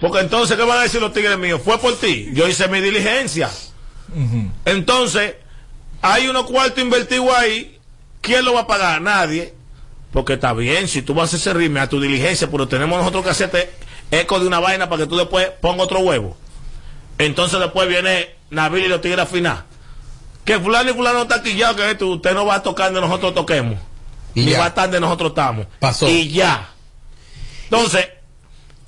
Porque 0.00 0.20
entonces, 0.20 0.56
¿qué 0.56 0.62
van 0.62 0.78
a 0.78 0.82
decir 0.82 1.00
los 1.00 1.12
tigres 1.12 1.38
míos? 1.38 1.60
Fue 1.64 1.78
por 1.78 1.96
ti. 1.96 2.30
Yo 2.32 2.46
hice 2.46 2.68
mi 2.68 2.80
diligencia. 2.80 3.50
Entonces, 4.64 5.34
hay 6.02 6.28
unos 6.28 6.46
cuartos 6.46 6.82
invertidos 6.82 7.30
ahí. 7.36 7.78
¿Quién 8.20 8.44
lo 8.44 8.54
va 8.54 8.60
a 8.60 8.66
pagar? 8.66 9.00
Nadie. 9.00 9.54
Porque 10.12 10.34
está 10.34 10.52
bien, 10.52 10.88
si 10.88 11.02
tú 11.02 11.14
vas 11.14 11.32
a 11.34 11.36
hacer 11.36 11.56
rime 11.56 11.80
a 11.80 11.88
tu 11.88 12.00
diligencia, 12.00 12.50
pero 12.50 12.66
tenemos 12.66 12.98
nosotros 12.98 13.24
que 13.24 13.30
hacerte 13.30 13.70
eco 14.10 14.40
de 14.40 14.46
una 14.46 14.58
vaina 14.58 14.88
para 14.88 15.02
que 15.02 15.08
tú 15.08 15.16
después 15.16 15.50
ponga 15.60 15.82
otro 15.82 16.00
huevo. 16.00 16.36
Entonces 17.18 17.60
después 17.60 17.88
viene 17.88 18.30
Nabil 18.50 18.84
y 18.84 18.88
los 18.88 19.00
tigres 19.00 19.20
a 19.20 19.22
afinar. 19.24 19.64
Que 20.44 20.58
fulano 20.58 20.90
y 20.90 20.94
fulano 20.94 21.22
está 21.22 21.42
quillado, 21.42 21.76
que 21.76 21.90
esto, 21.90 22.06
usted 22.06 22.32
no 22.32 22.46
va 22.46 22.54
a 22.56 22.62
tocar 22.62 22.86
donde 22.86 23.06
nosotros 23.06 23.34
toquemos. 23.34 23.78
Y 24.34 24.46
ni 24.46 24.52
ya. 24.52 24.60
va 24.60 24.64
a 24.64 24.68
estar 24.68 24.84
donde 24.84 25.00
nosotros 25.00 25.30
estamos. 25.30 25.66
Pasó. 25.78 26.08
Y 26.08 26.30
ya. 26.30 26.70
Entonces, 27.64 28.08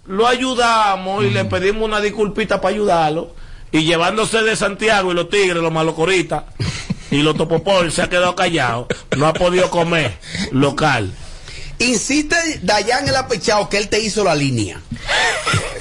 lo 0.06 0.26
ayudamos 0.26 1.24
y 1.24 1.30
le 1.30 1.44
pedimos 1.44 1.84
una 1.84 2.00
disculpita 2.00 2.60
para 2.60 2.74
ayudarlo. 2.74 3.34
Y 3.72 3.84
llevándose 3.84 4.42
de 4.42 4.56
Santiago 4.56 5.12
y 5.12 5.14
los 5.14 5.30
tigres, 5.30 5.62
los 5.62 5.72
malocoritas 5.72 6.42
y 7.10 7.22
los 7.22 7.36
topopol 7.36 7.92
se 7.92 8.02
ha 8.02 8.08
quedado 8.08 8.34
callado. 8.34 8.88
No 9.16 9.26
ha 9.26 9.32
podido 9.32 9.70
comer 9.70 10.18
local. 10.50 11.12
Insiste 11.78 12.36
Dayan 12.62 13.08
el 13.08 13.16
apechado 13.16 13.68
que 13.68 13.78
él 13.78 13.88
te 13.88 14.00
hizo 14.00 14.22
la 14.24 14.34
línea. 14.34 14.80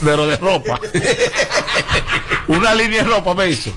Pero 0.03 0.27
de 0.27 0.37
ropa. 0.37 0.79
Una 2.47 2.73
línea 2.73 3.03
de 3.03 3.09
ropa 3.09 3.33
me 3.33 3.49
hizo. 3.49 3.71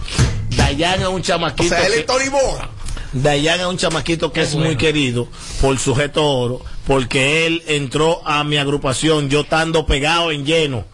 Dayan 0.51 1.01
es 1.01 1.09
un 1.09 1.17
O 1.17 1.21
chamaquito. 1.21 1.69
sea, 1.75 1.87
él 1.87 1.95
es 1.95 2.07
Tony 2.07 2.29
Boga. 2.29 2.69
Dayan 3.13 3.61
es 3.61 3.67
un 3.67 3.77
chamaquito 3.77 4.33
que 4.33 4.43
es 4.43 4.55
muy 4.55 4.77
querido 4.77 5.29
por 5.61 5.79
sujeto 5.79 6.25
oro, 6.27 6.65
porque 6.87 7.47
él 7.47 7.63
entró 7.67 8.27
a 8.27 8.43
mi 8.45 8.57
agrupación, 8.57 9.29
yo 9.29 9.41
estando 9.43 9.85
pegado 9.87 10.31
en 10.33 10.47
lleno. 10.47 10.85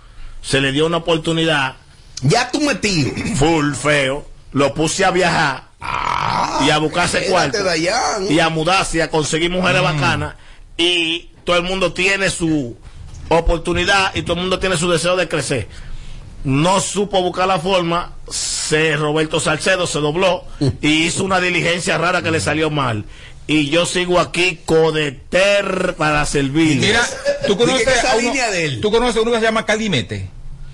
Se 0.42 0.60
le 0.60 0.72
dio 0.72 0.86
una 0.86 0.98
oportunidad, 0.98 1.76
Ya 2.22 2.50
tú 2.50 2.60
metido. 2.60 3.10
full 3.36 3.74
feo, 3.74 4.26
lo 4.52 4.74
puse 4.74 5.04
a 5.04 5.10
viajar 5.10 5.68
y 6.66 6.70
a 6.70 6.78
buscarse 6.78 7.26
cuarto 7.26 7.62
Dayan. 7.62 8.26
y 8.30 8.40
a 8.40 8.48
mudarse, 8.48 9.02
a 9.02 9.10
conseguir 9.10 9.50
mujeres 9.50 9.82
bacanas 9.82 10.34
y 10.76 11.30
todo 11.44 11.56
el 11.56 11.62
mundo 11.62 11.92
tiene 11.92 12.30
su 12.30 12.76
oportunidad 13.28 14.14
y 14.14 14.22
todo 14.22 14.34
el 14.34 14.40
mundo 14.42 14.58
tiene 14.58 14.76
su 14.76 14.90
deseo 14.90 15.16
de 15.16 15.28
crecer. 15.28 15.68
No 16.44 16.80
supo 16.80 17.20
buscar 17.22 17.48
la 17.48 17.58
forma, 17.58 18.12
se 18.30 18.96
Roberto 18.96 19.40
Salcedo 19.40 19.86
se 19.86 19.98
dobló 19.98 20.44
y 20.80 21.04
hizo 21.04 21.24
una 21.24 21.40
diligencia 21.40 21.98
rara 21.98 22.22
que 22.22 22.30
le 22.30 22.40
salió 22.40 22.70
mal. 22.70 23.04
Y 23.46 23.70
yo 23.70 23.86
sigo 23.86 24.20
aquí 24.20 24.60
codeter 24.64 25.94
para 25.96 26.24
servir. 26.26 26.76
Mira, 26.78 27.04
tú 27.46 27.56
conoces 27.56 28.04
a 28.04 28.14
uno, 28.16 28.20
línea 28.20 28.50
de 28.50 28.64
él. 28.66 28.80
tú 28.80 28.90
conoces 28.90 29.16
a 29.16 29.22
uno 29.22 29.32
que 29.32 29.38
se 29.38 29.44
llama 29.44 29.64
Calimete. 29.64 30.28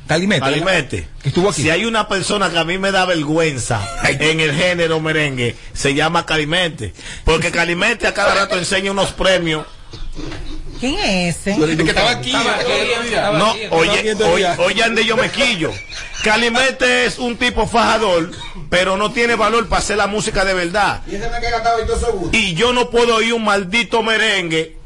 Calimete. 0.06 0.40
Calimete. 0.40 1.08
Que 1.22 1.28
estuvo 1.28 1.48
aquí. 1.48 1.62
Si 1.62 1.70
hay 1.70 1.86
una 1.86 2.08
persona 2.08 2.50
que 2.50 2.58
a 2.58 2.64
mí 2.64 2.76
me 2.76 2.90
da 2.90 3.06
vergüenza 3.06 3.80
en 4.04 4.40
el 4.40 4.52
género 4.52 5.00
merengue, 5.00 5.56
se 5.72 5.94
llama 5.94 6.26
Calimete. 6.26 6.92
Porque 7.24 7.50
Calimete 7.50 8.06
a 8.06 8.12
cada 8.12 8.34
rato 8.34 8.58
enseña 8.58 8.90
unos 8.90 9.12
premios. 9.12 9.66
¿Quién 10.80 10.98
es 10.98 11.36
ese? 11.36 11.54
El 11.54 11.76
que 11.76 11.90
estaba 11.90 12.10
aquí. 12.10 12.32
el 12.32 12.90
otro 12.90 13.02
día. 13.04 13.30
No, 13.32 13.54
oye, 13.70 13.98
aquí 13.98 14.22
oye, 14.22 14.48
oye, 14.58 14.82
ande 14.82 15.04
yo 15.04 15.16
me 15.16 15.30
quillo. 15.30 15.72
Calimete 16.22 17.04
es 17.04 17.18
un 17.18 17.36
tipo 17.36 17.66
fajador, 17.66 18.30
pero 18.70 18.96
no 18.96 19.12
tiene 19.12 19.34
valor 19.34 19.68
para 19.68 19.80
hacer 19.80 19.96
la 19.96 20.06
música 20.06 20.44
de 20.44 20.54
verdad. 20.54 21.02
Y 22.32 22.54
yo 22.54 22.72
no 22.72 22.90
puedo 22.90 23.16
oír 23.16 23.34
un 23.34 23.44
maldito 23.44 24.02
merengue 24.02 24.76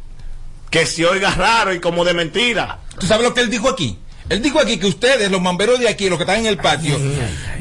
que 0.71 0.85
se 0.87 1.07
oiga 1.07 1.31
raro 1.31 1.73
y 1.73 1.81
como 1.81 2.05
de 2.05 2.15
mentira. 2.15 2.81
¿Tú 2.99 3.07
sabes 3.07 3.27
lo 3.27 3.35
que 3.35 3.41
él 3.41 3.51
dijo 3.51 3.69
aquí? 3.69 3.99
Él 4.29 4.43
dijo 4.43 4.61
aquí 4.61 4.79
que 4.79 4.87
ustedes, 4.87 5.31
los 5.31 5.41
mamberos 5.41 5.79
de 5.81 5.89
aquí, 5.89 6.11
los 6.11 6.19
que 6.19 6.25
están 6.25 6.41
en 6.41 6.47
el 6.47 6.59
patio, 6.59 6.99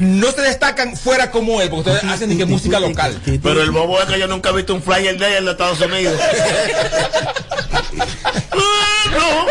no 0.00 0.30
se 0.32 0.42
destacan 0.42 0.96
fuera 0.96 1.30
como 1.30 1.62
él, 1.62 1.70
porque 1.70 1.90
ustedes 1.90 2.12
hacen 2.12 2.28
ni 2.28 2.36
que 2.36 2.44
música 2.44 2.78
local. 2.78 3.18
Pero 3.42 3.62
el 3.62 3.70
bobo 3.70 3.98
es 4.02 4.06
que 4.06 4.18
yo 4.18 4.26
nunca 4.26 4.50
he 4.50 4.52
visto 4.52 4.74
un 4.74 4.82
flyer 4.82 5.16
de 5.16 5.28
él 5.28 5.36
en 5.38 5.44
los 5.46 5.52
Estados 5.52 5.80
Unidos. 5.80 6.20
no. 7.92 9.46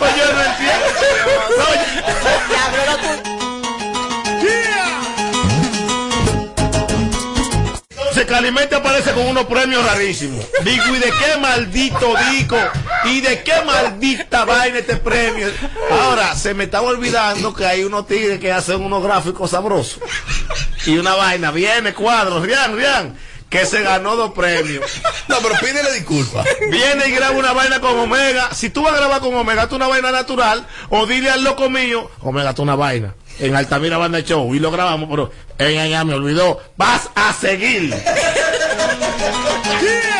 Oye, 0.00 0.24
no 0.32 0.42
entiendo. 0.44 0.88
Se 8.18 8.26
Calimete 8.26 8.74
aparece 8.74 9.12
con 9.12 9.26
unos 9.28 9.44
premios 9.44 9.84
rarísimos. 9.84 10.44
Digo, 10.64 10.84
¿y 10.88 10.98
de 10.98 11.06
qué 11.06 11.38
maldito 11.40 12.14
dico? 12.32 12.56
¿Y 13.04 13.20
de 13.20 13.44
qué 13.44 13.62
maldita 13.64 14.44
vaina 14.44 14.78
este 14.78 14.96
premio? 14.96 15.46
Ahora, 15.88 16.34
se 16.34 16.52
me 16.52 16.64
estaba 16.64 16.88
olvidando 16.88 17.54
que 17.54 17.64
hay 17.64 17.84
unos 17.84 18.08
tigres 18.08 18.40
que 18.40 18.50
hacen 18.50 18.82
unos 18.82 19.04
gráficos 19.04 19.52
sabrosos. 19.52 20.00
Y 20.86 20.98
una 20.98 21.14
vaina, 21.14 21.52
viene 21.52 21.94
cuadros, 21.94 22.42
Rian, 22.42 22.76
Rian, 22.76 23.16
que 23.48 23.66
se 23.66 23.82
ganó 23.82 24.16
dos 24.16 24.32
premios. 24.32 24.84
No, 25.28 25.36
pero 25.42 25.54
pídele 25.60 25.92
disculpas. 25.92 26.46
Viene 26.70 27.08
y 27.08 27.12
graba 27.12 27.36
una 27.36 27.52
vaina 27.52 27.80
con 27.80 27.98
Omega. 27.98 28.50
Si 28.52 28.70
tú 28.70 28.82
vas 28.82 28.94
a 28.94 28.98
grabar 28.98 29.20
con 29.20 29.34
Omega, 29.34 29.68
tú 29.68 29.76
una 29.76 29.88
vaina 29.88 30.10
natural. 30.10 30.66
O 30.90 31.06
dile 31.06 31.30
al 31.30 31.44
loco 31.44 31.70
mío, 31.70 32.10
Omega, 32.20 32.54
tú 32.54 32.62
una 32.62 32.76
vaina. 32.76 33.14
En 33.38 33.54
Altamira 33.54 33.98
Banda 33.98 34.20
Show. 34.20 34.54
Y 34.54 34.58
lo 34.58 34.70
grabamos, 34.70 35.08
pero 35.10 35.30
en 35.58 35.78
allá 35.78 36.04
me 36.04 36.14
olvidó. 36.14 36.60
Vas 36.76 37.08
a 37.14 37.32
seguir. 37.32 37.94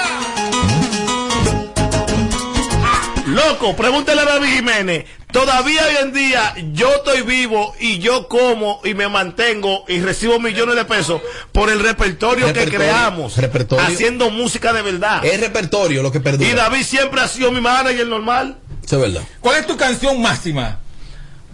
Loco, 3.47 3.77
pregúntale 3.77 4.21
a 4.21 4.25
David 4.25 4.49
Jiménez. 4.49 5.05
Todavía 5.33 5.83
hoy 5.87 5.97
en 6.03 6.13
día 6.13 6.55
yo 6.73 6.95
estoy 6.97 7.23
vivo 7.23 7.75
y 7.79 7.99
yo 7.99 8.29
como 8.29 8.81
y 8.85 8.95
me 8.95 9.09
mantengo 9.09 9.85
y 9.87 10.01
recibo 10.01 10.41
millones 10.41 10.75
de 10.75 10.85
pesos 10.85 11.21
por 11.53 11.71
el 11.71 11.81
repertorio, 11.81 12.53
que 12.53 12.65
creamos. 12.65 13.37
repertorio. 13.37 13.85
Haciendo 13.85 14.31
música 14.31 14.73
de 14.73 14.83
verdad. 14.83 15.25
Es 15.25 15.41
repertorio 15.41 16.03
lo 16.03 16.11
que 16.11 16.19
Y 16.19 16.23
perdura. 16.23 16.55
David 16.55 16.83
siempre 16.83 17.21
ha 17.21 17.29
sido 17.29 17.53
mi 17.53 17.61
manager 17.61 18.07
normal. 18.07 18.59
Eso 18.85 18.97
es 18.97 19.13
verdad. 19.13 19.29
¿Cuál 19.41 19.61
es 19.61 19.67
tu 19.67 19.77
canción 19.77 20.21
máxima? 20.21 20.79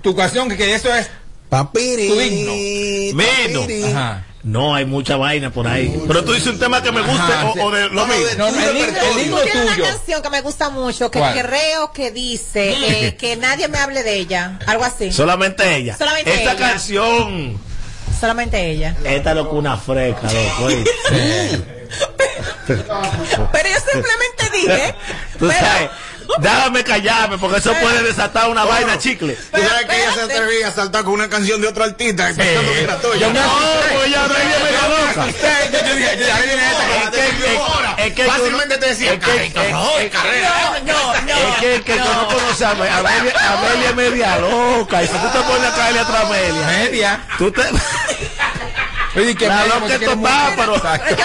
Tu 0.02 0.14
canción 0.14 0.48
que, 0.48 0.56
que 0.56 0.74
eso 0.74 0.94
es 0.94 1.10
Papiri. 1.48 2.08
Tu 2.08 2.20
himno. 2.20 3.16
Menos. 3.16 3.62
papiri. 3.62 3.84
Ajá. 3.84 4.24
No, 4.44 4.74
hay 4.74 4.84
mucha 4.84 5.16
vaina 5.16 5.50
por 5.50 5.66
ahí. 5.66 6.02
Pero 6.06 6.22
tú 6.22 6.32
dices 6.32 6.48
un 6.52 6.58
tema 6.58 6.82
que 6.82 6.92
me 6.92 7.00
guste 7.00 7.14
Ajá, 7.32 7.46
o, 7.48 7.52
sí. 7.54 7.60
o 7.60 7.70
de 7.70 7.88
lo 7.88 7.94
No, 7.94 8.06
no, 8.06 8.14
mío. 8.14 8.26
No, 8.36 8.46
el 8.48 8.94
tuyo. 8.94 9.36
una 9.64 9.76
canción 9.88 10.20
que 10.22 10.28
me 10.30 10.42
gusta 10.42 10.68
mucho, 10.68 11.10
que 11.10 11.18
¿Cuál? 11.18 11.40
creo 11.40 11.92
que 11.92 12.10
dice 12.10 13.06
eh, 13.06 13.16
que 13.16 13.36
nadie 13.36 13.68
me 13.68 13.78
hable 13.78 14.02
de 14.02 14.16
ella. 14.16 14.58
Algo 14.66 14.84
así. 14.84 15.10
Solamente 15.12 15.74
ella. 15.76 15.96
Solamente 15.96 16.34
Esta 16.34 16.52
ella. 16.52 16.68
canción. 16.68 17.58
Solamente 18.20 18.70
ella. 18.70 18.94
Esta 19.02 19.32
loco 19.34 19.56
una 19.56 19.78
fresca, 19.78 20.28
loco. 20.30 20.68
Pero 22.66 23.68
yo 23.68 23.76
simplemente 23.92 24.50
dije. 24.52 24.94
Tú 25.38 25.46
pero- 25.48 25.52
sabes. 25.60 25.90
Déjame 26.38 26.82
callarme 26.84 27.38
porque 27.38 27.58
eso 27.58 27.72
puede 27.74 28.02
desatar 28.02 28.48
una 28.48 28.64
vaina 28.64 28.98
chicle. 28.98 29.34
Tú 29.34 29.60
sabes 29.62 29.86
que 29.86 29.96
ella 30.02 30.14
se 30.14 30.20
atrevía 30.22 30.68
a 30.68 30.72
saltar 30.72 31.04
con 31.04 31.12
una 31.14 31.28
canción 31.28 31.60
de 31.60 31.68
otro 31.68 31.84
artista 31.84 32.26
pensando 32.34 32.72
que 32.72 32.82
era 32.82 32.96
tuya. 33.00 33.28
No, 33.28 33.40
pues 33.96 34.10
ya 34.10 34.26
no 34.26 34.34
es 34.34 34.44
media 34.62 34.88
loca. 34.88 35.26
Yo, 35.72 35.86
yo 35.86 35.94
dije, 35.96 36.24
ya 36.26 36.38
viene 36.40 36.62
esta. 36.70 37.04
Es 37.04 37.10
que- 37.10 37.54
es- 37.54 38.06
es 38.06 38.14
que- 38.14 38.24
Fácilmente 38.24 38.78
te 38.78 38.86
decía, 38.86 39.12
es 39.12 39.20
que- 39.20 39.30
"Carrito, 39.30 39.62
es- 39.62 39.72
no, 39.72 39.98
es- 39.98 40.10
carrera". 40.10 40.50
No, 40.84 41.14
no, 41.22 41.48
Es 41.48 41.56
que 41.60 41.74
el 41.76 41.82
que 41.84 41.96
no 41.96 42.26
conoce 42.28 42.64
a 42.64 42.70
Amelia, 42.70 43.88
es 43.90 43.94
media 43.94 44.38
loca. 44.38 45.02
Y 45.02 45.06
si 45.06 45.12
tú 45.14 45.28
te 45.28 45.38
pones 45.40 45.70
a 45.70 45.74
caerle 45.74 46.00
atrás 46.00 46.22
a 46.24 46.26
Amelia, 46.26 46.66
Media. 46.66 47.20
tú 47.38 47.50
te. 47.52 47.62
Oye, 49.16 49.34
que 49.36 49.46
La 49.46 49.64
loca 49.66 49.86
pero- 50.00 50.74
Exacto. 50.74 51.16
Yo 51.16 51.24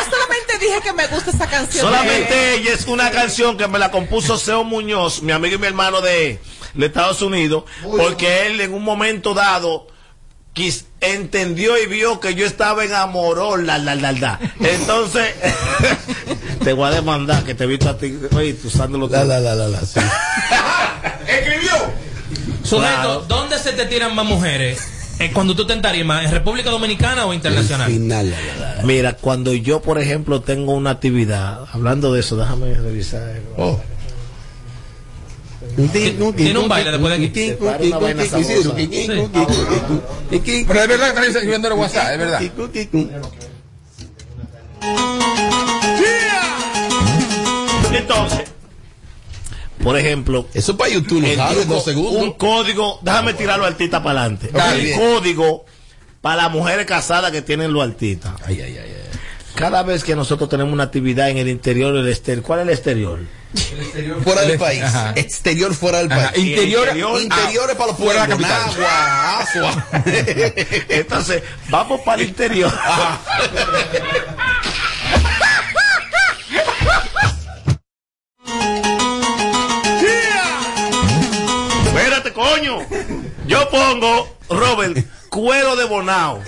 dije 0.59 0.81
que 0.83 0.93
me 0.93 1.07
gusta 1.07 1.31
esa 1.31 1.47
canción. 1.47 1.85
Solamente 1.85 2.55
ella 2.55 2.73
es 2.73 2.85
una 2.87 3.09
canción 3.11 3.57
que 3.57 3.67
me 3.67 3.79
la 3.79 3.91
compuso 3.91 4.37
Seo 4.37 4.63
Muñoz, 4.63 5.21
mi 5.21 5.31
amigo 5.31 5.55
y 5.55 5.57
mi 5.59 5.67
hermano 5.67 6.01
de, 6.01 6.39
de 6.73 6.85
Estados 6.85 7.21
Unidos, 7.21 7.63
porque 7.83 8.47
él 8.47 8.61
en 8.61 8.73
un 8.73 8.83
momento 8.83 9.33
dado 9.33 9.87
quis- 10.53 10.85
entendió 11.01 11.81
y 11.81 11.85
vio 11.87 12.19
que 12.19 12.35
yo 12.35 12.45
estaba 12.45 12.83
en 12.83 12.93
amorón, 12.93 13.65
la, 13.65 13.77
la, 13.77 13.95
la, 13.95 14.11
la. 14.11 14.39
Entonces, 14.59 15.33
te 16.63 16.73
voy 16.73 16.87
a 16.87 16.91
demandar 16.95 17.43
que 17.43 17.55
te 17.55 17.63
he 17.63 17.67
visto 17.67 17.89
a 17.89 17.97
ti, 17.97 18.17
oye, 18.35 18.53
tú 18.53 18.67
usándolo 18.67 19.07
La, 19.07 19.23
la, 19.23 19.39
la, 19.39 19.55
la, 19.55 19.67
la, 19.67 19.79
sí. 19.81 19.99
Escribió. 21.27 21.71
Sujeto, 22.63 22.77
Claro. 22.93 23.25
¿dónde 23.27 23.57
se 23.57 23.71
te 23.73 23.85
tiran 23.85 24.13
más 24.15 24.25
mujeres? 24.25 24.79
Eh, 25.19 25.31
cuando 25.33 25.53
tú 25.53 25.67
te 25.67 25.75
tarima, 25.75 26.23
¿en 26.23 26.31
República 26.31 26.69
Dominicana 26.69 27.25
o 27.25 27.33
internacional? 27.33 27.91
Final, 27.91 28.29
la, 28.31 28.37
la, 28.39 28.75
la. 28.75 28.83
Mira, 28.83 29.13
cuando 29.13 29.53
yo, 29.53 29.81
por 29.81 29.99
ejemplo, 29.99 30.41
tengo 30.41 30.73
una 30.73 30.91
actividad, 30.91 31.65
hablando 31.73 32.13
de 32.13 32.21
eso, 32.21 32.37
déjame 32.37 32.73
revisar. 32.73 33.41
Oh. 33.57 33.81
Tiene 36.35 36.59
un 36.59 36.69
baile 36.69 36.91
después 36.91 37.19
de 37.19 37.25
aquí. 37.25 37.55
Pero 40.67 40.81
de 40.81 40.87
verdad 40.87 41.05
que 41.05 41.09
están 41.09 41.23
escribiendo 41.25 41.67
en 41.67 41.73
el 41.73 41.79
WhatsApp, 41.79 42.11
es 42.13 42.17
verdad. 42.17 42.41
Entonces, 47.91 48.41
Por 49.83 49.97
ejemplo, 49.97 50.45
Eso 50.53 50.75
para 50.77 50.91
YouTube 50.91 51.21
lo 51.21 51.27
el 51.27 51.35
sabes, 51.37 51.57
truco, 51.59 51.73
dos 51.75 51.85
segundos. 51.85 52.21
un 52.23 52.33
código, 52.33 52.99
déjame 53.01 53.33
tirarlo 53.33 53.65
artista 53.65 54.03
para 54.03 54.21
adelante. 54.21 54.49
Un 54.53 54.99
código 55.15 55.65
para 56.21 56.43
las 56.43 56.51
mujeres 56.51 56.85
casadas 56.85 57.31
que 57.31 57.41
tienen 57.41 57.71
los 57.71 57.83
artistas. 57.83 58.33
Ay, 58.45 58.61
ay, 58.61 58.77
ay, 58.77 58.93
ay. 58.95 58.95
Cada 59.55 59.83
vez 59.83 60.03
que 60.03 60.15
nosotros 60.15 60.49
tenemos 60.49 60.71
una 60.73 60.83
actividad 60.83 61.29
en 61.29 61.37
el 61.37 61.47
interior 61.49 61.93
del 61.93 62.07
exterior, 62.09 62.43
¿cuál 62.43 62.59
es 62.59 62.67
el 62.67 62.73
exterior? 62.73 63.19
Fuera 64.23 64.41
del 64.43 64.59
país. 64.59 64.83
Ajá. 64.83 65.13
Exterior 65.15 65.73
fuera 65.73 65.97
del 65.99 66.07
país. 66.09 66.37
Interior, 66.37 66.83
interior, 66.87 67.21
Interiores 67.21 67.75
para 67.75 67.87
los 67.87 67.97
fuera 67.97 68.21
de 68.25 68.27
la 68.29 68.35
pueblos. 68.35 68.51
capital. 68.51 68.83
Nagua, 68.83 69.39
Asua. 69.39 69.87
Entonces, 70.89 71.43
vamos 71.69 72.01
para 72.01 72.21
el 72.21 72.27
interior. 72.29 72.71
coño. 82.39 82.79
Yo 83.47 83.69
pongo, 83.69 84.37
Robert, 84.49 84.97
cuero 85.29 85.75
de 85.75 85.83
bonao. 85.85 86.41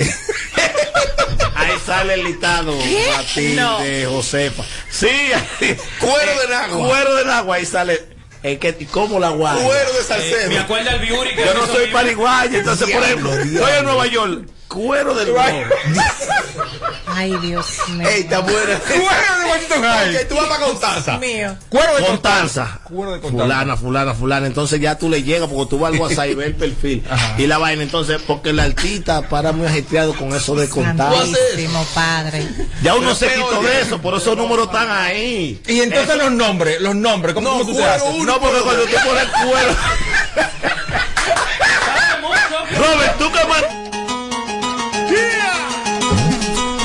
Ahí 1.56 1.72
sale 1.86 2.14
el 2.16 2.24
listado 2.24 2.74
Martín 3.16 3.56
No. 3.58 3.80
de 3.80 4.06
Josefa. 4.06 4.64
Sí, 4.90 5.08
ahí- 5.08 5.78
Cuero 6.00 6.42
de 6.42 6.48
nagua. 6.50 6.88
Cuero 6.88 7.16
de 7.16 7.26
nagua, 7.26 7.56
ahí 7.58 7.66
sale. 7.66 8.02
¿y 8.44 8.86
¿cómo 8.86 9.20
la 9.20 9.30
guay? 9.30 9.62
Cuero 9.64 9.94
de 9.94 10.00
Eh, 10.00 10.04
Salcedo. 10.08 10.50
me 10.50 10.58
acuerda 10.60 10.92
el 10.94 11.00
Biuri 11.02 11.36
que 11.36 11.46
Yo 11.46 11.54
no 11.54 11.68
soy 11.68 11.88
pariguayo, 11.92 12.58
entonces, 12.58 12.90
por 12.90 13.04
ejemplo, 13.04 13.30
diablo. 13.36 13.60
estoy 13.60 13.78
en 13.80 13.86
Nueva 13.86 14.08
York, 14.08 14.48
cuero 14.72 15.14
del 15.14 15.32
bonao. 15.32 15.64
Ay, 17.08 17.36
Dios 17.42 17.66
mío. 17.90 18.08
Ey, 18.08 18.22
está 18.22 18.40
buena. 18.40 18.80
Cuero 18.80 19.40
de 19.40 19.50
Washington 19.50 19.84
High. 19.84 20.16
Ok, 20.16 20.28
tú 20.30 20.36
vas 20.36 20.46
para 20.48 20.66
Constanza. 20.66 21.18
mío. 21.18 21.58
Cuero 21.70 21.96
de 21.98 22.06
Constanza. 22.06 22.80
Cuero 22.86 23.12
de 23.14 23.20
Constanza. 23.20 23.44
Fulana, 23.46 23.78
fulana, 23.78 24.14
fulana. 24.14 24.48
Entonces 24.48 24.80
ya 24.80 24.98
tú 24.98 25.10
le 25.10 25.22
llegas 25.24 25.50
porque 25.50 25.70
tú 25.70 25.80
vas 25.80 25.94
al 25.94 26.00
WhatsApp 26.00 26.28
y 26.28 26.34
ves 26.36 26.48
el 26.48 26.56
perfil. 26.56 27.04
y 27.38 27.48
la 27.48 27.58
vaina. 27.58 27.84
Entonces, 27.84 28.22
porque 28.26 28.52
el 28.52 28.60
artista 28.60 29.28
para 29.28 29.52
muy 29.52 29.68
ajetreado 29.68 30.14
con 30.14 30.34
eso 30.34 30.56
de 30.56 30.70
contar. 30.70 31.14
Santísimo 31.14 31.86
Padre. 31.94 32.48
Ya 32.82 32.96
uno 32.96 33.14
se 33.14 33.28
quitó 33.34 33.60
oye. 33.60 33.68
de 33.70 33.82
eso, 33.82 34.02
por 34.02 34.16
esos 34.16 34.38
números 34.38 34.68
están 34.68 34.90
ahí. 34.90 35.62
Y 35.68 35.82
entonces 35.82 36.16
los 36.16 36.32
nombres, 36.32 36.80
los 36.82 36.96
nombres, 36.96 37.34
¿cómo, 37.36 37.50
No, 37.50 37.58
cómo 37.60 37.66
tú 37.66 37.74
te 37.74 37.80
cuero 37.82 37.94
haces? 37.94 38.08
uno. 38.16 38.34
No, 38.34 38.40
porque 38.40 38.62
cuando 38.62 38.84
tú 38.84 38.96
pones 39.06 39.26
cuero. 39.44 39.76
Robert, 42.78 43.18
tú 43.18 43.32
que 43.32 43.40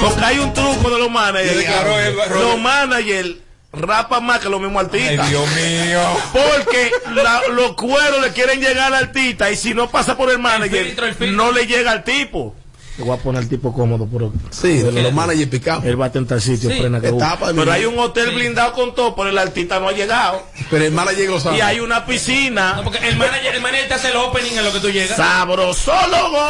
Porque 0.08 0.24
hay 0.24 0.38
un 0.38 0.52
truco 0.54 0.90
de 0.90 0.98
los 0.98 1.10
managers. 1.10 1.58
Sí, 1.58 1.64
claro, 1.64 2.38
los 2.40 2.58
managers 2.60 3.30
rapan 3.72 4.24
más 4.24 4.40
que 4.40 4.48
los 4.48 4.60
mismos 4.60 4.86
Ay, 4.92 5.00
artistas. 5.00 5.28
Dios 5.30 5.46
mío. 5.54 6.00
Porque 6.32 6.90
la- 7.14 7.42
los 7.52 7.74
cueros 7.74 8.20
le 8.22 8.32
quieren 8.32 8.60
llegar 8.60 8.92
al 8.92 8.94
artista 8.94 9.50
y 9.50 9.56
si 9.56 9.74
no 9.74 9.90
pasa 9.90 10.16
por 10.16 10.30
el 10.30 10.38
manager, 10.38 10.84
filtro, 10.86 11.06
el 11.06 11.14
filtro. 11.14 11.36
no 11.36 11.52
le 11.52 11.66
llega 11.66 11.90
al 11.92 12.04
tipo. 12.04 12.54
Le 12.98 13.04
voy 13.04 13.14
a 13.14 13.20
poner 13.20 13.43
al 13.43 13.48
tipo 13.48 13.75
cómodo, 13.75 14.08
pero 14.10 14.32
Sí, 14.50 14.78
de 14.78 15.02
los 15.02 15.12
managers 15.12 15.50
picados. 15.50 15.84
él 15.84 16.00
va 16.00 16.06
a 16.06 16.12
tentar 16.12 16.40
sitio, 16.40 16.70
Sí, 16.70 16.78
frena 16.78 16.98
que 16.98 17.08
etapa 17.08 17.52
Pero 17.54 17.70
hay 17.70 17.84
un 17.84 17.98
hotel 17.98 18.31
blindado 18.34 18.72
con 18.72 18.94
todo, 18.94 19.14
pero 19.14 19.28
el 19.28 19.37
artista 19.37 19.78
no 19.78 19.88
ha 19.88 19.93
llegado. 19.93 20.43
Pero 20.70 20.82
el 20.84 20.93
manager 20.93 21.28
lo 21.28 21.38
sabe. 21.38 21.58
Y 21.58 21.60
hay 21.60 21.81
una 21.81 22.06
piscina. 22.06 22.75
No, 22.76 22.84
porque 22.84 23.06
el 23.06 23.16
manager, 23.16 23.54
el 23.54 23.60
manager 23.60 23.88
te 23.88 23.94
hace 23.94 24.08
el 24.10 24.16
opening 24.16 24.52
en 24.56 24.64
lo 24.64 24.72
que 24.72 24.81
tú 24.81 24.88
llegas. 24.90 25.16
Sabrosólogo. 25.16 26.48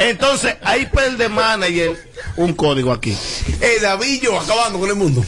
Entonces, 0.00 0.56
ahí 0.62 0.86
pierde 0.86 1.28
manager 1.28 1.96
un 2.36 2.52
código 2.54 2.92
aquí. 2.92 3.16
Ey, 3.60 3.78
David, 3.80 4.22
yo 4.22 4.38
acabando 4.40 4.78
con 4.80 4.88
el 4.88 4.96
mundo. 4.96 5.24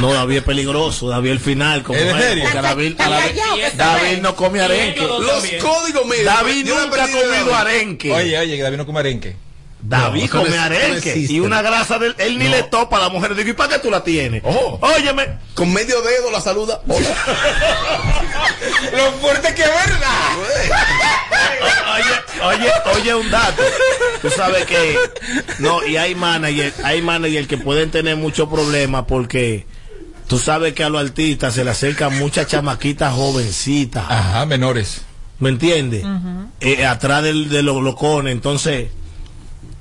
No, 0.00 0.12
David 0.12 0.38
es 0.38 0.42
peligroso. 0.44 1.08
David 1.08 1.30
el 1.32 1.40
final. 1.40 1.82
Como 1.82 1.98
¿Es 1.98 2.06
en 2.06 2.16
es, 2.16 2.22
serio? 2.24 2.44
porque 2.44 2.62
David, 2.62 2.94
David- 2.96 3.72
David 3.76 4.18
no 4.22 4.36
come 4.36 4.60
arenque. 4.60 5.00
Los 5.00 5.44
códigos, 5.60 6.04
mire. 6.06 6.24
David 6.24 6.66
nunca 6.68 7.04
ha 7.04 7.08
comido 7.08 7.54
arenque. 7.54 8.12
Oye, 8.12 8.38
oye, 8.38 8.56
que 8.56 8.62
David 8.62 8.76
no 8.78 8.86
come 8.86 9.00
arenque. 9.00 9.36
David 9.82 10.24
No, 10.24 10.30
come 10.30 10.50
no 10.50 10.62
arenque 10.62 11.16
y 11.16 11.40
una 11.40 11.62
grasa 11.62 11.98
del 11.98 12.14
él 12.18 12.38
ni 12.38 12.48
le 12.48 12.62
topa 12.64 12.98
a 12.98 13.00
la 13.00 13.08
mujer. 13.08 13.34
Digo, 13.34 13.50
¿y 13.50 13.52
para 13.52 13.74
qué 13.74 13.78
tú 13.78 13.90
la 13.90 14.04
tienes? 14.04 14.42
Oh. 14.44 14.78
Óyeme, 14.80 15.38
Con 15.54 15.72
medio 15.72 16.00
dedo 16.02 16.30
la 16.30 16.40
saluda. 16.40 16.80
Hola. 16.86 17.08
Lo 18.96 19.12
fuerte 19.12 19.54
que 19.54 19.62
es 19.62 19.68
verdad. 19.68 20.30
oye, 21.94 22.56
oye, 22.56 22.72
oye 22.94 23.14
un 23.14 23.30
dato. 23.30 23.62
Tú 24.20 24.30
sabes 24.30 24.66
que 24.66 24.98
no, 25.58 25.86
y 25.86 25.96
hay 25.96 26.14
manager, 26.14 26.72
hay 26.84 27.00
manager 27.00 27.46
que 27.46 27.58
pueden 27.58 27.90
tener 27.90 28.16
muchos 28.16 28.48
problemas 28.48 29.04
porque 29.08 29.66
tú 30.26 30.38
sabes 30.38 30.74
que 30.74 30.84
a 30.84 30.90
los 30.90 31.00
artistas 31.00 31.54
se 31.54 31.64
le 31.64 31.70
acercan 31.70 32.18
muchas 32.18 32.46
chamaquitas 32.46 33.14
jovencitas. 33.14 34.04
Ajá, 34.08 34.46
menores. 34.46 35.02
¿Me 35.38 35.48
entiendes? 35.48 36.04
Eh, 36.60 36.84
atrás 36.84 37.22
del, 37.22 37.48
de 37.48 37.62
los 37.62 37.82
locones, 37.82 38.32
entonces 38.32 38.90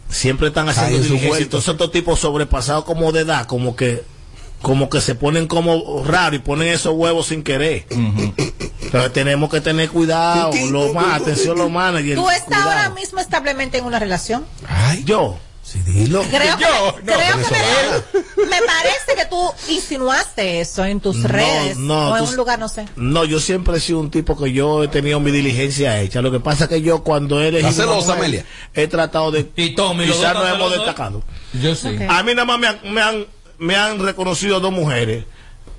siempre 0.10 0.48
están 0.48 0.68
haciendo 0.70 1.00
diligencia. 1.00 1.44
Entonces 1.44 1.70
estos 1.70 1.92
tipos 1.92 2.20
sobrepasados 2.20 2.84
como 2.84 3.12
de 3.12 3.22
edad, 3.22 3.46
como 3.46 3.76
que 3.76 4.04
como 4.62 4.90
que 4.90 5.00
se 5.00 5.16
ponen 5.16 5.48
como 5.48 6.04
raro 6.06 6.36
y 6.36 6.40
ponen 6.40 6.68
esos 6.68 6.94
huevos 6.94 7.28
sin 7.28 7.44
querer. 7.44 7.86
Entonces 7.90 9.14
tenemos 9.14 9.50
que 9.50 9.62
tener 9.62 9.90
cuidado, 9.90 10.52
lo 10.70 10.94
más, 10.94 11.22
atención 11.22 11.58
los 11.58 11.72
managers. 11.72 12.20
¿Tú 12.20 12.30
estás 12.30 12.64
ahora 12.64 12.90
mismo 12.90 13.20
establemente 13.20 13.78
en 13.78 13.86
una 13.86 14.00
relación? 14.00 14.46
Ay, 14.68 15.04
Yo, 15.06 15.38
sí, 15.72 15.80
dilo. 15.86 16.22
Creo 16.24 16.58
que, 16.58 16.64
Yo, 16.64 16.96
me, 17.04 17.12
no, 17.12 17.18
creo 17.18 17.36
que 17.38 18.42
me, 18.42 18.46
me 18.50 18.58
parece 18.66 19.16
que 19.16 19.26
tú 19.30 19.52
insinuaste 19.70 20.62
eso 20.62 20.84
en 20.86 21.00
tus 21.00 21.24
redes 21.24 21.78
no, 21.78 22.10
o 22.12 22.18
en 22.18 22.24
tú- 22.24 22.30
un 22.32 22.36
lugar, 22.36 22.60
no 22.60 22.68
sé. 22.70 22.88
no, 22.96 23.26
yo 23.26 23.40
siempre 23.40 23.78
he 23.78 23.80
sido 23.80 24.00
un 24.00 24.10
tipo 24.12 24.38
que 24.38 24.52
yo 24.52 24.84
he 24.84 24.88
tenido 24.88 25.20
mi 25.20 25.32
diligencia 25.32 26.00
hecha. 26.02 26.22
Lo 26.22 26.32
que 26.32 26.40
pasa 26.40 26.64
es 26.66 26.70
que 26.70 26.82
yo 26.82 27.04
cuando 27.04 27.42
he 27.42 27.48
elegido 27.50 27.70
¿Estás 27.70 27.86
una 27.86 27.94
celosa, 27.96 28.16
mujer, 28.16 28.26
Amelia? 28.26 28.46
he 28.74 28.88
tratado 28.88 29.32
de 29.32 29.50
Y 29.56 29.76
Tommy, 29.76 30.06
quizás 30.06 30.34
dos 30.34 30.44
nos 30.44 30.56
hemos 30.56 30.72
destacado. 30.72 31.24
Yo 31.54 31.76
sí. 31.76 31.98
A 32.08 32.24
mí 32.24 32.34
nada 32.34 32.46
más 32.46 32.60
me 32.60 32.68
han, 32.68 32.80
me 32.94 33.02
han, 33.02 33.26
me 33.58 33.76
han 33.76 34.00
reconocido 34.00 34.60
dos 34.60 34.72
mujeres, 34.72 35.26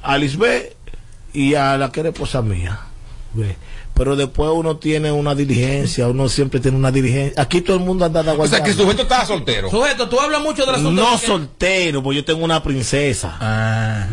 a 0.03 0.17
Lisbeth 0.19 0.77
y 1.33 1.55
a 1.55 1.77
la 1.77 1.91
que 1.93 2.01
era 2.01 2.09
esposa 2.11 2.43
mía. 2.43 2.81
Pero 4.00 4.17
después 4.17 4.49
uno 4.55 4.79
tiene 4.79 5.12
una 5.12 5.35
diligencia, 5.35 6.08
uno 6.08 6.26
siempre 6.31 6.58
tiene 6.58 6.75
una 6.79 6.91
diligencia. 6.91 7.35
Aquí 7.43 7.61
todo 7.61 7.76
el 7.76 7.82
mundo 7.82 8.06
anda 8.06 8.23
de 8.23 8.31
O 8.31 8.47
sea, 8.47 8.62
que 8.62 8.70
el 8.70 8.76
aguantando. 8.81 8.82
sujeto 8.82 9.02
estaba 9.02 9.26
soltero. 9.26 9.69
Sujeto, 9.69 10.08
tú 10.08 10.19
hablas 10.19 10.41
mucho 10.41 10.64
de 10.64 10.73
la 10.73 10.79
No 10.79 11.19
soltero, 11.19 12.02
porque 12.02 12.17
yo 12.17 12.25
tengo 12.25 12.43
una 12.43 12.62
princesa. 12.62 13.37
Ah. 13.38 14.06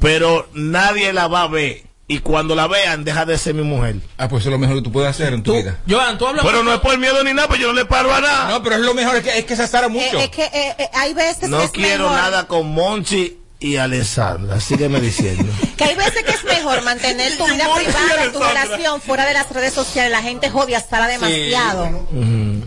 Pero 0.00 0.46
nadie 0.52 1.14
la 1.14 1.28
va 1.28 1.44
a 1.44 1.48
ver. 1.48 1.82
Y 2.08 2.18
cuando 2.18 2.54
la 2.54 2.66
vean, 2.66 3.04
deja 3.04 3.24
de 3.24 3.38
ser 3.38 3.54
mi 3.54 3.62
mujer. 3.62 3.96
Ah, 4.18 4.28
pues 4.28 4.42
eso 4.42 4.50
es 4.50 4.52
lo 4.52 4.58
mejor 4.58 4.76
que 4.76 4.82
tú 4.82 4.92
puedes 4.92 5.08
hacer 5.08 5.32
en 5.32 5.42
tu 5.42 5.52
Tú, 5.52 5.56
vida. 5.56 5.78
Joan, 5.88 6.18
tú 6.18 6.26
hablas 6.26 6.44
Pero 6.44 6.58
mucho- 6.58 6.64
no 6.68 6.74
es 6.74 6.80
por 6.80 6.98
miedo 6.98 7.24
ni 7.24 7.32
nada, 7.32 7.48
pues 7.48 7.58
yo 7.58 7.68
no 7.68 7.72
le 7.72 7.86
paro 7.86 8.12
a 8.12 8.20
nada. 8.20 8.50
No, 8.50 8.62
pero 8.62 8.74
es 8.76 8.82
lo 8.82 8.92
mejor, 8.92 9.16
es 9.16 9.22
que, 9.24 9.38
es 9.38 9.46
que 9.46 9.56
se 9.56 9.62
asara 9.62 9.88
mucho. 9.88 10.18
Eh, 10.18 10.24
es 10.24 10.28
que 10.28 10.42
eh, 10.44 10.74
eh, 10.78 10.88
hay 10.92 11.14
veces 11.14 11.48
No 11.48 11.56
que 11.60 11.64
es 11.64 11.70
quiero 11.70 12.04
mejor, 12.10 12.18
nada 12.20 12.46
con 12.46 12.66
Monchi 12.70 13.38
y 13.62 13.76
Alessandra. 13.76 14.60
Sígueme 14.60 15.00
diciendo. 15.00 15.44
que 15.76 15.84
hay 15.84 15.94
veces 15.94 16.22
que 16.24 16.32
es 16.32 16.44
mejor 16.44 16.82
mantener 16.82 17.36
tu 17.36 17.44
vida 17.46 17.66
privada, 17.74 18.32
tu 18.32 18.38
relación 18.40 19.00
fuera 19.00 19.24
de 19.26 19.34
las 19.34 19.48
redes 19.50 19.72
sociales. 19.72 20.10
La 20.10 20.22
gente 20.22 20.50
jode 20.50 20.74
hasta 20.76 21.06
demasiado 21.06 22.06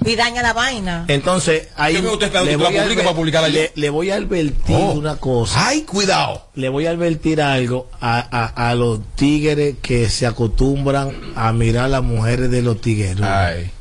y 0.05 0.15
daña 0.15 0.41
la 0.41 0.53
vaina. 0.53 1.05
Entonces, 1.07 1.67
ahí 1.75 1.93
le 1.95 2.01
voy 2.01 2.23
a 2.25 2.29
para 2.29 3.47
le 3.75 3.89
voy 3.89 4.09
a 4.11 4.15
advertir 4.15 4.75
Oh. 4.75 4.91
una 4.93 5.17
cosa. 5.17 5.67
Ay, 5.67 5.81
cuidado. 5.81 6.47
Le 6.55 6.69
voy 6.69 6.85
a 6.87 6.91
advertir 6.91 7.41
algo 7.41 7.89
a, 8.01 8.19
a, 8.19 8.69
a 8.69 8.75
los 8.75 8.99
tigres 9.15 9.75
que 9.81 10.09
se 10.09 10.25
acostumbran 10.25 11.33
a 11.35 11.51
mirar 11.53 11.85
a 11.85 11.89
las 11.89 12.03
mujeres 12.03 12.49
de 12.51 12.61
los 12.61 12.81
tigueros. 12.81 13.25
Ay. 13.27 13.71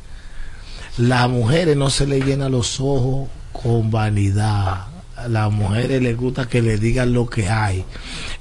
Las 0.99 1.28
mujeres 1.28 1.76
no 1.76 1.90
se 1.90 2.06
le 2.06 2.21
llenan 2.21 2.52
los 2.52 2.80
ojos 2.80 3.28
con 3.52 3.90
vanidad. 3.90 4.87
Las 5.28 5.50
mujeres 5.50 6.02
les 6.02 6.16
gusta 6.16 6.48
que 6.48 6.62
le 6.62 6.78
digan 6.78 7.12
lo 7.12 7.28
que 7.28 7.48
hay. 7.48 7.84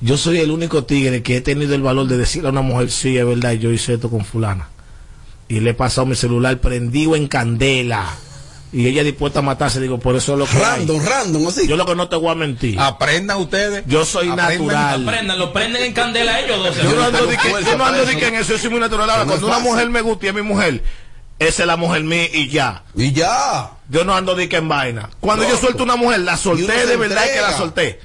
Yo 0.01 0.17
soy 0.17 0.39
el 0.39 0.51
único 0.51 0.83
tigre 0.83 1.23
que 1.23 1.37
he 1.37 1.41
tenido 1.41 1.75
el 1.75 1.81
valor 1.81 2.07
de 2.07 2.17
decirle 2.17 2.49
a 2.49 2.51
una 2.51 2.61
mujer, 2.61 2.91
sí, 2.91 3.17
es 3.17 3.25
verdad, 3.25 3.53
yo 3.53 3.71
hice 3.71 3.93
esto 3.93 4.09
con 4.09 4.25
fulana. 4.25 4.69
Y 5.47 5.59
le 5.59 5.71
he 5.71 5.73
pasado 5.73 6.05
mi 6.05 6.15
celular 6.15 6.59
prendido 6.59 7.15
en 7.15 7.27
candela. 7.27 8.05
Y 8.71 8.87
ella 8.87 9.03
dispuesta 9.03 9.39
a 9.39 9.41
matarse, 9.43 9.79
digo, 9.79 9.99
por 9.99 10.15
eso 10.15 10.33
es 10.33 10.39
lo 10.39 10.45
que 10.45 10.57
hay. 10.57 10.79
Random, 10.79 11.05
random, 11.05 11.47
así. 11.47 11.67
Yo 11.67 11.77
lo 11.77 11.85
que 11.85 11.95
no 11.95 12.09
te 12.09 12.15
voy 12.15 12.31
a 12.31 12.35
mentir. 12.35 12.79
Aprendan 12.79 13.37
ustedes. 13.37 13.83
Yo 13.85 14.03
soy 14.03 14.29
Aprendan. 14.29 14.57
natural. 14.57 15.07
Aprendan, 15.07 15.37
lo 15.37 15.53
prenden 15.53 15.83
en 15.83 15.93
candela 15.93 16.39
ellos 16.39 16.57
dos. 16.57 16.75
Yo 16.77 16.95
no 16.95 17.03
ando 17.03 17.27
de 17.27 17.37
que, 17.37 17.49
yo 17.49 17.77
no 17.77 17.85
ando 17.85 18.03
de 18.03 18.17
que 18.17 18.27
en 18.27 18.35
eso 18.35 18.53
yo 18.53 18.57
soy 18.57 18.71
muy 18.71 18.79
natural. 18.79 19.07
Ahora, 19.11 19.25
cuando 19.25 19.45
una 19.45 19.59
mujer 19.59 19.89
me 19.91 20.01
gusta 20.01 20.25
y 20.25 20.29
es 20.29 20.35
mi 20.35 20.41
mujer, 20.41 20.81
esa 21.39 21.63
es 21.63 21.67
la 21.67 21.75
mujer 21.77 22.03
mía 22.03 22.27
y 22.31 22.49
ya. 22.49 22.83
Y 22.95 23.11
ya. 23.11 23.71
Yo 23.89 24.03
no 24.03 24.15
ando 24.15 24.35
de 24.35 24.47
que 24.47 24.57
en 24.57 24.69
vaina. 24.69 25.09
Cuando 25.19 25.47
yo 25.47 25.57
suelto 25.57 25.83
una 25.83 25.95
mujer, 25.95 26.21
la 26.21 26.37
solté 26.37 26.85
de 26.85 26.97
verdad 26.97 27.23
que 27.25 27.41
la 27.41 27.57
solté. 27.57 27.99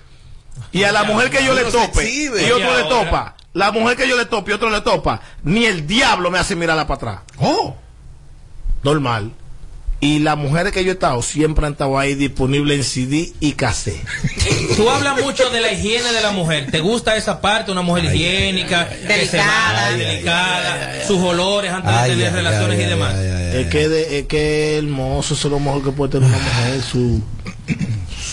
Y 0.72 0.82
a 0.84 0.92
la 0.92 1.04
mujer 1.04 1.30
que 1.30 1.44
yo 1.44 1.54
le 1.54 1.64
tope 1.64 2.10
y 2.10 2.28
otro 2.28 2.58
le 2.58 2.82
ahora. 2.82 2.88
topa, 2.88 3.36
la 3.52 3.70
mujer 3.70 3.96
que 3.96 4.08
yo 4.08 4.16
le 4.16 4.26
tope 4.26 4.50
y 4.50 4.54
otro 4.54 4.70
le 4.70 4.80
topa, 4.80 5.20
ni 5.44 5.64
el 5.64 5.86
diablo 5.86 6.30
me 6.30 6.38
hace 6.38 6.56
mirarla 6.56 6.86
para 6.86 6.96
atrás. 6.96 7.20
Oh. 7.38 7.76
Normal. 8.82 9.32
Y 10.00 10.20
las 10.20 10.36
mujeres 10.38 10.72
que 10.72 10.84
yo 10.84 10.90
he 10.90 10.94
estado 10.94 11.20
siempre 11.22 11.66
han 11.66 11.72
estado 11.72 11.98
ahí 11.98 12.14
disponibles 12.14 12.78
en 12.78 12.84
CD 12.84 13.32
y 13.40 13.52
cassette. 13.52 14.00
Tú 14.76 14.88
hablas 14.88 15.20
mucho 15.20 15.50
de 15.50 15.60
la 15.60 15.72
higiene 15.72 16.12
de 16.12 16.20
la 16.20 16.30
mujer. 16.30 16.70
¿Te 16.70 16.78
gusta 16.78 17.16
esa 17.16 17.40
parte? 17.40 17.72
Una 17.72 17.82
mujer 17.82 18.04
higiénica, 18.04 18.88
que 18.88 18.96
se 19.26 19.36
Delicada. 19.38 19.90
delicada, 19.96 21.04
sus 21.06 21.18
olores 21.18 21.72
antes 21.72 21.90
Ay, 21.92 22.10
de 22.10 22.16
tener 22.16 22.28
ay, 22.30 22.36
relaciones 22.36 22.78
ay, 22.78 22.84
y 22.84 22.88
demás. 22.88 23.14
ay, 23.16 23.26
ay, 23.26 23.50
ay. 23.56 23.60
Es 23.62 23.66
que, 23.68 23.88
de- 23.88 24.18
es 24.20 24.26
que 24.26 24.76
hermoso, 24.78 25.34
eso 25.34 25.48
es 25.48 25.52
lo 25.52 25.58
mejor 25.58 25.82
que 25.82 25.90
puede 25.90 26.12
tener 26.12 26.28
una 26.28 26.38
mujer, 26.38 26.80
su, 26.82 27.20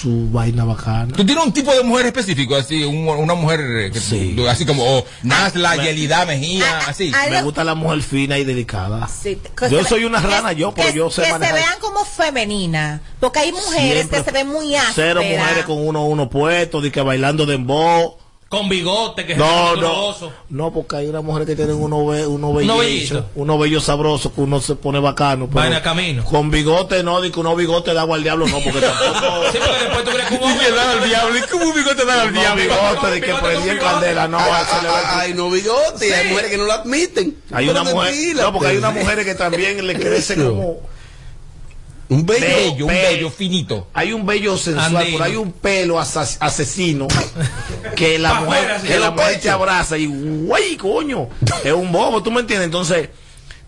su 0.06 0.30
vaina 0.32 0.64
bacana. 0.66 1.16
Tú 1.16 1.26
tienes 1.26 1.44
un 1.44 1.52
tipo 1.52 1.74
de 1.74 1.82
mujer 1.84 2.06
específico, 2.06 2.56
así, 2.56 2.84
un- 2.84 3.08
una 3.10 3.34
mujer 3.34 3.60
eh, 3.62 3.92
que 3.92 4.00
Sí. 4.00 4.34
tú- 4.38 4.48
así 4.48 4.64
como 4.64 4.84
oh, 4.86 5.04
Nasla, 5.24 5.76
Yelida 5.78 6.24
Mejía, 6.28 6.64
Ah, 6.82 6.90
así. 6.90 7.12
ah, 7.16 7.26
Me 7.32 7.42
gusta 7.42 7.64
la 7.64 7.74
mujer 7.74 8.04
fina 8.04 8.38
y 8.38 8.44
delicada. 8.44 9.08
Sí, 9.08 9.40
Yo 9.72 9.84
soy 9.84 10.06
una 10.06 10.22
que- 10.22 10.28
rana, 10.28 10.52
yo, 10.54 10.74
pero 10.76 10.90
que- 10.92 10.98
yo 10.98 11.10
sé 11.10 11.24
Que 11.24 11.32
se 11.32 11.40
vean 11.40 11.80
como 11.82 12.06
femeninas. 12.06 13.02
Porque 13.20 13.40
hay 13.40 13.52
mujeres 13.52 13.94
Siempre 14.08 14.20
que 14.20 14.26
se 14.26 14.32
ven 14.32 14.48
muy 14.48 14.76
ásperas. 14.76 14.94
Cero 14.96 15.22
mujeres 15.24 15.66
con 15.66 15.88
uno 15.88 16.06
uno 16.06 16.30
puesto, 16.30 16.82
de 16.82 16.92
que 16.92 17.02
bailando 17.02 17.48
dembow. 17.48 18.18
Con 18.48 18.70
bigote, 18.70 19.26
que 19.26 19.36
No, 19.36 19.74
es 19.74 19.82
no. 19.82 20.32
No, 20.50 20.72
porque 20.72 20.98
hay 20.98 21.08
una 21.08 21.22
mujer 21.22 21.46
que 21.48 21.56
tienen 21.56 21.76
uno, 21.76 22.06
be, 22.06 22.28
uno 22.28 22.54
bellito. 22.54 23.26
uno 23.36 23.58
bello 23.58 23.82
sabroso, 23.82 24.32
que 24.34 24.40
uno 24.42 24.62
se 24.62 24.76
pone 24.76 25.00
bacano. 25.00 25.48
pero 25.48 25.62
Vaina 25.62 25.82
camino. 25.82 26.24
Con 26.24 26.52
bigote 26.52 27.02
no, 27.04 27.22
de 27.22 27.32
que 27.32 27.40
uno 27.40 27.56
bigote 27.56 27.94
da 27.94 28.02
agua 28.02 28.18
al 28.18 28.24
diablo, 28.24 28.46
no, 28.48 28.60
porque 28.60 28.80
tampoco. 28.82 29.44
Sí, 29.52 29.58
porque 29.58 29.84
después 29.84 30.06
tú 30.06 30.12
crees 30.12 30.28
que 30.30 30.36
un 30.36 30.44
hombre. 30.44 30.68
al 30.80 31.04
diablo, 31.10 31.38
¿y 31.38 31.42
cómo 31.42 31.74
bigote 31.74 32.06
da 32.06 32.22
al 32.22 32.34
No, 32.34 32.40
diablo? 32.40 32.62
bigote, 32.64 33.08
de 33.12 33.22
que 33.22 33.34
prendí 33.34 33.70
en 33.70 33.78
candela, 33.80 34.28
no, 34.28 34.38
Ah, 34.40 34.66
se 34.70 34.82
le 34.84 34.88
ve- 34.90 34.96
ah, 34.96 35.20
Ay, 35.22 35.34
no 35.34 35.50
bigote, 35.50 36.14
hay 36.16 36.30
mujeres 36.30 36.52
que 36.52 36.58
no 36.58 36.66
lo 36.66 36.74
admiten. 36.74 37.38
Hay 37.52 37.68
Pero 37.68 37.82
una 37.82 37.92
mujer, 37.92 38.36
no, 38.36 38.54
porque 38.54 38.68
hay 38.70 38.78
unas 38.78 38.94
mujeres 38.94 39.26
que 39.26 39.36
también 39.36 39.86
le 39.86 39.96
crece 40.00 40.36
como, 40.36 40.78
Un 42.10 42.26
bello. 42.26 42.86
Un 42.86 42.92
bello 42.94 43.30
finito. 43.32 43.88
hay 43.94 44.14
un 44.14 44.26
bello 44.26 44.58
sensual, 44.58 44.96
Andino. 44.98 45.18
pero 45.18 45.24
hay 45.24 45.36
un 45.36 45.52
pelo 45.52 46.00
asesino 46.00 47.08
que 47.96 48.20
la 48.20 48.34
mujer, 48.42 48.82
que 48.86 49.00
la 49.00 49.12
mujer 49.12 49.40
te 49.40 49.50
abraza 49.50 49.98
y 49.98 50.06
güey, 50.06 50.78
coño, 50.78 51.30
es 51.64 51.74
un 51.74 51.92
bobo, 51.92 52.22
¿tú 52.22 52.32
me 52.32 52.42
entiendes? 52.42 52.66
Entonces, 52.66 53.10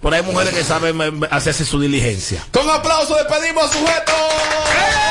por 0.02 0.14
ahí 0.14 0.22
hay 0.24 0.32
mujeres 0.32 0.54
que 0.54 0.64
saben 0.64 1.02
eh, 1.02 1.28
hacerse 1.32 1.66
su 1.66 1.80
diligencia. 1.80 2.46
Con 2.52 2.70
aplauso 2.70 3.16
despedimos 3.16 3.64
a 3.64 3.74
sujeto. 3.74 4.14
Cuatro, 4.14 5.07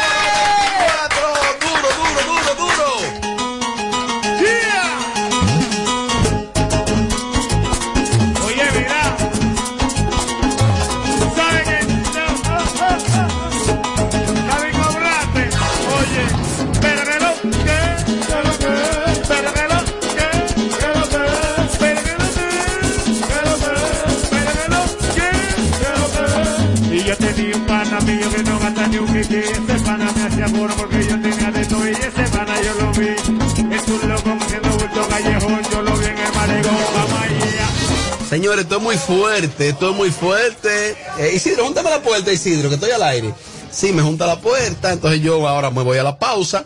gasta 29.29 29.39
ni 29.39 29.43
un 29.43 29.59
kiki. 29.59 29.73
Ese 29.73 29.85
pana 29.85 30.13
me 30.13 30.23
hacía 30.23 30.47
burro 30.49 30.75
porque 30.77 31.03
yo 31.03 31.21
tenía 31.21 31.51
de 31.51 31.67
todo. 31.67 31.87
Y 31.87 31.93
ese 31.93 32.11
pana 32.33 32.55
yo 32.63 32.75
lo 32.85 32.93
vi. 32.93 33.09
Es 33.09 33.89
un 33.89 34.09
loco 34.09 34.31
haciendo 34.41 34.69
bulto 34.71 35.09
callejón. 35.09 35.63
Yo 35.73 35.83
lo 35.83 35.97
vi 35.97 36.05
en 36.07 36.19
el 36.19 36.33
malecón. 36.35 36.75
Vamos 36.95 37.23
allá. 37.23 38.27
Señores, 38.29 38.65
esto 38.65 38.77
es 38.77 38.83
muy 38.83 38.97
fuerte, 38.97 39.69
esto 39.69 39.91
es 39.91 39.97
muy 39.97 40.11
fuerte. 40.11 40.97
Eh, 41.19 41.33
Isidro, 41.35 41.65
júntame 41.65 41.91
la 41.91 42.03
puerta, 42.03 42.33
Isidro, 42.33 42.69
que 42.69 42.75
estoy 42.75 42.91
al 42.91 43.03
aire. 43.03 43.33
Sí, 43.71 43.93
me 43.93 44.03
junta 44.03 44.27
la 44.27 44.41
puerta, 44.41 44.93
entonces 44.93 45.21
yo 45.21 45.47
ahora 45.47 45.71
me 45.71 45.83
voy 45.83 45.99
a 45.99 46.03
la 46.03 46.19
pausa. 46.19 46.65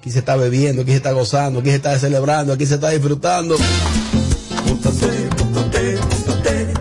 Aquí 0.00 0.10
se 0.10 0.18
está 0.18 0.34
bebiendo, 0.36 0.82
aquí 0.82 0.90
se 0.90 0.96
está 0.96 1.12
gozando, 1.12 1.60
aquí 1.60 1.70
se 1.70 1.76
está 1.76 1.96
celebrando, 1.98 2.52
aquí 2.52 2.66
se 2.66 2.74
está 2.74 2.90
disfrutando. 2.90 3.56
Póntate, 4.66 5.28
póntate, 5.36 5.98
póntate 5.98 6.74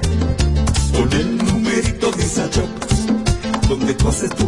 Con 0.91 1.13
el 1.13 1.38
numerito 1.38 2.12
Visa 2.13 2.50
Shop 2.51 2.67
Donde 3.70 3.94
tú 3.94 4.08
haces 4.10 4.29
tu 4.32 4.48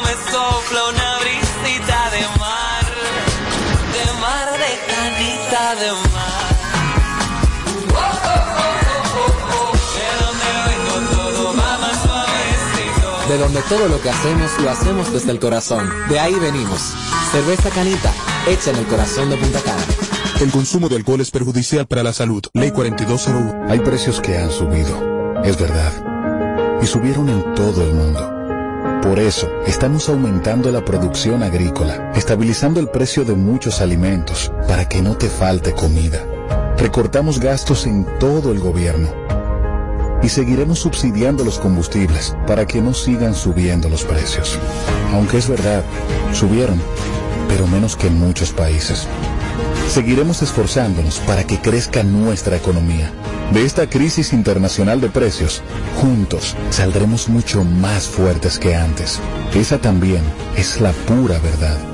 me 0.00 0.12
sopla 0.30 0.88
una 0.88 1.18
brisita 1.20 2.10
de 2.10 2.22
mar. 2.38 2.84
De 3.92 4.20
mar, 4.20 4.48
de 4.52 4.72
canita, 4.92 5.74
de 5.76 5.92
mar. 6.12 6.54
De 9.94 10.08
donde 10.24 10.48
vengo 10.68 10.96
todo 11.14 11.56
va 11.56 11.78
más 11.78 12.02
suavecito. 12.02 13.28
De 13.28 13.38
donde 13.38 13.62
todo 13.62 13.88
lo 13.88 14.00
que 14.00 14.10
hacemos 14.10 14.58
lo 14.60 14.70
hacemos 14.70 15.12
desde 15.12 15.30
el 15.30 15.40
corazón. 15.40 15.90
De 16.08 16.18
ahí 16.18 16.34
venimos. 16.34 16.80
Cerveza 17.32 17.70
Canita, 17.70 18.12
hecha 18.46 18.70
en 18.70 18.76
el 18.76 18.86
corazón 18.86 19.30
de 19.30 19.36
Punta 19.36 19.60
Cana. 19.60 19.82
El 20.40 20.50
consumo 20.50 20.88
de 20.88 20.96
alcohol 20.96 21.20
es 21.20 21.30
perjudicial 21.30 21.86
para 21.86 22.02
la 22.02 22.12
salud. 22.12 22.42
Ley 22.52 22.70
4201. 22.70 23.70
Hay 23.70 23.80
precios 23.80 24.20
que 24.20 24.38
han 24.38 24.50
subido, 24.50 25.42
es 25.44 25.56
verdad. 25.58 25.92
Y 26.82 26.86
subieron 26.86 27.28
en 27.28 27.54
todo 27.54 27.82
el 27.82 27.94
mundo. 27.94 28.43
Por 29.04 29.18
eso, 29.18 29.50
estamos 29.66 30.08
aumentando 30.08 30.72
la 30.72 30.82
producción 30.82 31.42
agrícola, 31.42 32.10
estabilizando 32.16 32.80
el 32.80 32.88
precio 32.88 33.22
de 33.26 33.34
muchos 33.34 33.82
alimentos, 33.82 34.50
para 34.66 34.88
que 34.88 35.02
no 35.02 35.14
te 35.14 35.28
falte 35.28 35.74
comida. 35.74 36.24
Recortamos 36.78 37.38
gastos 37.38 37.84
en 37.84 38.06
todo 38.18 38.50
el 38.50 38.60
gobierno. 38.60 39.10
Y 40.22 40.30
seguiremos 40.30 40.78
subsidiando 40.78 41.44
los 41.44 41.58
combustibles 41.58 42.34
para 42.46 42.66
que 42.66 42.80
no 42.80 42.94
sigan 42.94 43.34
subiendo 43.34 43.90
los 43.90 44.04
precios. 44.04 44.58
Aunque 45.12 45.36
es 45.36 45.50
verdad, 45.50 45.84
subieron, 46.32 46.80
pero 47.46 47.66
menos 47.66 47.96
que 47.96 48.06
en 48.06 48.18
muchos 48.18 48.52
países. 48.52 49.06
Seguiremos 49.90 50.40
esforzándonos 50.40 51.18
para 51.18 51.44
que 51.44 51.60
crezca 51.60 52.02
nuestra 52.02 52.56
economía. 52.56 53.12
De 53.52 53.64
esta 53.64 53.88
crisis 53.88 54.32
internacional 54.32 55.00
de 55.00 55.08
precios, 55.08 55.62
juntos 56.00 56.56
saldremos 56.70 57.28
mucho 57.28 57.62
más 57.62 58.08
fuertes 58.08 58.58
que 58.58 58.74
antes. 58.74 59.20
Esa 59.54 59.78
también 59.78 60.22
es 60.56 60.80
la 60.80 60.92
pura 60.92 61.38
verdad. 61.38 61.93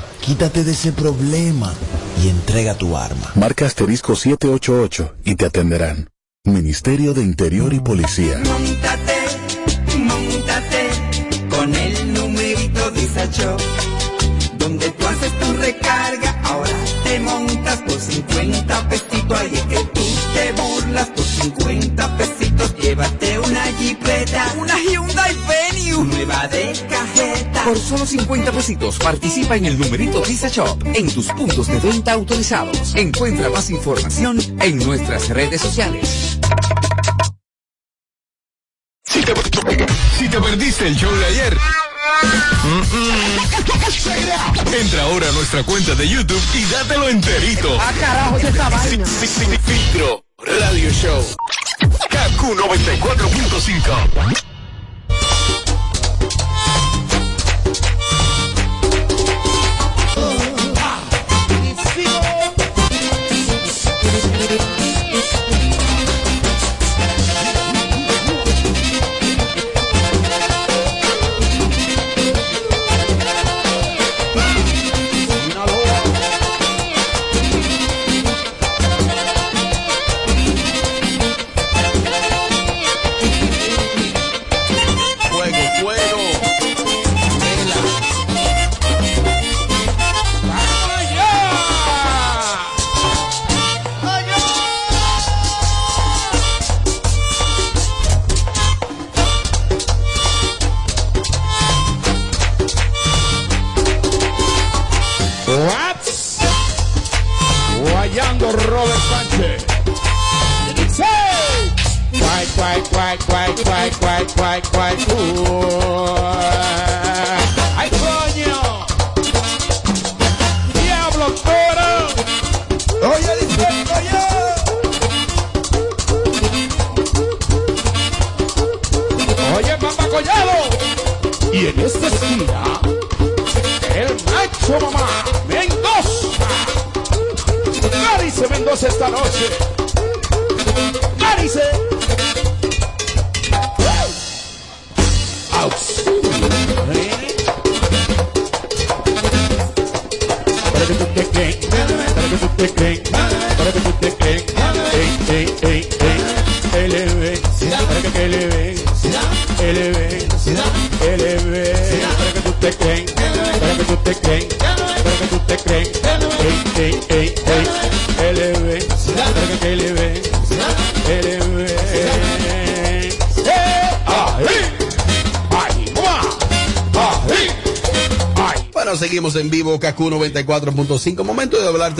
Quítate 0.21 0.63
de 0.63 0.71
ese 0.71 0.91
problema 0.91 1.73
y 2.23 2.29
entrega 2.29 2.75
tu 2.75 2.95
arma. 2.95 3.31
Marca 3.35 3.65
asterisco 3.65 4.15
788 4.15 5.15
y 5.25 5.35
te 5.35 5.45
atenderán. 5.45 6.09
Ministerio 6.43 7.13
de 7.13 7.23
Interior 7.23 7.73
y 7.73 7.79
Policía. 7.79 8.39
Montate, 8.45 9.17
montate 9.97 10.89
con 11.49 11.73
el 11.73 12.13
numerito 12.13 12.91
Disacho. 12.91 13.57
Donde 14.59 14.91
tú 14.91 15.07
haces 15.07 15.39
tu 15.39 15.53
recarga, 15.53 16.39
ahora 16.43 16.77
te 17.03 17.19
montas 17.19 17.79
por 17.81 17.99
50 17.99 18.89
pesitos. 18.89 19.39
Ahí 19.39 19.51
es 19.55 19.61
que 19.63 19.83
tú 19.85 20.01
te 20.35 20.51
burlas 20.61 21.07
por 21.07 21.25
50 21.25 22.17
pesitos. 22.17 22.75
Llévate 22.77 23.39
una 23.39 23.63
jipeta, 23.79 24.53
una 24.59 24.75
Hyundai 24.79 25.35
Venue, 25.47 26.05
nueva 26.05 26.47
de. 26.47 26.90
Por 27.65 27.77
solo 27.77 28.05
50 28.05 28.51
pesitos 28.51 28.97
participa 28.97 29.55
en 29.55 29.65
el 29.65 29.77
numerito 29.79 30.21
Visa 30.23 30.47
Shop 30.49 30.77
en 30.95 31.09
tus 31.13 31.27
puntos 31.27 31.67
de 31.67 31.79
venta 31.79 32.13
autorizados. 32.13 32.95
Encuentra 32.95 33.49
más 33.49 33.69
información 33.69 34.39
en 34.61 34.77
nuestras 34.79 35.29
redes 35.29 35.61
sociales. 35.61 36.39
Si 39.05 39.21
te, 39.21 39.33
si 40.17 40.27
te 40.27 40.41
perdiste 40.41 40.87
el 40.87 40.95
show 40.95 41.13
de 41.15 41.25
ayer. 41.25 41.55
mm, 42.63 42.97
mm, 42.97 44.73
Entra 44.73 45.03
ahora 45.03 45.29
a 45.29 45.31
nuestra 45.33 45.63
cuenta 45.63 45.93
de 45.95 46.07
YouTube 46.09 46.41
y 46.55 46.63
dátelo 46.65 47.09
enterito. 47.09 47.77
Ah, 47.79 47.93
carajo, 47.99 48.39
¿y 48.39 48.45
esa 48.45 48.69
vaina? 48.69 49.05
Sí, 49.05 49.27
sí, 49.27 49.45
sí, 49.45 49.57
Filtro 49.65 50.25
Radio 50.39 50.89
Show. 50.91 51.23
KQ 52.09 52.41
94.5. 52.41 54.50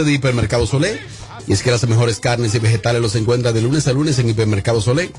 De 0.04 0.14
Hipermercado 0.14 0.66
Solé. 0.68 1.00
Y 1.48 1.54
es 1.54 1.64
que 1.64 1.72
las 1.72 1.88
mejores 1.88 2.20
carnes 2.20 2.54
y 2.54 2.60
vegetales 2.60 3.02
los 3.02 3.16
encuentras 3.16 3.54
de 3.54 3.62
lunes 3.62 3.88
a 3.88 3.94
lunes 3.94 4.20
en 4.20 4.30
Hipermercado 4.30 4.82
Solé. 4.82 5.12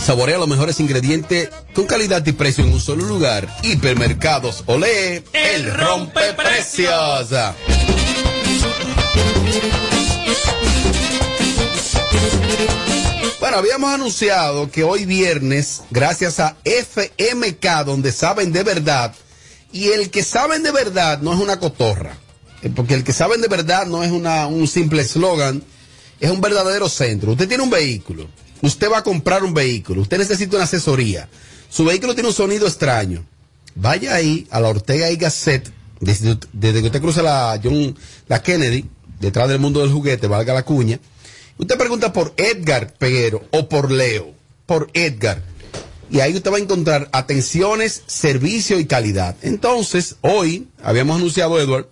Saborea 0.00 0.38
los 0.38 0.48
mejores 0.48 0.80
ingredientes 0.80 1.48
con 1.74 1.86
calidad 1.86 2.26
y 2.26 2.32
precio 2.32 2.64
en 2.64 2.72
un 2.72 2.80
solo 2.80 3.04
lugar. 3.04 3.48
Hipermercados 3.62 4.64
Olé, 4.66 5.22
el 5.32 5.72
rompe 5.72 6.32
precios. 6.34 7.30
Bueno, 13.38 13.56
habíamos 13.56 13.92
anunciado 13.92 14.70
que 14.70 14.82
hoy 14.82 15.04
viernes, 15.04 15.82
gracias 15.90 16.40
a 16.40 16.56
FMK, 16.64 17.84
donde 17.84 18.12
saben 18.12 18.52
de 18.52 18.62
verdad, 18.62 19.14
y 19.72 19.88
el 19.88 20.10
que 20.10 20.22
saben 20.22 20.62
de 20.62 20.70
verdad 20.70 21.20
no 21.20 21.32
es 21.34 21.40
una 21.40 21.58
cotorra, 21.58 22.16
porque 22.70 22.94
el 22.94 23.04
que 23.04 23.12
saben 23.12 23.40
de 23.40 23.48
verdad 23.48 23.86
no 23.86 24.02
es 24.02 24.10
una, 24.10 24.46
un 24.46 24.66
simple 24.68 25.02
eslogan, 25.02 25.62
es 26.20 26.30
un 26.30 26.40
verdadero 26.40 26.88
centro. 26.88 27.32
Usted 27.32 27.48
tiene 27.48 27.62
un 27.62 27.70
vehículo, 27.70 28.28
usted 28.60 28.90
va 28.90 28.98
a 28.98 29.02
comprar 29.02 29.42
un 29.42 29.54
vehículo, 29.54 30.02
usted 30.02 30.18
necesita 30.18 30.56
una 30.56 30.64
asesoría, 30.64 31.28
su 31.68 31.84
vehículo 31.84 32.14
tiene 32.14 32.28
un 32.28 32.34
sonido 32.34 32.66
extraño, 32.66 33.24
vaya 33.74 34.14
ahí 34.14 34.46
a 34.50 34.60
la 34.60 34.68
Ortega 34.68 35.10
y 35.10 35.16
Gasset, 35.16 35.70
desde, 36.00 36.38
desde 36.52 36.80
que 36.80 36.86
usted 36.86 37.00
cruza 37.00 37.22
la, 37.22 37.60
John, 37.62 37.96
la 38.28 38.42
Kennedy, 38.42 38.84
detrás 39.20 39.48
del 39.48 39.58
mundo 39.58 39.80
del 39.80 39.90
juguete, 39.90 40.26
valga 40.26 40.54
la 40.54 40.64
cuña, 40.64 41.00
usted 41.58 41.78
pregunta 41.78 42.12
por 42.12 42.34
Edgar 42.36 42.94
Peguero 42.94 43.42
o 43.50 43.68
por 43.68 43.90
Leo, 43.90 44.34
por 44.66 44.90
Edgar. 44.94 45.42
Y 46.10 46.20
ahí 46.20 46.34
usted 46.34 46.52
va 46.52 46.58
a 46.58 46.60
encontrar 46.60 47.08
atenciones, 47.12 48.02
servicio 48.06 48.78
y 48.78 48.84
calidad. 48.84 49.34
Entonces, 49.40 50.16
hoy 50.20 50.68
habíamos 50.82 51.16
anunciado, 51.16 51.58
Edward, 51.58 51.88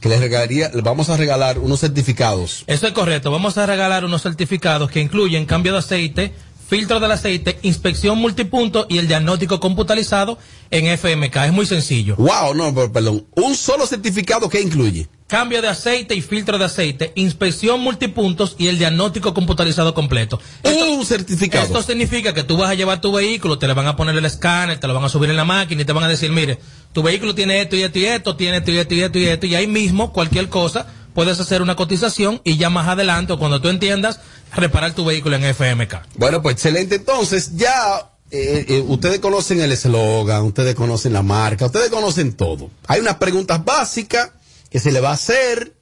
que 0.00 0.08
les 0.08 0.20
regalaría, 0.20 0.70
vamos 0.82 1.08
a 1.10 1.16
regalar 1.16 1.58
unos 1.58 1.80
certificados. 1.80 2.64
Eso 2.66 2.86
es 2.86 2.92
correcto. 2.92 3.30
Vamos 3.30 3.58
a 3.58 3.66
regalar 3.66 4.04
unos 4.04 4.22
certificados 4.22 4.90
que 4.90 5.00
incluyen 5.00 5.46
cambio 5.46 5.72
de 5.72 5.78
aceite, 5.78 6.32
filtro 6.68 7.00
del 7.00 7.10
aceite, 7.12 7.58
inspección 7.62 8.18
multipunto 8.18 8.86
y 8.88 8.98
el 8.98 9.08
diagnóstico 9.08 9.58
computarizado 9.60 10.38
en 10.70 10.86
FMK. 10.86 11.36
Es 11.46 11.52
muy 11.52 11.66
sencillo. 11.66 12.16
Wow, 12.16 12.54
no, 12.54 12.74
per- 12.74 12.92
perdón. 12.92 13.26
Un 13.36 13.54
solo 13.56 13.86
certificado 13.86 14.48
que 14.48 14.60
incluye. 14.60 15.08
Cambio 15.28 15.60
de 15.60 15.68
aceite 15.68 16.14
y 16.14 16.22
filtro 16.22 16.58
de 16.58 16.64
aceite, 16.64 17.12
inspección 17.14 17.80
multipuntos 17.80 18.56
y 18.58 18.68
el 18.68 18.78
diagnóstico 18.78 19.34
computarizado 19.34 19.94
completo. 19.94 20.40
un 20.64 21.04
certificado. 21.04 21.64
Esto 21.64 21.82
significa 21.82 22.32
que 22.32 22.42
tú 22.42 22.56
vas 22.56 22.70
a 22.70 22.74
llevar 22.74 23.00
tu 23.00 23.12
vehículo, 23.12 23.58
te 23.58 23.68
le 23.68 23.74
van 23.74 23.86
a 23.86 23.94
poner 23.94 24.16
el 24.16 24.24
escáner, 24.24 24.80
te 24.80 24.86
lo 24.88 24.94
van 24.94 25.04
a 25.04 25.08
subir 25.10 25.28
en 25.28 25.36
la 25.36 25.44
máquina 25.44 25.82
y 25.82 25.84
te 25.84 25.92
van 25.92 26.04
a 26.04 26.08
decir, 26.08 26.32
mire, 26.32 26.58
tu 26.92 27.02
vehículo 27.02 27.34
tiene 27.34 27.60
esto 27.60 27.76
y 27.76 27.82
esto 27.82 27.98
y 27.98 28.06
esto, 28.06 28.36
tiene 28.36 28.56
esto 28.56 28.70
y 28.72 28.78
esto 28.78 28.94
y 28.94 29.00
esto 29.02 29.18
y 29.18 29.24
esto, 29.26 29.46
y 29.46 29.54
ahí 29.54 29.66
mismo 29.66 30.12
cualquier 30.12 30.48
cosa 30.48 30.86
puedes 31.12 31.38
hacer 31.40 31.60
una 31.60 31.76
cotización 31.76 32.40
y 32.42 32.56
ya 32.56 32.70
más 32.70 32.88
adelante 32.88 33.34
o 33.34 33.38
cuando 33.38 33.60
tú 33.60 33.68
entiendas, 33.68 34.20
reparar 34.56 34.94
tu 34.94 35.04
vehículo 35.04 35.36
en 35.36 35.44
FMK. 35.44 35.94
Bueno, 36.16 36.40
pues 36.40 36.54
excelente. 36.54 36.94
Entonces, 36.94 37.56
ya 37.56 38.12
eh, 38.30 38.64
eh, 38.68 38.84
ustedes 38.86 39.18
conocen 39.18 39.60
el 39.60 39.72
eslogan, 39.72 40.42
ustedes 40.44 40.74
conocen 40.74 41.12
la 41.12 41.22
marca, 41.22 41.66
ustedes 41.66 41.90
conocen 41.90 42.34
todo. 42.34 42.70
Hay 42.86 43.00
unas 43.00 43.16
preguntas 43.16 43.62
básicas 43.62 44.30
que 44.70 44.78
se 44.78 44.92
le 44.92 45.00
va 45.00 45.10
a 45.10 45.14
hacer. 45.14 45.72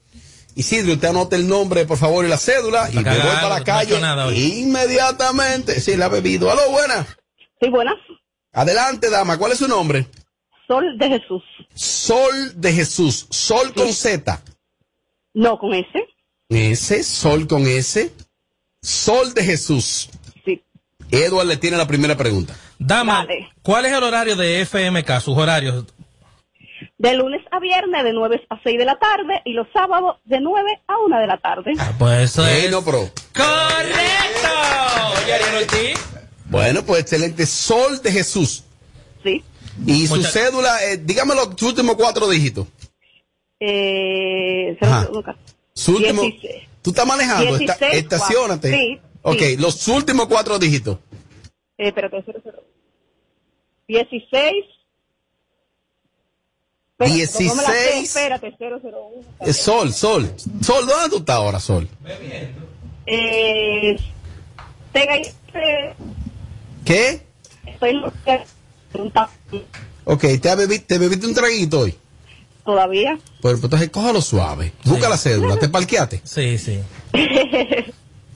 Isidro, 0.55 0.93
usted 0.93 1.09
anota 1.09 1.35
el 1.35 1.47
nombre, 1.47 1.85
por 1.85 1.97
favor, 1.97 2.25
y 2.25 2.29
la 2.29 2.37
cédula, 2.37 2.89
y 2.91 2.95
me 2.95 3.03
voy 3.03 3.19
para 3.19 3.49
la 3.49 3.63
calle 3.63 3.99
inmediatamente. 4.35 5.79
Sí, 5.79 5.95
la 5.95 6.05
ha 6.05 6.09
bebido. 6.09 6.49
Aló, 6.49 6.71
buenas. 6.71 7.05
Sí, 7.61 7.69
buenas. 7.69 7.95
Adelante, 8.53 9.09
dama. 9.09 9.37
¿Cuál 9.37 9.51
es 9.51 9.59
su 9.59 9.67
nombre? 9.67 10.07
Sol 10.67 10.97
de 10.97 11.09
Jesús. 11.09 11.43
Sol 11.75 12.53
de 12.55 12.73
Jesús. 12.73 13.27
Sol 13.29 13.73
con 13.73 13.93
Z. 13.93 14.41
No, 15.35 15.59
con 15.59 15.75
ese. 15.75 16.07
S, 16.49 17.03
Sol 17.03 17.47
con 17.47 17.67
S. 17.67 18.11
Sol 18.81 19.33
de 19.35 19.43
Jesús. 19.43 20.09
Sí. 20.43 20.63
Edward 21.11 21.47
le 21.47 21.57
tiene 21.57 21.77
la 21.77 21.87
primera 21.87 22.17
pregunta. 22.17 22.55
Dama, 22.79 23.27
¿cuál 23.61 23.85
es 23.85 23.93
el 23.93 24.03
horario 24.03 24.35
de 24.35 24.61
FMK, 24.65 25.19
sus 25.19 25.37
horarios? 25.37 25.85
De 27.07 27.15
lunes 27.15 27.41
a 27.51 27.59
viernes 27.59 28.03
de 28.03 28.11
9 28.11 28.45
a 28.49 28.59
6 28.61 28.77
de 28.77 28.83
la 28.83 28.99
tarde 28.99 29.41
y 29.45 29.53
los 29.53 29.65
sábados 29.71 30.17
de 30.25 30.41
9 30.41 30.81
a 30.87 30.97
1 31.05 31.19
de 31.21 31.27
la 31.27 31.37
tarde. 31.37 31.73
Pues 31.97 32.31
eso 32.31 32.45
es. 32.45 32.69
no, 32.69 32.83
pro. 32.83 33.09
¡Correcto! 33.33 34.49
Oye. 35.25 35.93
Bueno, 36.49 36.83
pues 36.83 37.01
excelente. 37.03 37.45
Sol 37.45 38.01
de 38.01 38.11
Jesús. 38.11 38.65
Sí. 39.23 39.41
Y 39.85 40.05
su 40.07 40.15
Muchas- 40.17 40.33
cédula, 40.33 40.83
eh, 40.83 40.97
dígame 40.97 41.33
los 41.33 41.61
últimos 41.61 41.95
cuatro 41.95 42.27
dígitos. 42.27 42.67
Eh, 43.61 44.77
Su 45.73 45.95
último. 45.95 46.23
16. 46.23 46.67
¿Tú 46.81 46.89
estás 46.89 47.05
manejando? 47.07 47.55
Esta- 47.57 47.77
16, 47.77 47.93
estacionate. 48.03 48.73
Sí, 48.73 48.99
Ok, 49.21 49.39
sí. 49.39 49.57
los 49.57 49.87
últimos 49.87 50.27
cuatro 50.27 50.59
dígitos. 50.59 50.97
Eh, 51.77 51.87
espérate, 51.87 52.21
cero, 52.25 52.39
cero. 52.43 52.63
16. 53.87 54.65
Espérate, 56.99 57.15
16. 57.15 57.47
no 57.49 57.55
me 57.55 57.61
la 57.63 57.69
sé, 57.69 57.99
Espérate, 57.99 58.55
001. 58.59 58.91
Eh, 59.41 59.53
Sol, 59.53 59.93
Sol. 59.93 60.33
Sol, 60.65 60.87
¿dónde 60.87 61.09
tú 61.11 61.17
estás 61.17 61.35
ahora, 61.35 61.59
Sol? 61.59 61.87
Eh, 62.05 62.53
eh, 63.05 63.97
¿Qué? 66.83 67.21
estoy 67.65 67.89
en 67.91 69.01
un 69.01 69.11
ta- 69.11 69.29
Ok, 70.05 70.21
¿te, 70.21 70.39
bebi- 70.39 70.83
te 70.85 70.97
bebiste 70.97 71.27
un 71.27 71.33
traguito 71.33 71.81
hoy? 71.81 71.95
todavía. 72.65 73.17
Pues, 73.41 73.53
pues 73.53 73.63
entonces 73.63 73.89
cójalo 73.91 74.21
suave. 74.21 74.73
Busca 74.83 75.07
la 75.07 75.17
cédula, 75.17 75.55
¿te 75.57 75.69
parqueaste? 75.69 76.19
Sí, 76.25 76.57
sí. 76.57 76.79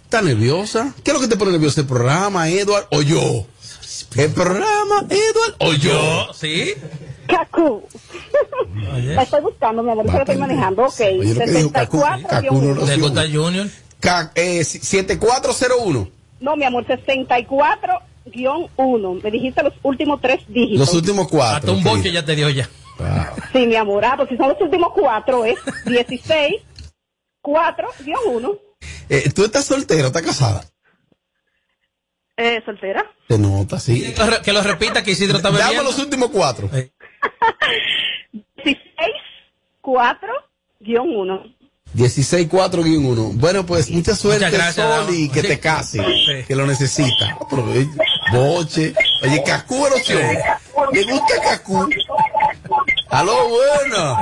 ¿Estás 0.03 0.23
nerviosa? 0.23 0.93
¿Qué 1.03 1.11
es 1.11 1.15
lo 1.15 1.19
que 1.21 1.27
te 1.27 1.35
pone 1.35 1.51
nervioso? 1.51 1.81
¿El 1.81 1.87
programa, 1.87 2.47
Edward, 2.49 2.87
o 2.91 3.01
yo? 3.01 3.45
¿El 4.15 4.31
programa, 4.31 5.05
Edward, 5.09 5.55
o 5.59 5.73
yo? 5.73 6.27
¿Sí? 6.33 6.75
Cacu. 7.27 7.83
La 9.15 9.23
estoy 9.23 9.41
buscando, 9.41 9.81
mi 9.83 9.91
amor, 9.91 10.05
eso 10.05 10.13
lo 10.15 10.19
estoy 10.21 10.37
manejando. 10.37 10.83
Ok, 10.83 10.99
Oye, 10.99 11.33
lo 11.33 11.39
que 11.45 11.51
dijo 11.51 11.71
Cacu, 11.71 11.97
64. 11.97 12.27
Cacu 12.29 12.61
no 12.61 12.73
lo 12.75 12.85
¿Le 12.85 12.93
supo. 12.95 13.07
gusta 13.07 13.21
Junior? 13.31 13.67
Ca- 13.99 14.31
eh, 14.35 14.63
7401. 14.63 16.09
No, 16.39 16.55
mi 16.55 16.63
amor, 16.65 16.85
64-1. 16.87 19.21
Me 19.23 19.31
dijiste 19.31 19.63
los 19.63 19.73
últimos 19.83 20.19
tres 20.21 20.41
dígitos. 20.47 20.79
Los 20.87 20.93
últimos 20.95 21.27
cuatro. 21.27 21.57
Hasta 21.57 21.71
un 21.71 21.83
boche 21.83 22.11
ya 22.11 22.23
te 22.25 22.35
dio 22.35 22.49
ya. 22.49 22.67
Sí, 23.53 23.65
mi 23.67 23.75
amor, 23.75 24.03
ah, 24.05 24.15
porque 24.17 24.35
si 24.35 24.37
son 24.37 24.49
los 24.49 24.61
últimos 24.61 24.91
cuatro, 24.93 25.43
es 25.45 25.57
16, 25.85 26.55
4-1. 27.43 28.59
Eh, 29.09 29.29
¿Tú 29.33 29.43
estás 29.45 29.65
soltera 29.65 30.03
o 30.03 30.07
estás 30.07 30.21
casada? 30.21 30.63
Eh, 32.37 32.61
soltera. 32.65 33.05
Te 33.27 33.37
nota, 33.37 33.79
sí. 33.79 34.13
Que 34.43 34.53
lo- 34.53 34.61
repita 34.63 35.03
que 35.03 35.11
Isidro 35.11 35.37
está 35.37 35.49
Dame 35.51 35.61
bebiendo. 35.63 35.83
los 35.83 35.99
últimos 35.99 36.29
cuatro. 36.31 36.67
16, 36.67 36.91
4-1. 39.81 41.55
16-4-1. 41.95 43.33
Bueno, 43.33 43.65
pues 43.65 43.89
mucha 43.89 44.15
suerte, 44.15 44.45
Muchas 44.45 44.59
gracias, 44.59 44.85
Sol, 44.87 45.05
Dama. 45.07 45.17
y 45.17 45.29
que 45.29 45.43
te 45.43 45.59
case, 45.59 46.45
que 46.47 46.55
lo 46.55 46.65
necesita. 46.65 47.37
Boche. 48.31 48.93
Oye, 49.23 49.43
Cacú 49.43 49.85
es 49.87 49.93
opción. 49.93 50.21
Me 50.93 51.03
gusta 51.03 51.41
Cacú. 51.43 51.89
Aló, 53.09 53.49
bueno. 53.49 54.19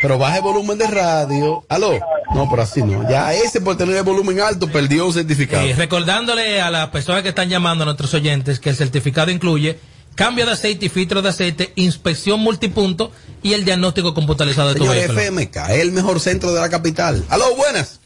Pero 0.00 0.18
baja 0.18 0.36
el 0.38 0.42
volumen 0.42 0.78
de 0.78 0.86
radio. 0.86 1.64
Aló. 1.68 1.98
No, 2.34 2.48
pero 2.48 2.62
así 2.62 2.82
no. 2.82 3.08
Ya 3.10 3.34
ese 3.34 3.60
por 3.60 3.76
tener 3.76 3.96
el 3.96 4.02
volumen 4.04 4.40
alto 4.40 4.66
perdió 4.68 5.06
un 5.06 5.12
certificado. 5.12 5.62
Eh, 5.66 5.74
recordándole 5.76 6.62
a 6.62 6.70
las 6.70 6.88
personas 6.88 7.22
que 7.22 7.28
están 7.28 7.50
llamando 7.50 7.82
a 7.82 7.84
nuestros 7.84 8.14
oyentes 8.14 8.58
que 8.58 8.70
el 8.70 8.76
certificado 8.76 9.30
incluye 9.30 9.78
cambio 10.22 10.46
de 10.46 10.52
aceite 10.52 10.86
y 10.86 10.88
filtro 10.88 11.20
de 11.20 11.28
aceite, 11.30 11.72
inspección 11.74 12.40
multipunto 12.40 13.10
y 13.42 13.54
el 13.54 13.64
diagnóstico 13.64 14.14
computarizado 14.14 14.72
de 14.72 14.76
tu 14.76 14.86
vehículo. 14.86 15.18
FMK, 15.20 15.56
el 15.70 15.90
mejor 15.92 16.20
centro 16.20 16.52
de 16.52 16.60
la 16.60 16.70
capital. 16.70 17.24
Aló, 17.28 17.56
buenas. 17.56 18.00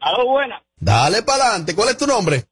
Aló, 0.00 0.26
buena. 0.26 0.62
Dale 0.78 1.22
para 1.22 1.44
adelante. 1.44 1.74
¿Cuál 1.74 1.90
es 1.90 1.96
tu 1.96 2.06
nombre? 2.06 2.44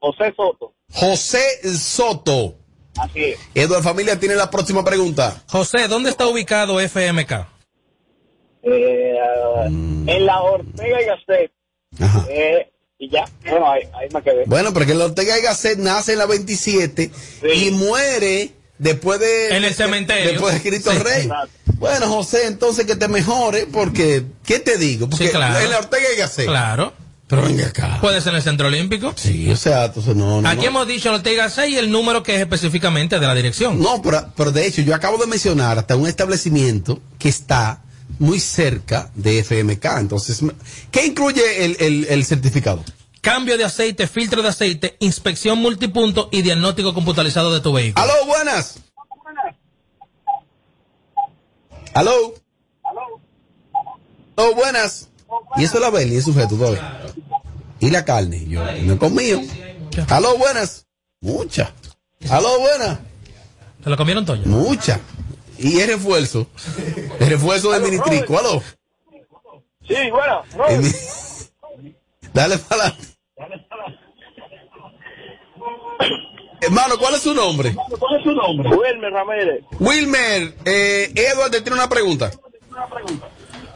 José 0.00 0.34
Soto. 0.36 0.74
José 0.92 1.78
Soto. 1.78 2.56
Así 2.98 3.22
es. 3.24 3.38
Eduardo 3.54 3.84
Familia 3.84 4.18
tiene 4.18 4.34
la 4.34 4.50
próxima 4.50 4.84
pregunta. 4.84 5.42
José, 5.48 5.86
¿dónde 5.86 6.10
está 6.10 6.26
ubicado 6.26 6.80
FMK? 6.80 7.32
Eh, 8.62 9.14
ah, 9.22 9.66
En 9.66 10.26
la 10.26 10.42
Ortega 10.42 11.02
y 11.02 11.04
Gasset. 11.04 11.52
Eh, 12.28 12.72
y 12.98 13.10
ya. 13.10 13.26
Bueno, 13.48 13.70
ahí, 13.70 13.82
ahí 13.94 14.08
me 14.12 14.22
quedé. 14.22 14.44
Bueno, 14.46 14.72
porque 14.72 14.92
el 14.92 15.00
Ortega 15.00 15.38
y 15.38 15.42
Gasset 15.42 15.78
nace 15.78 16.14
en 16.14 16.18
la 16.18 16.26
27 16.26 17.10
y 17.54 17.70
muere 17.70 18.55
después 18.78 19.20
de... 19.20 19.56
En 19.56 19.64
el 19.64 19.74
cementerio. 19.74 20.32
Después 20.32 20.54
de 20.54 20.68
Cristo 20.68 20.90
Sí. 20.92 20.98
Rey. 20.98 21.28
Bueno, 21.78 22.06
José, 22.08 22.46
entonces 22.46 22.86
que 22.86 22.96
te 22.96 23.08
mejore 23.08 23.66
porque, 23.70 24.24
¿qué 24.44 24.58
te 24.60 24.78
digo? 24.78 25.08
Porque 25.10 25.26
Sí, 25.26 25.30
claro. 25.32 25.58
en 25.60 25.70
la 25.70 25.78
Ortega 25.78 26.04
y 26.14 26.18
Gasset. 26.18 26.46
Claro. 26.46 26.92
Pero 27.28 27.42
venga 27.42 27.66
acá. 27.66 27.98
Puede 28.00 28.20
ser 28.20 28.30
en 28.30 28.36
el 28.36 28.42
Centro 28.42 28.68
Olímpico. 28.68 29.12
Sí, 29.16 29.50
o 29.50 29.56
sea, 29.56 29.86
entonces 29.86 30.14
no, 30.14 30.40
no. 30.40 30.48
Aquí 30.48 30.62
no. 30.62 30.66
hemos 30.68 30.86
dicho 30.86 31.12
Ortega 31.12 31.50
6 31.50 31.74
y 31.74 31.76
el 31.76 31.90
número 31.90 32.22
que 32.22 32.36
es 32.36 32.40
específicamente 32.40 33.18
de 33.18 33.26
la 33.26 33.34
dirección. 33.34 33.80
No, 33.80 34.00
pero, 34.00 34.32
pero 34.36 34.52
de 34.52 34.64
hecho, 34.66 34.80
yo 34.82 34.94
acabo 34.94 35.18
de 35.18 35.26
mencionar 35.26 35.76
hasta 35.76 35.96
un 35.96 36.06
establecimiento 36.06 37.00
que 37.18 37.28
está 37.28 37.82
muy 38.20 38.38
cerca 38.38 39.10
de 39.16 39.40
FMK. 39.42 39.84
Entonces, 39.98 40.40
¿qué 40.92 41.04
incluye 41.04 41.64
el, 41.64 41.76
el, 41.80 42.06
el 42.08 42.24
certificado? 42.24 42.84
Cambio 43.26 43.58
de 43.58 43.64
aceite, 43.64 44.06
filtro 44.06 44.40
de 44.40 44.50
aceite, 44.50 44.96
inspección 45.00 45.58
multipunto 45.58 46.28
y 46.30 46.42
diagnóstico 46.42 46.94
computarizado 46.94 47.52
de 47.52 47.58
tu 47.58 47.72
vehículo. 47.72 48.00
Aló, 48.04 48.24
buenas. 48.24 48.78
Aló. 51.92 52.34
Aló, 54.36 54.54
buenas. 54.54 55.08
Y 55.56 55.64
eso 55.64 55.74
es 55.74 55.80
la 55.80 55.90
Beli, 55.90 56.14
es 56.14 56.24
sujeto 56.24 56.54
todavía. 56.54 57.02
Y 57.80 57.90
la 57.90 58.04
carne, 58.04 58.46
yo 58.46 58.64
no 58.64 58.92
he 58.92 58.96
comido. 58.96 59.40
Aló, 60.08 60.38
buenas. 60.38 60.86
Mucha. 61.20 61.74
Aló, 62.30 62.60
buenas. 62.60 63.00
¿Se 63.82 63.90
lo 63.90 63.96
comieron 63.96 64.24
todo? 64.24 64.36
Mucha. 64.44 65.00
Y 65.58 65.80
el 65.80 65.88
refuerzo. 65.88 66.46
El 67.18 67.28
refuerzo 67.28 67.72
de 67.72 67.80
Minitrico. 67.80 68.38
Aló. 68.38 68.62
Sí, 69.84 69.96
bueno. 70.12 70.44
Dale 72.32 72.58
para 72.58 72.82
adelante. 72.84 73.15
Hermano, 76.60 76.94
¿cuál 76.98 77.14
es 77.14 77.22
su 77.22 77.34
nombre? 77.34 77.74
¿Cuál 77.98 78.16
es 78.16 78.24
su 78.24 78.32
nombre? 78.32 78.70
Wilmer 78.70 79.12
Ramírez. 79.12 79.64
Wilmer, 79.78 80.54
eh, 80.64 81.12
Edward 81.14 81.50
te 81.50 81.60
tiene 81.60 81.76
una 81.76 81.88
pregunta. 81.88 82.30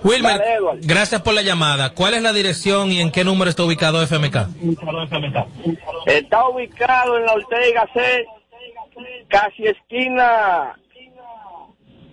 Wilmer, 0.02 0.38
Dale, 0.38 0.80
gracias 0.80 1.20
por 1.20 1.34
la 1.34 1.42
llamada. 1.42 1.92
¿Cuál 1.92 2.14
es 2.14 2.22
la 2.22 2.32
dirección 2.32 2.90
y 2.90 3.00
en 3.00 3.12
qué 3.12 3.22
número 3.22 3.50
está 3.50 3.64
ubicado 3.64 4.02
FMK? 4.02 4.34
Está 6.06 6.48
ubicado 6.48 7.18
en 7.18 7.26
la 7.26 7.34
Ortega 7.34 7.86
C, 7.92 8.24
casi 9.28 9.66
esquina 9.66 10.74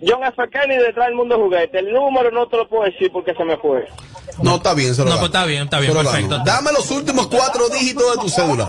John 0.06 0.22
F. 0.22 0.48
Kennedy 0.50 0.82
detrás 0.82 1.06
del 1.06 1.16
mundo 1.16 1.38
juguete. 1.38 1.78
El 1.78 1.92
número 1.92 2.30
no 2.30 2.46
te 2.46 2.58
lo 2.58 2.68
puedo 2.68 2.84
decir 2.84 3.10
porque 3.10 3.34
se 3.34 3.44
me 3.44 3.56
fue. 3.56 3.88
No, 4.42 4.56
está 4.56 4.74
bien, 4.74 4.94
se 4.94 5.04
lo 5.04 5.10
No, 5.10 5.16
pues 5.16 5.26
está 5.26 5.44
bien, 5.44 5.64
está 5.64 5.80
bien, 5.80 5.92
perfecto. 5.92 6.38
Dame 6.44 6.72
los 6.72 6.90
últimos 6.90 7.26
cuatro 7.26 7.68
dígitos 7.68 8.14
de 8.14 8.20
tu 8.20 8.28
cédula. 8.28 8.68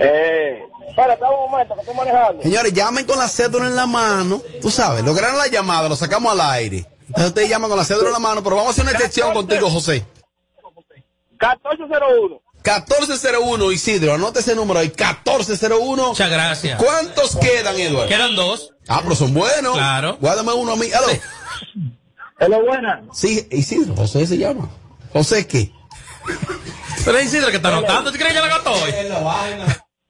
Eh, 0.00 0.62
Espérate 0.88 1.22
un 1.24 1.50
momento, 1.50 1.74
que 1.74 1.80
estoy 1.80 1.94
manejando. 1.94 2.42
Señores, 2.42 2.72
llamen 2.72 3.06
con 3.06 3.18
la 3.18 3.28
cédula 3.28 3.66
en 3.66 3.76
la 3.76 3.86
mano. 3.86 4.42
Tú 4.60 4.68
sabes, 4.68 5.04
lograron 5.04 5.38
la 5.38 5.46
llamada, 5.46 5.88
lo 5.88 5.94
sacamos 5.94 6.32
al 6.32 6.40
aire. 6.40 6.86
Entonces 7.06 7.26
ustedes 7.28 7.48
llaman 7.48 7.70
con 7.70 7.78
la 7.78 7.84
cédula 7.84 8.08
en 8.08 8.14
la 8.14 8.18
mano, 8.18 8.42
pero 8.42 8.56
vamos 8.56 8.70
a 8.70 8.72
hacer 8.72 8.82
una 8.82 8.92
excepción 8.92 9.32
contigo, 9.32 9.70
José. 9.70 10.04
1401. 11.40 12.40
1401, 12.64 13.72
Isidro, 13.72 14.14
anote 14.14 14.40
ese 14.40 14.56
número 14.56 14.80
ahí, 14.80 14.88
1401. 14.88 16.08
Muchas 16.08 16.30
gracias. 16.30 16.82
¿Cuántos 16.82 17.36
quedan, 17.36 17.78
Eduardo? 17.78 18.08
Quedan 18.08 18.34
dos. 18.34 18.74
Ah, 18.88 18.98
pero 19.02 19.14
son 19.14 19.32
buenos. 19.32 19.74
Claro. 19.74 20.18
Guárdame 20.20 20.52
uno 20.52 20.72
a 20.72 20.76
mí. 20.76 20.90
Aló. 20.92 21.06
Hello, 22.38 22.64
buena. 22.64 23.02
Sí, 23.12 23.46
Isidro, 23.50 23.94
José 23.96 24.26
se 24.26 24.38
llama. 24.38 24.68
¿José 25.12 25.46
qué? 25.46 25.72
Pero 27.04 27.18
es 27.18 27.26
Isidro 27.26 27.50
que 27.50 27.56
está 27.56 27.68
anotando. 27.68 28.12
¿Tú 28.12 28.18
crees 28.18 28.32
que 28.32 28.38
ya 28.40 28.46
la 28.46 28.54
agotó 28.54 28.72
hoy? 28.72 28.92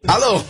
Aló. 0.06 0.44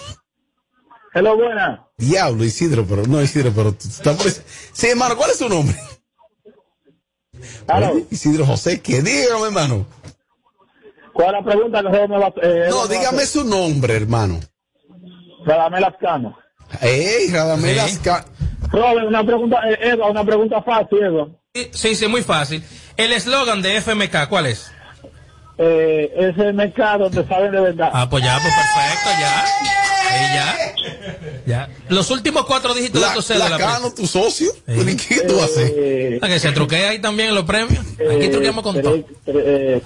Hello, 1.15 1.37
buena. 1.37 1.85
Diablo, 1.97 2.45
Isidro, 2.45 2.85
pero 2.87 3.07
no, 3.07 3.21
Isidro, 3.23 3.53
pero 3.55 3.73
tú 3.73 3.89
estás 3.89 4.17
por 4.17 4.31
Sí, 4.31 4.87
hermano, 4.89 5.17
¿cuál 5.17 5.31
es 5.31 5.39
tu 5.39 5.49
nombre? 5.49 5.77
Oye, 7.69 8.07
Isidro 8.11 8.47
José, 8.47 8.81
¿qué? 8.81 9.03
Dígame, 9.03 9.47
hermano. 9.47 9.87
¿Cuál 11.13 11.29
es 11.29 11.33
la 11.33 11.43
pregunta 11.45 11.83
que 11.83 11.89
me 12.09 12.19
va 12.19 12.33
eh, 12.43 12.67
No, 12.71 12.87
dígame 12.87 13.27
su 13.27 13.45
nombre, 13.45 13.95
hermano. 13.97 14.41
Radamel 15.45 15.85
Ascano. 15.85 16.39
Ey, 16.81 17.31
Radamel 17.31 17.75
Sí. 17.75 17.99
Asca- 17.99 18.25
Robert, 18.71 19.07
una 19.09 19.25
pregunta, 19.25 19.59
eh, 19.71 19.79
Eva, 19.93 20.11
una 20.11 20.25
pregunta 20.25 20.63
fácil, 20.63 21.03
Eva. 21.03 21.29
Sí, 21.55 21.71
Sí, 21.73 22.09
muy 22.09 22.23
fácil. 22.23 22.63
El 22.97 23.13
eslogan 23.13 23.63
de 23.63 23.77
FMK, 23.77 24.29
¿cuál 24.29 24.47
es? 24.47 24.71
Eh, 25.57 26.13
mercado 26.55 27.09
donde 27.09 27.27
saben 27.27 27.51
de 27.51 27.61
verdad. 27.61 27.91
Ah, 27.93 28.09
pues 28.09 28.23
ya, 28.23 28.39
pues 28.41 28.55
perfecto, 28.55 29.11
ya. 29.21 29.78
Ahí 30.19 30.35
ya. 30.35 30.75
Ya. 31.47 31.69
Los 31.89 32.11
últimos 32.11 32.45
cuatro 32.45 32.75
dígitos 32.75 33.01
La, 33.01 33.09
de 33.11 33.15
tu 33.15 33.23
cédula. 33.23 33.49
la 33.51 33.57
Cano, 33.59 33.93
tu 33.95 34.07
socio. 34.07 34.51
¿Y 34.67 34.97
¿Qué 34.97 35.21
tú 35.27 35.41
haces? 35.41 35.73
Eh, 35.75 36.19
Ah, 36.21 36.29
que 36.29 36.39
se 36.39 36.53
truquea 36.53 36.91
ahí 36.91 36.99
también 37.01 37.31
en 37.31 37.35
los 37.35 37.45
premios. 37.45 37.85
Aquí 38.15 38.29
truqueamos 38.29 38.63
con 38.63 38.81
todo. 38.83 38.97
eh, 39.27 39.81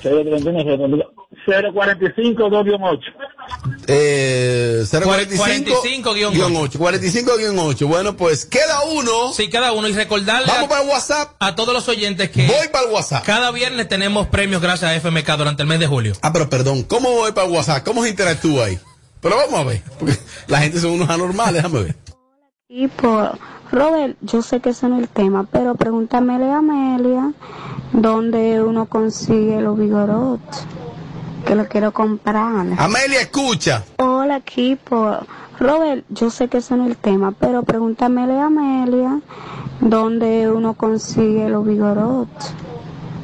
045 1.44 2.42
2-8. 2.50 2.98
Eh, 3.88 4.84
045 4.90 6.14
guion 6.14 6.56
8. 6.56 6.78
45 6.78 7.36
guion 7.36 7.58
8. 7.58 7.86
Bueno, 7.88 8.16
pues 8.16 8.44
queda 8.46 8.82
uno. 8.92 9.32
Sí, 9.32 9.48
cada 9.48 9.72
uno. 9.72 9.88
Y 9.88 9.92
recordarle 9.92 10.46
Vamos 10.46 10.64
a, 10.64 10.68
para 10.68 10.82
el 10.82 10.88
WhatsApp. 10.88 11.32
a 11.40 11.54
todos 11.54 11.72
los 11.74 11.88
oyentes 11.88 12.30
que 12.30 12.46
Voy 12.46 12.68
para 12.72 12.86
el 12.86 12.92
WhatsApp. 12.92 13.24
cada 13.24 13.50
viernes 13.50 13.88
tenemos 13.88 14.26
premios 14.28 14.60
gracias 14.62 14.90
a 14.90 14.94
FMK 15.00 15.36
durante 15.36 15.62
el 15.62 15.68
mes 15.68 15.78
de 15.80 15.86
julio. 15.86 16.14
Ah, 16.22 16.32
pero 16.32 16.48
perdón, 16.48 16.82
¿cómo 16.84 17.10
voy 17.12 17.32
para 17.32 17.46
el 17.46 17.52
WhatsApp? 17.52 17.84
¿Cómo 17.84 18.02
se 18.02 18.10
interactúa 18.10 18.66
ahí? 18.66 18.78
Pero 19.22 19.36
vamos 19.36 19.60
a 19.60 19.64
ver, 19.64 19.82
porque 20.00 20.18
la 20.48 20.58
gente 20.58 20.80
son 20.80 20.92
unos 20.92 21.08
anormales, 21.08 21.54
déjame 21.54 21.84
ver. 21.84 21.96
Y 22.68 22.88
por 22.88 23.38
Robert, 23.70 24.16
yo 24.20 24.42
sé 24.42 24.58
que 24.60 24.70
ese 24.70 24.88
no 24.88 24.96
es 24.96 25.02
el 25.02 25.08
tema, 25.08 25.44
pero 25.44 25.76
pregúntamele 25.76 26.50
a 26.50 26.56
Amelia 26.58 27.32
dónde 27.92 28.60
uno 28.60 28.86
consigue 28.86 29.60
los 29.60 29.78
vigorot, 29.78 30.40
que 31.46 31.54
lo 31.54 31.68
quiero 31.68 31.92
comprar. 31.92 32.66
Amelia, 32.76 33.20
escucha. 33.20 33.84
Hola, 33.98 34.38
equipo. 34.38 35.18
Robert, 35.60 36.04
yo 36.08 36.28
sé 36.30 36.48
que 36.48 36.58
ese 36.58 36.76
no 36.76 36.84
es 36.84 36.90
el 36.90 36.96
tema, 36.96 37.30
pero 37.30 37.62
pregúntamele 37.62 38.40
a 38.40 38.46
Amelia 38.46 39.20
dónde 39.80 40.50
uno 40.50 40.74
consigue 40.74 41.48
los 41.48 41.64
vigorot, 41.64 42.28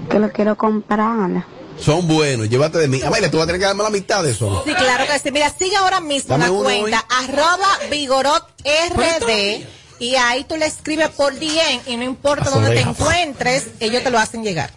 que 0.09 0.21
lo 0.21 0.31
quiero 0.31 0.57
comprar. 0.57 1.58
Son 1.81 2.07
buenos, 2.07 2.49
llévate 2.49 2.79
de 2.79 2.89
mí. 2.89 3.01
Amelia, 3.03 3.31
tú 3.31 3.37
vas 3.37 3.45
a 3.45 3.47
tener 3.47 3.61
que 3.61 3.67
darme 3.67 3.85
la 3.85 3.91
mitad 3.91 4.23
de 4.23 4.33
eso. 4.33 4.51
¿no? 4.51 4.65
Sí, 4.65 4.75
claro 4.75 5.05
que 5.07 5.19
sí. 5.19 5.31
Mira, 5.31 5.53
sigue 5.57 5.77
ahora 5.77 6.01
mismo 6.01 6.37
Dame 6.37 6.47
la 6.47 6.53
cuenta 6.53 7.05
arroba 7.09 7.69
vigorot 7.91 8.45
rd 8.65 9.67
y 10.01 10.15
ahí 10.15 10.45
tú 10.45 10.57
le 10.57 10.67
escribes 10.67 11.09
por 11.11 11.35
DM 11.35 11.81
y 11.87 11.97
no 11.97 12.05
importa 12.05 12.51
dónde 12.51 12.71
te 12.71 12.81
encuentres, 12.81 13.69
ellos 13.81 14.03
te 14.03 14.11
lo 14.11 14.19
hacen 14.19 14.43
llegar. 14.45 14.71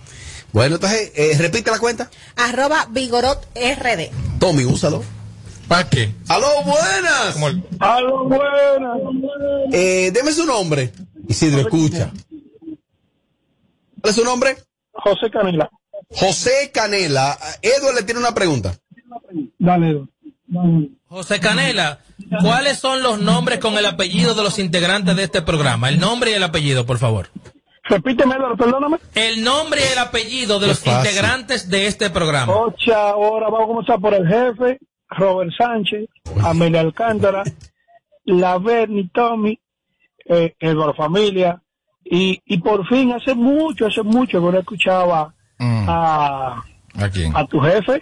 Bueno, 0.51 0.75
entonces, 0.75 1.11
eh, 1.15 1.35
repite 1.37 1.71
la 1.71 1.79
cuenta. 1.79 2.09
Arroba 2.35 2.87
vigorot 2.89 3.45
rd. 3.55 4.09
Tommy, 4.39 4.65
úsalo. 4.65 5.03
¿Para 5.67 5.89
qué? 5.89 6.13
¡Aló, 6.27 6.47
buenas! 6.65 7.37
¡Aló, 7.79 8.25
buenas! 8.25 8.99
Eh, 9.71 10.11
deme 10.13 10.33
su 10.33 10.45
nombre. 10.45 10.91
Isidro, 11.29 11.61
escucha. 11.61 12.11
¿Cuál 14.01 14.09
es 14.09 14.15
su 14.15 14.25
nombre? 14.25 14.57
José 14.91 15.31
Canela. 15.31 15.69
José 16.13 16.71
Canela. 16.73 17.37
Edward 17.61 17.95
le 17.95 18.03
tiene 18.03 18.19
una 18.19 18.33
pregunta. 18.33 18.73
Dale. 19.59 20.05
José 21.07 21.39
Canela, 21.39 21.99
¿cuáles 22.41 22.79
son 22.79 23.01
los 23.01 23.19
nombres 23.19 23.59
con 23.59 23.77
el 23.77 23.85
apellido 23.85 24.33
de 24.35 24.43
los 24.43 24.59
integrantes 24.59 25.15
de 25.15 25.23
este 25.23 25.41
programa? 25.41 25.89
El 25.89 25.99
nombre 25.99 26.31
y 26.31 26.33
el 26.33 26.43
apellido, 26.43 26.85
por 26.85 26.97
favor. 26.97 27.29
Repíteme, 27.83 28.35
perdóname. 28.57 28.97
El 29.15 29.43
nombre 29.43 29.81
y 29.81 29.91
el 29.93 29.99
apellido 29.99 30.59
de 30.59 30.65
Qué 30.65 30.69
los 30.69 30.79
fácil. 30.79 31.09
integrantes 31.09 31.69
de 31.69 31.87
este 31.87 32.09
programa. 32.09 32.53
Ocho, 32.55 32.93
ahora 32.95 33.49
vamos 33.49 33.63
a 33.63 33.67
comenzar 33.67 33.99
por 33.99 34.13
el 34.13 34.27
jefe, 34.27 34.79
Robert 35.09 35.51
Sánchez, 35.57 36.07
Amelia 36.43 36.81
Alcántara, 36.81 37.43
la 38.25 38.57
Bernie 38.59 39.09
Tommy, 39.13 39.59
eh, 40.25 40.53
Eduardo 40.59 40.93
Familia, 40.93 41.61
y, 42.03 42.41
y 42.45 42.57
por 42.59 42.87
fin, 42.87 43.11
hace 43.13 43.33
mucho, 43.33 43.87
hace 43.87 44.03
mucho 44.03 44.39
que 44.45 44.51
no 44.51 44.59
escuchaba 44.59 45.33
Mm. 45.63 45.85
a, 45.87 46.63
¿A 46.97 47.09
quién? 47.09 47.35
a 47.37 47.45
tu 47.45 47.59
jefe. 47.61 48.01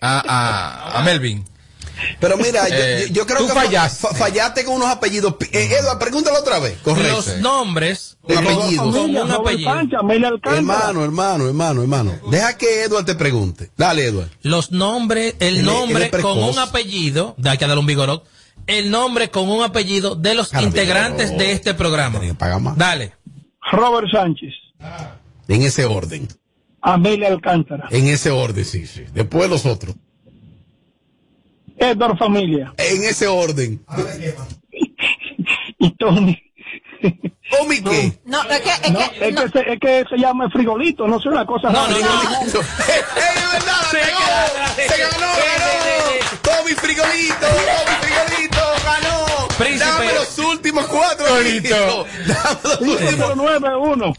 A, 0.00 0.22
a, 0.26 0.98
a 0.98 1.02
Melvin. 1.02 1.44
Pero 2.20 2.36
mira, 2.36 2.68
yo, 2.68 2.74
Eh, 2.76 3.06
yo- 3.08 3.14
yo 3.14 3.26
creo 3.26 3.46
que 3.46 3.52
fa- 3.52 3.62
fallaste. 3.62 4.06
fa- 4.06 4.14
fallaste 4.14 4.64
con 4.64 4.74
unos 4.76 4.88
apellidos. 4.88 5.34
Eh, 5.52 5.68
Edward, 5.80 5.98
pregúntalo 5.98 6.38
otra 6.38 6.60
vez. 6.60 6.78
Correcto. 6.82 7.12
Los 7.16 7.36
nombres 7.38 8.16
Un 8.22 8.34
con, 8.36 8.44
apellido. 8.46 8.82
con 8.84 8.96
un 9.16 9.30
apellido. 9.32 9.70
Hermano, 10.44 11.04
hermano, 11.04 11.46
hermano, 11.48 11.82
hermano. 11.82 12.12
Deja 12.30 12.56
que 12.56 12.84
Edward 12.84 13.04
te 13.04 13.14
pregunte. 13.16 13.70
Dale, 13.76 14.04
Edward. 14.06 14.28
Los 14.42 14.70
nombres, 14.70 15.34
el 15.40 15.48
Él 15.48 15.54
es- 15.54 15.58
él 15.60 15.64
nombre 15.66 16.10
con 16.10 16.38
un 16.42 16.58
apellido, 16.58 17.34
de 17.36 17.50
aquí 17.50 17.64
a 17.64 17.66
darle 17.68 17.80
un 17.80 17.86
vigorot, 17.86 18.24
el 18.68 18.90
nombre 18.90 19.30
con 19.30 19.48
un 19.48 19.64
apellido 19.64 20.14
de 20.14 20.34
los 20.34 20.52
integrantes 20.54 21.36
de 21.36 21.50
este 21.52 21.74
programa. 21.74 22.20
Tiene 22.20 22.34
que 22.34 22.38
pagar 22.38 22.60
más. 22.60 22.76
Dale. 22.76 23.14
Robert 23.72 24.06
Sánchez, 24.12 24.52
En 25.48 25.62
ese 25.62 25.84
orden. 25.84 26.28
Amelia 26.92 27.28
Alcántara, 27.28 27.86
En 27.90 28.06
ese 28.06 28.30
orden, 28.30 28.64
sí, 28.64 28.86
sí. 28.86 29.04
Después 29.12 29.50
los 29.50 29.66
otros. 29.66 29.94
Eduardo 31.76 32.16
Familia 32.16 32.72
En 32.76 33.04
ese 33.04 33.26
orden. 33.28 33.84
y 35.78 35.90
Tommy. 35.96 36.36
¿Tommy 37.50 37.80
qué? 37.82 38.18
No, 38.24 38.42
es 38.50 38.60
que, 38.60 38.70
es 38.70 38.90
No, 38.92 38.98
que, 38.98 39.28
es, 39.28 39.34
no, 39.34 39.42
que 39.44 39.48
se, 39.50 39.72
es 39.72 39.80
que 39.80 40.04
se 40.10 40.16
llama 40.16 40.50
frigolito, 40.50 41.06
no 41.06 41.20
sé 41.20 41.28
una 41.28 41.46
cosa 41.46 41.70
No, 41.70 41.86
rara. 41.86 41.98
no, 41.98 41.98
no. 41.98 42.60
¡Eh, 42.60 42.62
es 43.16 43.52
verdad! 43.52 43.90
¡Se 43.90 43.98
ganó! 43.98 44.26
¡Se 44.74 45.02
ganó! 45.02 45.26
¡Ganó! 45.26 46.42
¡Tommy 46.42 46.74
Frigolito! 46.74 47.46
¡Tommy 47.46 47.96
Frigolito! 48.00 48.64
¡Ganó! 48.84 49.48
Príncipe. 49.56 49.84
¡Dame 49.84 50.14
los 50.14 50.38
últimos 50.38 50.86
cuatro 50.86 51.26
Frigolito. 51.26 52.06
¡Dame 52.26 52.58
los 52.64 52.80
últimos 52.80 53.32
591. 53.32 54.14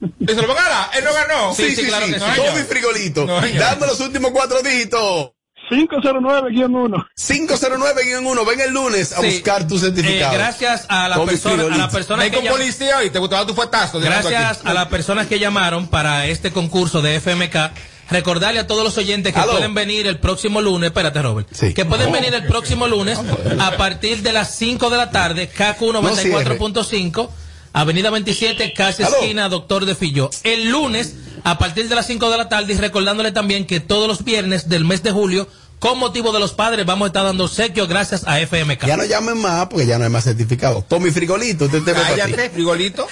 ¿Se 0.00 0.34
lo 0.34 0.54
gana? 0.54 0.88
¿Él 0.96 1.04
no 1.04 1.12
ganó? 1.12 1.54
Sí, 1.54 1.74
sí, 1.76 1.84
claro 1.86 2.06
que 2.06 2.14
sí. 2.14 2.20
Tommy 2.20 2.62
Frigolito. 2.62 3.26
No. 3.26 3.34
Dame 3.40 3.86
los 3.86 4.00
últimos 4.00 4.30
cuatro 4.30 4.62
dígitos. 4.62 5.32
509-1. 5.70 7.06
509-1. 7.16 8.44
Ven 8.46 8.60
el 8.60 8.70
lunes 8.72 9.12
a 9.12 9.20
Sí. 9.20 9.26
buscar 9.26 9.66
tu 9.68 9.78
certificado. 9.78 10.32
Eh, 10.32 10.36
gracias 10.38 10.86
a 10.88 11.08
la 11.08 11.16
Tommy 11.16 11.28
persona, 11.30 11.54
a 11.54 11.56
Frigolito. 11.58 11.78
la 11.82 11.90
persona 11.90 12.22
Ven 12.22 12.30
que 12.32 12.36
con 12.38 12.46
llam- 12.46 12.50
policía 12.52 13.04
y 13.04 13.10
te 13.10 13.18
gustaba 13.18 13.46
tu 13.46 13.54
fuetazo. 13.54 14.00
Gracias 14.00 14.58
aquí. 14.58 14.68
a 14.68 14.74
las 14.74 14.86
personas 14.88 15.26
que 15.26 15.38
llamaron 15.38 15.86
para 15.86 16.26
este 16.26 16.50
concurso 16.50 17.02
de 17.02 17.16
FMK. 17.16 17.72
Recordarle 18.10 18.58
a 18.58 18.66
todos 18.66 18.82
los 18.82 18.98
oyentes 18.98 19.32
que 19.32 19.38
Aló. 19.38 19.52
pueden 19.52 19.72
venir 19.72 20.08
el 20.08 20.18
próximo 20.18 20.60
lunes, 20.60 20.88
espérate 20.88 21.22
Robert, 21.22 21.46
Sí. 21.52 21.72
que 21.74 21.84
pueden 21.84 22.10
venir 22.10 22.34
el 22.34 22.44
próximo 22.48 22.88
lunes 22.88 23.16
a 23.60 23.76
partir 23.76 24.22
de 24.22 24.32
las 24.32 24.56
5 24.56 24.90
de 24.90 24.96
la 24.96 25.12
tarde, 25.12 25.48
KQ 25.48 25.92
94.5, 25.92 27.30
Avenida 27.72 28.10
27, 28.10 28.72
casi 28.74 29.02
Aló. 29.02 29.16
esquina 29.16 29.48
Doctor 29.48 29.86
de 29.86 29.94
Fillo. 29.94 30.30
El 30.42 30.70
lunes 30.70 31.14
a 31.44 31.58
partir 31.58 31.88
de 31.88 31.94
las 31.94 32.06
5 32.06 32.30
de 32.30 32.36
la 32.36 32.48
tarde 32.48 32.72
y 32.72 32.76
recordándole 32.76 33.32
también 33.32 33.66
que 33.66 33.80
todos 33.80 34.08
los 34.08 34.24
viernes 34.24 34.68
del 34.68 34.84
mes 34.84 35.02
de 35.02 35.12
julio, 35.12 35.48
con 35.78 35.98
motivo 35.98 36.32
de 36.32 36.40
los 36.40 36.52
padres, 36.52 36.84
vamos 36.84 37.06
a 37.06 37.08
estar 37.08 37.24
dando 37.24 37.44
obsequios 37.44 37.88
gracias 37.88 38.26
a 38.26 38.38
FMK. 38.40 38.86
Ya 38.86 38.96
no 38.96 39.04
llamen 39.04 39.38
más 39.38 39.66
porque 39.68 39.86
ya 39.86 39.98
no 39.98 40.04
hay 40.04 40.10
más 40.10 40.24
certificado. 40.24 40.84
Tommy 40.86 41.10
Frigolito, 41.10 41.64
este 41.66 41.80
para 41.80 42.08
ti. 42.08 42.20
Cállate, 42.20 42.50
frigolito. 42.50 43.06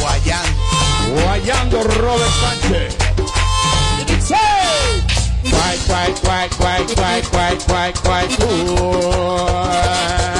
Guayán. 0.00 0.46
Guayando 1.22 1.82
Robert 1.82 2.30
Sánchez. 2.40 2.96
Guay, 5.42 5.78
guay, 5.86 6.14
guay, 6.22 6.48
guay, 6.58 6.84
guay, 6.94 7.22
guay, 7.32 7.58
guay, 7.66 7.92
guay, 8.02 8.36
guay. 8.76 10.39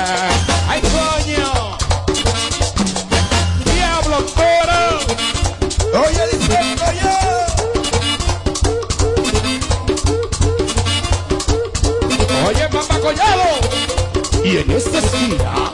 Y 14.45 14.57
en 14.59 14.71
esta 14.71 14.99
esquina, 14.99 15.73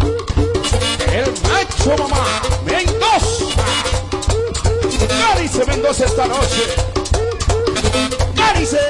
el 1.12 1.32
macho 1.42 1.96
mamá 2.02 2.42
Mendoza. 2.64 3.44
Cádice 5.08 5.64
Mendoza 5.66 6.04
esta 6.06 6.26
noche. 6.26 6.62
Cádice. 8.34 8.80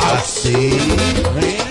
Así. 0.00 1.65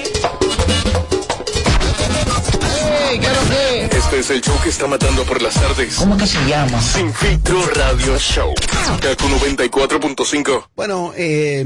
Es 4.19 4.29
el 4.29 4.41
show 4.41 4.55
que 4.63 4.69
está 4.69 4.87
matando 4.87 5.23
por 5.25 5.41
las 5.41 5.55
tardes. 5.55 5.95
¿Cómo 5.95 6.15
que 6.15 6.25
se 6.25 6.37
llama? 6.47 6.81
Sin 6.81 7.13
filtro 7.13 7.61
radio 7.67 8.17
show. 8.17 8.53
Kaku 9.01 9.25
94.5. 9.25 10.67
Bueno, 10.75 11.11
eh, 11.17 11.63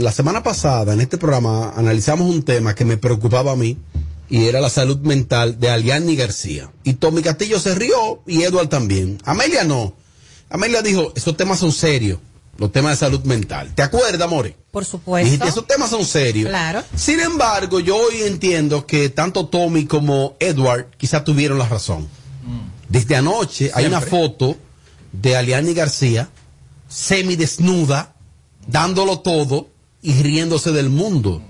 la 0.00 0.12
semana 0.12 0.42
pasada 0.42 0.92
en 0.92 1.00
este 1.00 1.16
programa 1.16 1.72
analizamos 1.74 2.28
un 2.28 2.42
tema 2.42 2.74
que 2.74 2.84
me 2.84 2.98
preocupaba 2.98 3.52
a 3.52 3.56
mí 3.56 3.78
y 4.28 4.44
era 4.44 4.60
la 4.60 4.68
salud 4.68 4.98
mental 4.98 5.58
de 5.58 5.70
Aliani 5.70 6.16
García. 6.16 6.70
Y 6.84 6.94
Tommy 6.94 7.22
Castillo 7.22 7.58
se 7.58 7.74
rió 7.74 8.22
y 8.26 8.42
Edward 8.42 8.68
también. 8.68 9.18
Amelia 9.24 9.64
no. 9.64 9.94
Amelia 10.50 10.82
dijo, 10.82 11.12
esos 11.14 11.36
temas 11.36 11.60
son 11.60 11.72
serios, 11.72 12.18
los 12.60 12.70
temas 12.70 12.92
de 12.92 13.06
salud 13.06 13.24
mental. 13.24 13.72
¿Te 13.74 13.82
acuerdas, 13.82 14.28
More? 14.28 14.54
Por 14.70 14.84
supuesto. 14.84 15.24
Dijiste, 15.24 15.48
esos 15.48 15.66
temas 15.66 15.88
son 15.88 16.04
serios. 16.04 16.50
Claro. 16.50 16.84
Sin 16.94 17.18
embargo, 17.18 17.80
yo 17.80 17.96
hoy 17.96 18.20
entiendo 18.26 18.86
que 18.86 19.08
tanto 19.08 19.46
Tommy 19.46 19.86
como 19.86 20.36
Edward 20.38 20.90
quizás 20.98 21.24
tuvieron 21.24 21.58
la 21.58 21.66
razón. 21.66 22.06
Desde 22.86 23.16
anoche 23.16 23.70
hay 23.72 23.86
una 23.86 24.02
foto 24.02 24.56
de 25.10 25.36
Aliani 25.36 25.72
García 25.72 26.28
semidesnuda, 26.86 28.12
dándolo 28.66 29.20
todo 29.20 29.68
y 30.02 30.22
riéndose 30.22 30.70
del 30.70 30.90
mundo. 30.90 31.40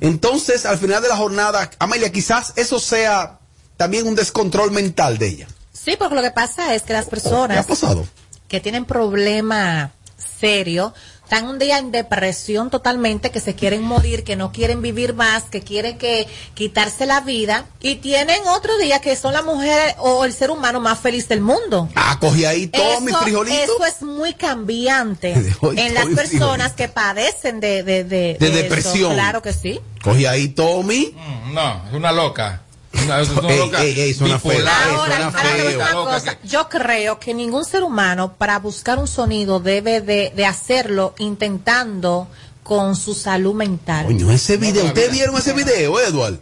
Entonces, 0.00 0.64
al 0.64 0.78
final 0.78 1.02
de 1.02 1.08
la 1.08 1.16
jornada, 1.16 1.70
Amelia, 1.80 2.12
quizás 2.12 2.52
eso 2.54 2.78
sea 2.78 3.40
también 3.76 4.06
un 4.06 4.14
descontrol 4.14 4.70
mental 4.70 5.18
de 5.18 5.26
ella. 5.28 5.48
Sí, 5.72 5.96
porque 5.98 6.14
lo 6.14 6.22
que 6.22 6.30
pasa 6.30 6.74
es 6.76 6.82
que 6.82 6.92
las 6.92 7.06
¿Qué 7.06 7.08
ha 7.08 7.10
personas 7.10 7.66
pasado? 7.66 8.06
que 8.46 8.60
tienen 8.60 8.84
problema 8.84 9.90
serio 10.22 10.94
están 11.32 11.48
un 11.48 11.58
día 11.58 11.78
en 11.78 11.92
depresión 11.92 12.68
totalmente, 12.68 13.30
que 13.30 13.40
se 13.40 13.54
quieren 13.54 13.82
morir, 13.82 14.22
que 14.22 14.36
no 14.36 14.52
quieren 14.52 14.82
vivir 14.82 15.14
más, 15.14 15.44
que 15.44 15.62
quieren 15.62 15.96
que 15.96 16.28
quitarse 16.52 17.06
la 17.06 17.22
vida 17.22 17.64
y 17.80 17.94
tienen 17.94 18.46
otro 18.48 18.76
día 18.76 19.00
que 19.00 19.16
son 19.16 19.32
la 19.32 19.40
mujer 19.40 19.94
o 19.96 20.26
el 20.26 20.34
ser 20.34 20.50
humano 20.50 20.78
más 20.78 20.98
feliz 20.98 21.28
del 21.28 21.40
mundo. 21.40 21.88
Ah, 21.94 22.18
cogí 22.20 22.44
ahí 22.44 22.66
todo 22.66 23.00
mi 23.00 23.12
frijolito. 23.12 23.56
eso 23.56 23.86
es 23.86 24.02
muy 24.02 24.34
cambiante 24.34 25.34
Hoy 25.62 25.80
en 25.80 25.94
las 25.94 26.08
personas 26.08 26.72
que 26.72 26.88
padecen 26.88 27.60
de, 27.60 27.82
de, 27.82 28.04
de, 28.04 28.36
depresión. 28.38 29.14
Claro 29.14 29.40
que 29.40 29.54
sí. 29.54 29.80
Cogí 30.02 30.26
ahí 30.26 30.48
Tommy. 30.48 31.16
No, 31.50 31.82
es 31.88 31.94
una 31.94 32.12
loca. 32.12 32.60
Una, 33.04 33.20
es 33.20 33.28
una 33.30 33.48
Ey, 33.48 33.58
loca 33.58 33.82
ey, 33.82 34.00
ey, 34.00 34.14
suena 34.14 34.38
feo. 34.38 34.52
bipolar. 34.52 34.88
Ey, 34.88 34.94
Ahora, 34.94 35.06
suena 35.14 35.26
ahora 35.26 35.42
te 35.42 35.48
voy 35.48 35.50
a 35.60 35.64
decir 35.64 35.78
feo. 35.80 36.02
una 36.02 36.12
cosa. 36.14 36.38
Yo 36.44 36.68
creo 36.68 37.18
que 37.20 37.34
ningún 37.34 37.64
ser 37.64 37.82
humano 37.82 38.34
para 38.36 38.58
buscar 38.58 38.98
un 38.98 39.08
sonido 39.08 39.60
debe 39.60 40.00
de, 40.00 40.32
de 40.34 40.46
hacerlo 40.46 41.14
intentando 41.18 42.28
con 42.62 42.94
su 42.96 43.14
salud 43.14 43.54
mental. 43.54 44.06
Coño, 44.06 44.30
ese 44.30 44.56
video. 44.56 44.84
¿Ustedes 44.86 45.10
vieron 45.12 45.36
ese 45.36 45.52
video, 45.52 45.98
Edward? 46.00 46.38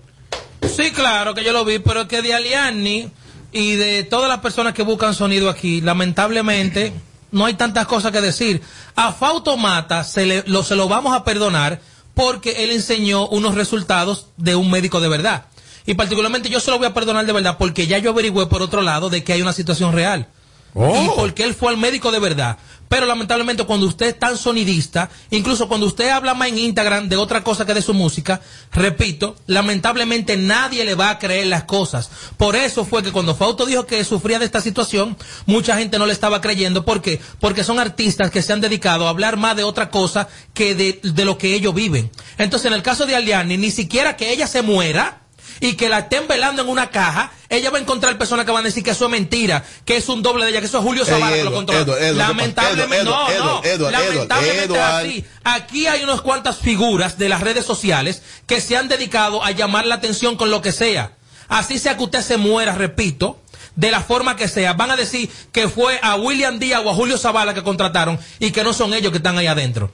Sí, 0.77 0.91
claro 0.93 1.35
que 1.35 1.43
yo 1.43 1.53
lo 1.53 1.65
vi, 1.65 1.79
pero 1.79 2.07
que 2.07 2.21
de 2.23 2.35
Aliani 2.35 3.11
y 3.53 3.73
de 3.77 4.05
todas 4.05 4.29
las 4.29 4.39
personas 4.41 4.75
que 4.75 4.83
buscan 4.83 5.15
sonido 5.15 5.49
aquí, 5.49 5.81
lamentablemente 5.81 6.93
no 7.33 7.47
hay 7.47 7.55
tantas 7.55 7.87
cosas 7.87 8.13
que 8.13 8.21
decir. 8.21 8.61
A 8.95 9.13
Fausto 9.13 9.57
Mata 9.57 10.05
se, 10.05 10.27
le, 10.27 10.45
lo, 10.47 10.63
se 10.63 10.77
lo 10.77 10.89
vamos 10.89 11.15
a 11.17 11.25
perdonar 11.25 11.81
porque 12.15 12.65
él 12.65 12.71
enseñó 12.73 13.27
unos 13.29 13.55
resultados 13.55 14.27
de 14.37 14.55
un 14.57 14.71
médico 14.71 15.01
de 15.01 15.09
verdad. 15.09 15.47
Y 15.91 15.95
particularmente 15.95 16.49
yo 16.49 16.61
se 16.61 16.71
lo 16.71 16.79
voy 16.79 16.87
a 16.87 16.95
perdonar 16.95 17.27
de 17.27 17.33
verdad 17.33 17.57
porque 17.59 17.89
ya 17.89 17.99
yo 17.99 18.11
averigüé 18.11 18.47
por 18.47 18.63
otro 18.63 18.81
lado 18.81 19.11
de 19.11 19.25
que 19.25 19.33
hay 19.33 19.43
una 19.43 19.53
situación 19.53 19.93
real. 19.93 20.29
Oh. 20.73 21.03
Y 21.03 21.09
porque 21.17 21.43
él 21.43 21.53
fue 21.53 21.73
al 21.73 21.79
médico 21.79 22.13
de 22.13 22.21
verdad. 22.21 22.59
Pero 22.89 23.07
lamentablemente 23.07 23.65
cuando 23.65 23.87
usted 23.87 24.07
es 24.07 24.17
tan 24.17 24.39
sonidista, 24.39 25.11
incluso 25.31 25.67
cuando 25.67 25.87
usted 25.87 26.11
habla 26.11 26.35
más 26.35 26.47
en 26.47 26.59
Instagram 26.59 27.09
de 27.09 27.17
otra 27.17 27.43
cosa 27.43 27.67
que 27.67 27.75
de 27.75 27.83
su 27.83 27.93
música, 27.93 28.41
repito, 28.71 29.35
lamentablemente 29.49 30.37
nadie 30.37 30.85
le 30.85 30.95
va 30.95 31.11
a 31.11 31.19
creer 31.19 31.49
las 31.49 31.65
cosas. 31.65 32.09
Por 32.37 32.55
eso 32.55 32.85
fue 32.85 33.03
que 33.03 33.11
cuando 33.11 33.35
Fausto 33.35 33.67
dijo 33.67 33.85
que 33.85 34.05
sufría 34.05 34.39
de 34.39 34.45
esta 34.45 34.61
situación, 34.61 35.17
mucha 35.47 35.77
gente 35.77 35.99
no 35.99 36.07
le 36.07 36.13
estaba 36.13 36.41
creyendo. 36.41 36.85
¿Por 36.85 37.03
qué? 37.03 37.21
Porque 37.41 37.65
son 37.65 37.81
artistas 37.81 38.31
que 38.31 38.43
se 38.43 38.53
han 38.53 38.61
dedicado 38.61 39.09
a 39.09 39.11
hablar 39.11 39.37
más 39.39 39.57
de 39.57 39.65
otra 39.65 39.91
cosa 39.91 40.29
que 40.55 40.77
de, 40.77 41.01
de 41.03 41.25
lo 41.25 41.37
que 41.37 41.53
ellos 41.53 41.75
viven. 41.75 42.13
Entonces 42.39 42.69
en 42.69 42.75
el 42.75 42.85
caso 42.85 43.07
de 43.07 43.17
Aliani, 43.17 43.57
ni 43.57 43.73
siquiera 43.73 44.17
que 44.17 44.33
ella 44.33 44.47
se 44.47 44.63
muera, 44.63 45.20
y 45.61 45.75
que 45.75 45.89
la 45.89 46.01
estén 46.01 46.27
velando 46.27 46.63
en 46.63 46.69
una 46.69 46.91
caja, 46.91 47.33
ella 47.49 47.71
va 47.71 47.79
a 47.79 47.81
encontrar 47.81 48.17
personas 48.19 48.47
que 48.47 48.53
van 48.53 48.65
a 48.65 48.69
decir 48.69 48.83
que 48.83 48.91
eso 48.91 49.05
es 49.05 49.11
mentira, 49.11 49.65
que 49.85 49.97
es 49.97 50.09
un 50.09 50.23
doble 50.23 50.45
de 50.45 50.51
ella, 50.51 50.61
que 50.61 50.67
eso 50.67 50.79
es 50.79 50.85
Julio 50.85 51.05
Ey, 51.05 51.11
Zavala 51.11 51.37
que 51.37 51.45
lo 51.45 51.53
controla. 51.53 51.83
Edward, 51.83 52.03
Edward, 52.03 52.17
lamentablemente, 52.17 53.05
no, 53.05 53.63
no, 53.79 53.91
lamentablemente 53.91 54.81
así. 54.81 55.25
Aquí 55.45 55.87
hay 55.87 56.03
unas 56.03 56.23
cuantas 56.23 56.59
figuras 56.59 57.19
de 57.19 57.29
las 57.29 57.41
redes 57.41 57.65
sociales 57.65 58.23
que 58.47 58.61
se 58.61 58.77
han 58.77 58.89
dedicado 58.89 59.45
a 59.45 59.51
llamar 59.51 59.87
la 59.87 59.97
atención 59.97 60.37
con 60.37 60.51
lo 60.51 60.63
que 60.63 60.73
sea. 60.73 61.13
Así 61.49 61.79
sea 61.79 61.97
que 61.97 62.05
usted 62.05 62.23
se 62.23 62.37
muera, 62.37 62.75
repito, 62.75 63.39
de 63.77 63.91
la 63.91 64.01
forma 64.01 64.37
que 64.37 64.49
sea, 64.49 64.75
van 64.75 64.91
a 64.91 64.97
decir 64.97 65.31
que 65.53 65.69
fue 65.69 65.99
a 66.03 66.15
William 66.17 66.59
Díaz 66.59 66.83
o 66.85 66.91
a 66.91 66.95
Julio 66.95 67.19
Zavala 67.19 67.55
que 67.55 67.63
contrataron 67.63 68.19
y 68.39 68.53
que 68.53 68.63
no 68.63 68.73
son 68.73 68.95
ellos 68.95 69.11
que 69.11 69.19
están 69.19 69.37
ahí 69.39 69.47
adentro. 69.47 69.91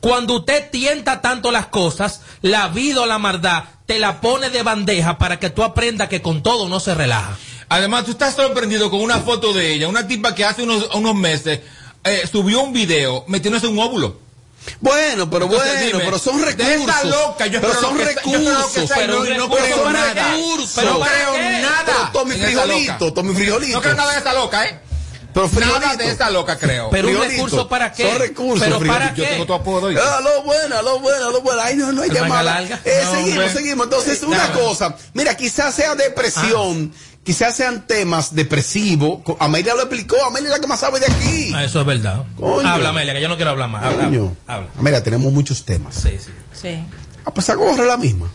Cuando 0.00 0.34
usted 0.36 0.70
tienta 0.70 1.20
tanto 1.20 1.50
las 1.50 1.66
cosas, 1.66 2.22
la 2.42 2.68
vida 2.68 3.02
o 3.02 3.06
la 3.06 3.18
maldad 3.18 3.64
te 3.86 3.98
la 3.98 4.20
pone 4.20 4.48
de 4.50 4.62
bandeja 4.62 5.18
para 5.18 5.38
que 5.38 5.50
tú 5.50 5.62
aprendas 5.62 6.08
que 6.08 6.22
con 6.22 6.42
todo 6.42 6.68
no 6.68 6.80
se 6.80 6.94
relaja. 6.94 7.36
Además, 7.68 8.04
tú 8.04 8.12
estás 8.12 8.34
sorprendido 8.34 8.90
con 8.90 9.00
una 9.00 9.18
foto 9.20 9.52
de 9.52 9.74
ella, 9.74 9.88
una 9.88 10.06
tipa 10.08 10.34
que 10.34 10.44
hace 10.44 10.62
unos, 10.62 10.88
unos 10.94 11.14
meses 11.14 11.60
eh, 12.04 12.22
subió 12.30 12.62
un 12.62 12.72
video 12.72 13.24
metiéndose 13.28 13.66
un 13.66 13.78
óvulo. 13.78 14.18
Bueno, 14.80 15.28
pero 15.30 15.46
Entonces, 15.46 15.72
bueno, 15.72 15.86
dime, 15.86 16.04
pero 16.04 16.18
son 16.18 16.38
de 16.40 16.44
recursos. 16.46 17.04
loca, 17.06 17.46
yo 17.46 17.60
pero 17.60 17.74
son 17.80 17.96
que 17.96 18.02
yo 18.04 18.08
recursos. 18.10 18.72
que 18.72 18.94
pero 18.94 19.24
no- 19.36 19.48
creo 19.50 19.90
nada. 19.90 20.32
recursos. 20.34 20.72
Pero 20.76 20.92
no 20.94 21.00
creo 21.00 21.60
nada 21.62 21.82
Pero 21.86 21.98
Tommy 22.12 22.34
Frijolito. 22.36 23.12
Tommy 23.12 23.34
Frijolito. 23.34 23.76
No 23.76 23.82
creo 23.82 23.94
nada 23.94 24.12
de 24.12 24.18
esa 24.18 24.32
loca, 24.34 24.64
¿eh? 24.66 24.80
Pero 25.32 25.48
Nada 25.48 25.70
frijolito. 25.80 25.96
de 26.04 26.10
esa 26.10 26.30
loca, 26.30 26.58
creo. 26.58 26.90
Pero 26.90 27.08
un 27.08 27.18
recurso 27.20 27.68
para 27.68 27.92
qué? 27.92 28.08
Son 28.10 28.18
recursos. 28.18 28.66
Pero 28.66 28.80
para 28.86 29.14
qué? 29.14 29.22
Yo 29.22 29.28
tengo 29.28 29.46
tu 29.46 29.54
apodo. 29.54 29.90
y- 29.92 29.96
Ah, 29.96 30.20
lo 30.22 30.42
bueno, 30.42 30.82
lo 30.82 31.00
bueno, 31.00 31.30
lo 31.30 31.40
bueno. 31.40 31.60
Ay, 31.62 31.76
no, 31.76 31.92
no 31.92 32.02
hay 32.02 32.08
¿El 32.10 32.14
manga 32.28 32.28
llamada. 32.60 32.80
Eh, 32.84 33.00
No, 33.04 33.10
seguimos, 33.12 33.30
hombre. 33.30 33.48
seguimos. 33.52 33.84
Entonces, 33.86 34.22
una 34.22 34.52
cosa. 34.52 34.96
Mira, 35.14 35.36
quizás 35.36 35.74
sea 35.74 35.94
depresión, 35.94 36.92
quizás 37.24 37.54
sean 37.56 37.86
temas 37.86 38.34
depresivos. 38.34 39.20
Amelia 39.38 39.74
lo 39.74 39.82
explicó. 39.82 40.16
Amelia 40.24 40.48
es 40.48 40.54
la 40.54 40.60
que 40.60 40.66
más 40.66 40.80
sabe 40.80 41.00
de 41.00 41.06
aquí. 41.06 41.52
Ah, 41.54 41.64
Eso 41.64 41.80
es 41.80 41.86
verdad. 41.86 42.24
Coño. 42.36 42.68
Habla, 42.68 42.88
Amelia, 42.90 43.14
que 43.14 43.20
yo 43.20 43.28
no 43.28 43.36
quiero 43.36 43.50
hablar 43.52 43.68
más. 43.68 43.84
Habla, 43.84 44.04
Coño. 44.04 44.36
habla. 44.46 45.02
Tenemos 45.02 45.32
muchos 45.32 45.64
temas. 45.64 45.94
Sí, 45.94 46.16
sí. 46.18 46.30
Sí. 46.52 46.84
Ah, 47.24 47.32
pues 47.32 47.44
esa 47.48 47.54
gorra 47.54 47.82
es 47.82 47.88
la 47.88 47.96
misma. 47.96 48.30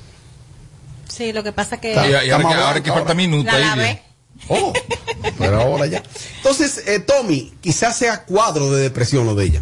Sí, 1.08 1.31
lo 1.34 1.43
que 1.43 1.51
pasa 1.51 1.77
que... 1.77 1.93
Y, 1.93 2.27
y 2.27 2.31
ahora, 2.31 2.47
que, 2.49 2.53
ahora 2.55 2.84
que 2.84 2.91
falta 2.91 3.13
minuto 3.13 3.49
La 3.51 3.73
ahí. 3.73 4.01
Oh, 4.50 4.74
pero 5.38 5.62
ahora 5.62 5.86
ya. 5.86 6.04
Entonces, 6.38 6.84
eh, 6.88 7.00
Tommy, 7.00 7.54
quizás 7.62 7.98
sea 7.98 8.26
cuadro 8.26 8.71
de 8.71 8.84
depresión 8.84 9.26
lo 9.26 9.36
de 9.36 9.45
ella. 9.45 9.62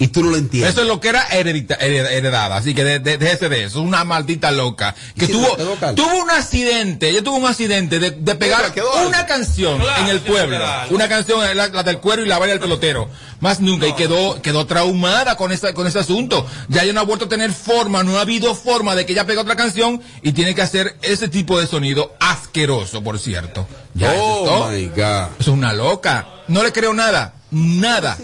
Y 0.00 0.08
tú 0.08 0.22
no 0.22 0.30
lo 0.30 0.36
entiendes. 0.36 0.72
Eso 0.72 0.82
es 0.82 0.86
lo 0.88 1.00
que 1.00 1.08
era 1.08 1.26
heredita- 1.30 1.78
hered- 1.78 2.10
heredada, 2.10 2.56
así 2.56 2.74
que 2.74 2.84
de- 2.84 2.98
de- 3.00 3.18
déjese 3.18 3.48
de 3.48 3.64
eso, 3.64 3.80
una 3.82 4.04
maldita 4.04 4.50
loca. 4.50 4.94
Que 5.16 5.26
Sí, 5.26 5.32
tuvo, 5.32 5.56
tuvo 5.94 6.22
un 6.22 6.30
accidente, 6.30 7.08
ella 7.08 7.22
tuvo 7.22 7.36
un 7.36 7.46
accidente 7.46 7.98
de, 7.98 8.10
de 8.12 8.34
pegar 8.34 8.72
una 9.06 9.26
canción 9.26 9.78
Claro, 9.80 10.02
en 10.02 10.08
el 10.08 10.20
pueblo. 10.20 10.58
Una 10.90 11.08
canción, 11.08 11.40
la, 11.56 11.68
la 11.68 11.82
del 11.82 11.98
cuero 11.98 12.22
y 12.22 12.26
la 12.26 12.38
valla 12.38 12.52
del 12.52 12.60
pelotero. 12.60 13.08
Más 13.40 13.60
nunca, 13.60 13.86
y 13.86 13.92
quedó, 13.92 14.40
quedó 14.42 14.66
traumada 14.66 15.36
con 15.36 15.52
esa, 15.52 15.72
con 15.72 15.86
ese 15.86 15.98
asunto. 16.00 16.44
Ya 16.68 16.82
ella 16.82 16.92
no 16.92 17.00
ha 17.00 17.04
vuelto 17.04 17.26
a 17.26 17.28
tener 17.28 17.52
forma, 17.52 18.02
no 18.02 18.18
ha 18.18 18.22
habido 18.22 18.54
forma 18.54 18.94
de 18.94 19.06
que 19.06 19.12
ella 19.12 19.26
pegue 19.26 19.38
otra 19.38 19.54
canción 19.56 20.02
y 20.22 20.32
tiene 20.32 20.54
que 20.54 20.62
hacer 20.62 20.96
ese 21.02 21.28
tipo 21.28 21.58
de 21.60 21.66
sonido 21.66 22.14
asqueroso, 22.20 23.02
por 23.02 23.18
cierto. 23.18 23.66
Ya, 23.94 24.12
oh 24.16 24.68
my 24.70 24.86
God. 24.88 25.28
Eso 25.38 25.40
es 25.40 25.48
una 25.48 25.72
loca. 25.72 26.26
No 26.48 26.62
le 26.62 26.72
creo 26.72 26.92
nada. 26.94 27.34
Nada. 27.50 28.18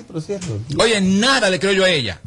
Oye, 0.79 1.01
nada 1.01 1.51
le 1.51 1.59
creo 1.59 1.73
yo 1.73 1.85
a 1.85 1.91
ella. 1.91 2.21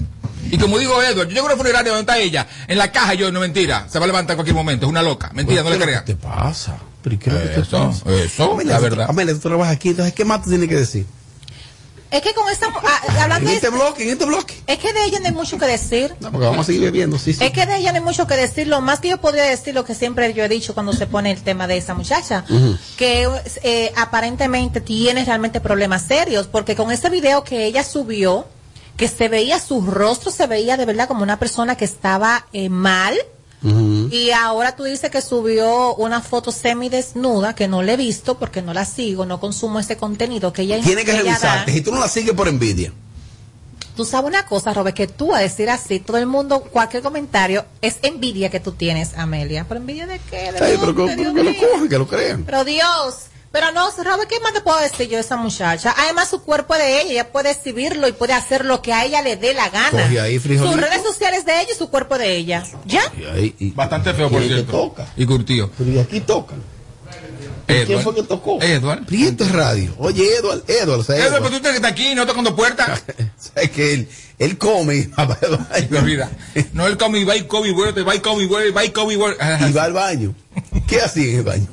Y 0.49 0.57
como 0.57 0.79
digo 0.79 1.01
Edward, 1.01 1.27
yo 1.27 1.33
llego 1.33 1.47
a 1.47 1.49
una 1.49 1.57
funeraria 1.57 1.91
donde 1.91 2.01
está 2.01 2.17
ella, 2.17 2.47
en 2.67 2.77
la 2.77 2.91
caja 2.91 3.13
yo, 3.15 3.31
no 3.31 3.39
mentira, 3.41 3.85
se 3.89 3.99
va 3.99 4.05
a 4.05 4.07
levantar 4.07 4.33
en 4.33 4.37
cualquier 4.37 4.55
momento, 4.55 4.85
es 4.85 4.89
una 4.89 5.01
loca, 5.01 5.29
mentira, 5.33 5.61
no 5.61 5.69
le 5.69 5.75
¿Qué 5.77 5.83
es 5.83 5.87
lo 5.87 5.91
crea. 5.91 6.05
que 6.05 6.13
te 6.13 6.15
pasa? 6.15 6.77
¿Pero 7.03 7.19
qué 7.19 7.29
es 7.29 7.35
lo 7.35 7.41
que 7.41 7.47
te 7.47 7.61
pasa? 7.61 8.09
eso, 8.23 8.57
la 8.63 8.79
verdad. 8.79 9.07
Amelia, 9.09 9.33
tú 9.33 9.41
trabajas 9.41 9.75
aquí, 9.75 9.89
entonces, 9.89 10.13
¿qué 10.13 10.23
más 10.23 10.43
tú 10.43 10.49
tienes 10.49 10.69
que 10.69 10.75
decir? 10.75 11.05
Es 12.09 12.21
que 12.21 12.33
con 12.33 12.49
esta... 12.49 12.67
ah, 12.67 13.01
hablando 13.23 13.49
En 13.49 13.51
de... 13.51 13.55
este 13.55 13.69
bloque, 13.69 14.03
en 14.03 14.09
este 14.09 14.25
bloque. 14.25 14.53
Es 14.65 14.77
que 14.77 14.93
de 14.93 15.05
ella 15.05 15.19
no 15.19 15.25
hay 15.25 15.33
mucho 15.33 15.57
que 15.57 15.65
decir. 15.65 16.15
No, 16.19 16.31
porque 16.31 16.47
vamos 16.47 16.61
a 16.61 16.63
seguir 16.65 16.83
bebiendo, 16.83 17.19
sí, 17.19 17.33
sí. 17.33 17.43
Es 17.43 17.51
que 17.51 17.65
de 17.65 17.77
ella 17.77 17.91
no 17.91 17.97
hay 17.97 18.03
mucho 18.03 18.25
que 18.27 18.35
decir. 18.35 18.67
Lo 18.67 18.79
más 18.81 18.99
que 18.99 19.09
yo 19.09 19.17
podría 19.19 19.43
decir, 19.43 19.73
lo 19.73 19.83
que 19.83 19.93
siempre 19.93 20.33
yo 20.33 20.43
he 20.43 20.49
dicho 20.49 20.73
cuando 20.73 20.93
se 20.93 21.05
pone 21.07 21.31
el 21.31 21.41
tema 21.41 21.67
de 21.67 21.77
esa 21.77 21.93
muchacha, 21.93 22.45
que 22.97 23.27
eh, 23.63 23.91
aparentemente 23.97 24.79
tiene 24.79 25.25
realmente 25.25 25.59
problemas 25.59 26.03
serios, 26.03 26.47
porque 26.47 26.75
con 26.75 26.91
ese 26.91 27.09
video 27.09 27.43
que 27.43 27.65
ella 27.65 27.83
subió, 27.83 28.45
que 28.95 29.07
se 29.07 29.27
veía, 29.27 29.59
su 29.59 29.81
rostro 29.81 30.31
se 30.31 30.47
veía 30.47 30.77
de 30.77 30.85
verdad 30.85 31.07
como 31.07 31.23
una 31.23 31.39
persona 31.39 31.75
que 31.75 31.85
estaba 31.85 32.47
eh, 32.53 32.69
mal. 32.69 33.15
Y 33.63 34.31
ahora 34.31 34.75
tú 34.75 34.83
dices 34.83 35.09
que 35.09 35.21
subió 35.21 35.95
una 35.95 36.21
foto 36.21 36.51
semidesnuda 36.51 37.55
que 37.55 37.67
no 37.67 37.81
le 37.81 37.93
he 37.93 37.97
visto 37.97 38.37
porque 38.37 38.61
no 38.61 38.73
la 38.73 38.85
sigo, 38.85 39.25
no 39.25 39.39
consumo 39.39 39.79
ese 39.79 39.97
contenido 39.97 40.53
que 40.53 40.61
ella 40.61 40.79
Tiene 40.81 41.03
que 41.03 41.11
da. 41.13 41.17
revisarte. 41.19 41.73
Si 41.73 41.81
tú 41.81 41.91
no 41.91 41.99
la 41.99 42.07
sigues 42.07 42.33
por 42.35 42.47
envidia. 42.47 42.93
Tú 43.95 44.05
sabes 44.05 44.29
una 44.29 44.45
cosa, 44.45 44.75
Robert, 44.75 44.95
que 44.95 45.07
tú 45.07 45.33
a 45.33 45.39
decir 45.39 45.71
así, 45.71 45.99
todo 45.99 46.17
el 46.17 46.27
mundo, 46.27 46.61
cualquier 46.61 47.01
comentario, 47.01 47.65
es 47.81 47.97
envidia 48.03 48.51
que 48.51 48.59
tú 48.59 48.73
tienes, 48.73 49.17
Amelia. 49.17 49.65
¿Pero 49.67 49.79
envidia 49.79 50.05
de 50.05 50.19
qué? 50.29 50.51
¿De 50.51 50.63
Ay, 50.63 50.77
pero 50.79 50.95
que, 50.95 51.15
Dios 51.15 51.33
que 51.33 51.43
lo 51.43 51.51
cojan, 51.57 51.89
que 51.89 51.97
lo 51.97 52.07
crean. 52.07 52.43
Pero 52.43 52.63
Dios, 52.63 53.15
pero 53.51 53.71
no, 53.71 53.89
Robert, 53.91 54.29
¿qué 54.29 54.39
más 54.39 54.53
te 54.53 54.61
puedo 54.61 54.79
decir 54.79 55.07
yo 55.07 55.15
de 55.15 55.21
esa 55.21 55.37
muchacha? 55.37 55.93
Además, 55.97 56.29
su 56.29 56.41
cuerpo 56.43 56.75
es 56.75 56.81
de 56.81 57.01
ella, 57.01 57.11
ella 57.11 57.31
puede 57.31 57.51
exhibirlo 57.51 58.07
y 58.07 58.11
puede 58.11 58.33
hacer 58.33 58.65
lo 58.65 58.81
que 58.81 58.93
a 58.93 59.05
ella 59.05 59.21
le 59.21 59.35
dé 59.35 59.53
la 59.53 59.69
gana. 59.69 60.05
Ahí. 60.23 60.39
Sus 60.39 60.75
redes 60.75 61.03
sociales 61.03 61.45
de 61.45 61.61
ella 61.61 61.71
y 61.73 61.77
su 61.77 61.89
cuerpo 61.89 62.17
de 62.17 62.35
ella. 62.35 62.63
¿Ya? 62.85 63.01
Bastante 63.75 64.13
feo, 64.13 64.29
por 64.29 64.41
y 64.41 64.43
ahí 64.43 64.49
te 64.49 64.55
cierto. 64.55 64.71
toca. 64.71 65.07
Y 65.15 65.25
curtido. 65.25 65.71
Pero 65.77 65.91
y 65.91 65.99
aquí 65.99 66.19
tocan. 66.21 66.61
¿Quién 67.67 68.01
fue 68.01 68.15
que 68.15 68.23
tocó? 68.23 68.61
Edward. 68.61 69.05
Prieto 69.05 69.43
es 69.43 69.51
radio. 69.51 69.93
Oye, 69.97 70.23
Edward, 70.37 70.63
Edward, 70.67 70.99
o 70.99 71.03
sea, 71.03 71.17
Edward, 71.17 71.27
Edward. 71.27 71.43
pero 71.43 71.55
tú 71.55 71.61
tienes 71.61 71.71
que 71.71 71.75
estar 71.87 71.91
aquí, 71.91 72.15
no 72.15 72.25
tocando 72.25 72.55
puertas. 72.55 73.03
Es 73.55 73.71
que 73.71 73.93
él, 73.93 74.09
él 74.39 74.57
come 74.57 74.95
y 74.95 75.07
va 75.07 75.23
al 75.23 75.87
baño. 75.87 76.29
No, 76.73 76.87
él 76.87 76.97
come 76.97 77.19
y 77.19 77.23
va 77.23 77.35
y 77.35 77.43
come 77.45 77.69
y 77.69 77.71
vuelve, 77.71 78.03
va 78.03 78.15
y 78.15 78.19
come 78.19 78.43
y 78.43 78.45
vuelve, 78.45 78.71
va 78.71 78.85
y 78.85 78.91
come 78.91 79.13
y 79.13 79.15
vuelve. 79.17 79.37
Y 79.67 79.71
va 79.73 79.83
al 79.83 79.93
baño. 79.93 80.33
¿Qué 80.87 81.01
hacía 81.01 81.31
en 81.31 81.37
el 81.39 81.43
baño? 81.43 81.67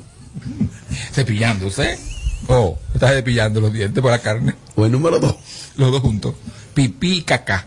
Cepillándose. 1.13 1.99
Oh, 2.47 2.77
estás 2.93 3.11
cepillando 3.13 3.59
los 3.61 3.73
dientes 3.73 4.01
por 4.01 4.11
la 4.11 4.19
carne. 4.19 4.55
O 4.75 4.85
el 4.85 4.91
número 4.91 5.19
dos. 5.19 5.35
Los 5.77 5.91
dos 5.91 6.01
juntos. 6.01 6.35
Pipí 6.73 7.17
y 7.17 7.21
caca. 7.23 7.65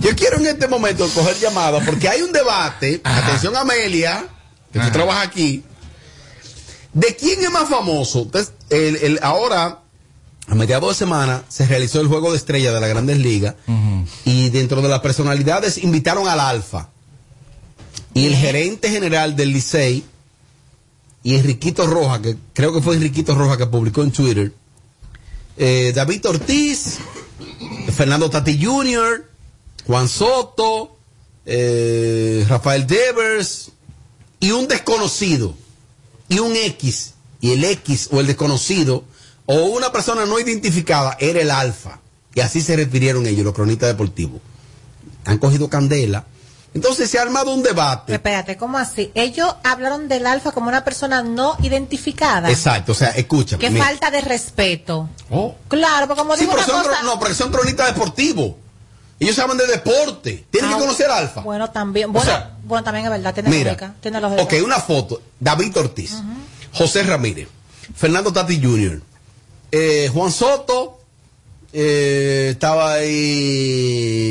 Yo 0.00 0.14
quiero 0.16 0.38
en 0.38 0.46
este 0.46 0.66
momento 0.68 1.08
coger 1.08 1.36
llamadas 1.38 1.84
porque 1.84 2.08
hay 2.08 2.22
un 2.22 2.32
debate. 2.32 3.00
Atención, 3.04 3.54
Amelia, 3.56 4.24
que 4.72 4.78
tú 4.78 4.84
Ajá. 4.84 4.92
trabajas 4.92 5.26
aquí. 5.26 5.62
¿De 6.92 7.14
quién 7.16 7.42
es 7.44 7.50
más 7.50 7.68
famoso? 7.68 8.22
Entonces, 8.22 8.52
el, 8.70 8.96
el- 8.96 9.20
ahora, 9.22 9.80
a 10.48 10.54
mediados 10.54 10.88
de 10.90 10.94
semana, 10.94 11.44
se 11.48 11.66
realizó 11.66 12.00
el 12.00 12.08
juego 12.08 12.30
de 12.32 12.38
estrella 12.38 12.72
de 12.72 12.80
las 12.80 12.88
grandes 12.90 13.18
ligas. 13.18 13.54
Y 14.24 14.48
dentro 14.50 14.80
de 14.82 14.88
las 14.88 15.00
personalidades 15.00 15.78
invitaron 15.78 16.26
al 16.28 16.40
Alfa. 16.40 16.88
Y 18.14 18.26
el 18.26 18.34
gerente 18.34 18.90
general 18.90 19.36
del 19.36 19.52
Licey 19.52 20.04
y 21.22 21.34
Enriquito 21.34 21.86
Roja, 21.86 22.22
que 22.22 22.36
creo 22.52 22.72
que 22.72 22.80
fue 22.80 22.96
Enriquito 22.96 23.34
Roja 23.34 23.56
que 23.56 23.66
publicó 23.66 24.02
en 24.02 24.10
Twitter, 24.10 24.52
eh, 25.56 25.92
David 25.94 26.26
Ortiz, 26.26 26.98
Fernando 27.94 28.30
Tati 28.30 28.62
Jr., 28.62 29.28
Juan 29.86 30.08
Soto, 30.08 30.96
eh, 31.46 32.44
Rafael 32.48 32.86
Devers 32.86 33.72
y 34.38 34.52
un 34.52 34.68
desconocido 34.68 35.54
y 36.28 36.38
un 36.38 36.54
X 36.54 37.14
y 37.40 37.52
el 37.52 37.64
X 37.64 38.08
o 38.12 38.20
el 38.20 38.26
desconocido 38.26 39.04
o 39.46 39.54
una 39.64 39.90
persona 39.90 40.26
no 40.26 40.38
identificada 40.38 41.16
era 41.18 41.40
el 41.40 41.50
alfa 41.50 42.00
y 42.34 42.40
así 42.40 42.60
se 42.60 42.76
refirieron 42.76 43.26
ellos 43.26 43.44
los 43.44 43.54
cronistas 43.54 43.88
deportivos 43.88 44.40
han 45.24 45.38
cogido 45.38 45.68
candela 45.68 46.26
entonces 46.72 47.10
se 47.10 47.18
ha 47.18 47.22
armado 47.22 47.52
un 47.52 47.62
debate 47.62 48.14
Espérate, 48.14 48.56
¿cómo 48.56 48.78
así? 48.78 49.10
Ellos 49.14 49.54
hablaron 49.64 50.06
del 50.08 50.26
alfa 50.26 50.52
como 50.52 50.68
una 50.68 50.84
persona 50.84 51.22
no 51.22 51.56
identificada. 51.62 52.48
exacto 52.50 52.92
o 52.92 52.94
sea 52.94 53.10
escúchame 53.10 53.60
Qué 53.60 53.70
mira. 53.70 53.84
falta 53.86 54.10
de 54.10 54.20
respeto. 54.20 55.08
Oh. 55.30 55.54
Claro, 55.68 56.06
porque 56.06 56.20
como 56.22 56.34
Sí, 56.34 56.40
digo 56.42 56.52
pero 56.52 56.64
una 56.64 56.72
son, 56.82 56.90
cosa... 56.90 57.02
no, 57.02 57.18
porque 57.18 57.34
son 57.34 57.50
cronistas 57.50 57.88
deportivos 57.94 58.52
ellos 59.18 59.36
saben 59.36 59.58
de 59.58 59.66
deporte 59.66 60.46
tienen 60.50 60.70
Ah, 60.70 60.74
que 60.76 60.80
conocer 60.80 61.10
alfa 61.10 61.40
Bueno, 61.42 61.68
también. 61.70 62.10
Bueno, 62.12 62.30
sea, 62.30 62.52
bueno 62.64 62.82
también 62.84 63.04
es 63.06 63.10
verdad, 63.10 63.34
tiene 63.34 63.50
Mira, 63.50 63.72
lógica. 63.72 63.94
Tiene 64.00 64.20
lógica. 64.20 64.42
ok, 64.42 64.54
una 64.64 64.78
foto. 64.80 65.20
David 65.38 65.76
Ortiz, 65.76 66.14
José 66.72 67.02
Ramírez, 67.02 67.48
Fernando 67.94 68.32
Tati 68.32 68.58
Jr., 68.62 69.02
eh, 69.72 70.08
Juan 70.12 70.32
Soto, 70.32 71.00
eh, 71.72 72.48
estaba 72.52 72.94
ahí 72.94 74.29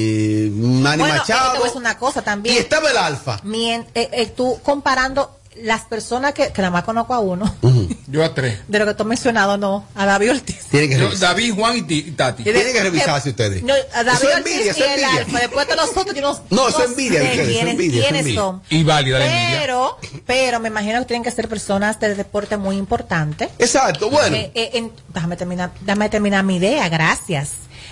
Manny 0.90 1.00
bueno, 1.02 1.16
eh, 1.16 1.18
Machado. 1.20 1.64
decir 1.64 1.78
una 1.78 1.98
cosa 1.98 2.22
también. 2.22 2.56
Y 2.56 2.58
estaba 2.60 2.90
el 2.92 2.98
Alfa. 2.98 3.40
Mien- 3.44 3.86
eh, 3.96 4.10
eh, 4.12 4.26
tú 4.28 4.60
comparando 4.64 5.36
las 5.64 5.82
personas 5.82 6.34
que, 6.34 6.54
que 6.54 6.62
nada 6.62 6.72
más 6.72 6.84
conozco 6.86 7.14
a 7.14 7.20
uno, 7.20 7.54
Yo 8.08 8.24
a 8.24 8.34
tres. 8.34 8.60
de 8.70 8.80
lo 8.80 8.86
que 8.86 8.94
tú 8.94 9.04
has 9.04 9.10
mencionado, 9.10 9.58
no, 9.58 9.84
a 9.94 10.06
David 10.06 10.32
Ortiz. 10.32 10.66
Tiene 10.72 10.88
que 10.88 10.94
Yo, 10.98 11.08
revisar. 11.08 11.30
David, 11.30 11.54
Juan 11.56 11.78
y, 11.78 11.82
ti- 11.82 12.06
y 12.08 12.12
Tati. 12.12 12.44
Tienen 12.44 12.72
que 12.72 12.82
revisarse 12.82 13.32
ustedes. 13.32 13.62
No, 13.64 13.74
a 13.94 14.04
David 14.04 14.20
Eso 14.20 14.30
es 14.30 14.36
Ortiz 14.38 14.54
envidia, 14.54 14.72
eso 14.72 14.80
y 14.80 14.84
es 14.84 14.88
el 14.90 15.04
envidia. 15.04 15.22
Alfa. 15.26 15.40
Después 15.40 15.68
de 15.68 15.76
los 15.76 15.90
otros, 15.98 16.16
yo 16.16 16.22
no, 16.22 16.40
No, 16.50 16.70
eso 16.70 16.84
es 16.84 16.90
envidia, 16.92 17.20
sé 17.22 17.34
eso 17.34 17.44
quiénes, 17.44 17.72
envidia, 17.72 17.90
eso 17.90 18.00
es 18.00 18.04
quiénes 18.06 18.20
envidia. 18.22 18.40
son. 18.42 18.62
Y 18.70 18.84
válida 18.86 19.20
la 19.20 19.26
envidia. 19.26 19.60
Pero, 19.62 19.98
pero 20.26 20.60
me 20.62 20.70
imagino 20.70 21.00
que 21.00 21.06
tienen 21.08 21.24
que 21.24 21.32
ser 21.32 21.50
personas 21.50 22.00
de 22.00 22.16
deporte 22.16 22.56
muy 22.56 22.78
importantes. 22.78 23.50
Exacto, 23.60 24.10
bueno. 24.10 24.38
Eh, 24.38 24.52
eh, 24.56 24.70
en- 24.76 24.94
déjame, 25.14 25.36
terminar, 25.36 25.72
déjame 25.82 26.08
terminar 26.10 26.44
mi 26.46 26.56
idea, 26.56 26.88
gracias. 26.88 27.50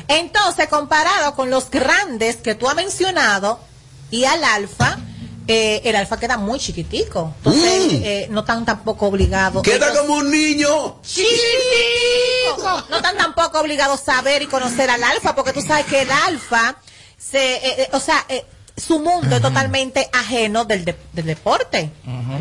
Entonces, 0.07 0.67
comparado 0.67 1.35
con 1.35 1.49
los 1.49 1.69
grandes 1.69 2.37
que 2.37 2.55
tú 2.55 2.67
has 2.69 2.75
mencionado 2.75 3.59
y 4.11 4.23
al 4.25 4.43
alfa, 4.43 4.97
eh, 5.47 5.81
el 5.85 5.95
alfa 5.95 6.17
queda 6.19 6.37
muy 6.37 6.59
chiquitico. 6.59 7.33
Entonces, 7.37 7.93
eh, 8.03 8.27
no 8.29 8.41
están 8.41 8.65
tampoco 8.65 9.07
obligados. 9.07 9.61
Mm. 9.61 9.65
Queda 9.65 9.87
ellos- 9.91 9.99
como 9.99 10.15
un 10.15 10.31
niño. 10.31 10.99
chiquitico. 11.03 12.83
No 12.89 12.97
están 12.97 13.17
tampoco 13.17 13.59
obligados 13.59 14.01
a 14.01 14.15
saber 14.15 14.41
y 14.41 14.47
conocer 14.47 14.89
al 14.89 15.03
alfa, 15.03 15.35
porque 15.35 15.53
tú 15.53 15.61
sabes 15.61 15.85
que 15.85 16.01
el 16.01 16.11
alfa, 16.11 16.75
se, 17.17 17.55
eh, 17.55 17.61
eh, 17.83 17.89
o 17.93 17.99
sea, 17.99 18.25
eh, 18.29 18.45
su 18.75 18.99
mundo 18.99 19.35
es 19.35 19.41
totalmente 19.41 20.09
ajeno 20.13 20.65
del, 20.65 20.85
de- 20.85 20.95
del 21.13 21.25
deporte. 21.25 21.91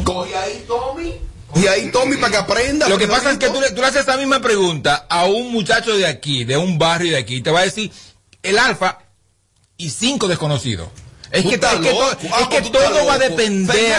Coge 0.04 0.36
ahí, 0.36 0.64
Tommy. 0.68 1.14
Y 1.54 1.66
ahí, 1.68 1.90
Tommy, 1.90 2.16
para 2.16 2.30
que 2.32 2.36
aprenda. 2.38 2.88
Lo 2.88 2.98
que 2.98 3.06
pasa 3.06 3.30
es 3.30 3.38
que 3.38 3.48
tú, 3.48 3.60
le- 3.60 3.70
tú 3.70 3.80
le 3.80 3.86
haces 3.86 4.02
esa 4.02 4.16
misma 4.16 4.40
pregunta 4.40 5.06
a 5.08 5.24
un 5.26 5.52
muchacho 5.52 5.96
de 5.96 6.06
aquí, 6.06 6.44
de 6.44 6.56
un 6.56 6.78
barrio 6.78 7.12
de 7.12 7.18
aquí, 7.18 7.36
y 7.36 7.40
te 7.42 7.50
va 7.50 7.60
a 7.60 7.64
decir 7.64 7.90
el 8.42 8.58
alfa 8.58 8.98
y 9.76 9.90
cinco 9.90 10.28
desconocidos. 10.28 10.88
Es 11.36 11.44
que, 11.44 11.54
es 11.54 11.60
es 12.64 12.72
todo 12.72 13.06
va 13.06 13.14
a 13.14 13.18
depender. 13.18 13.96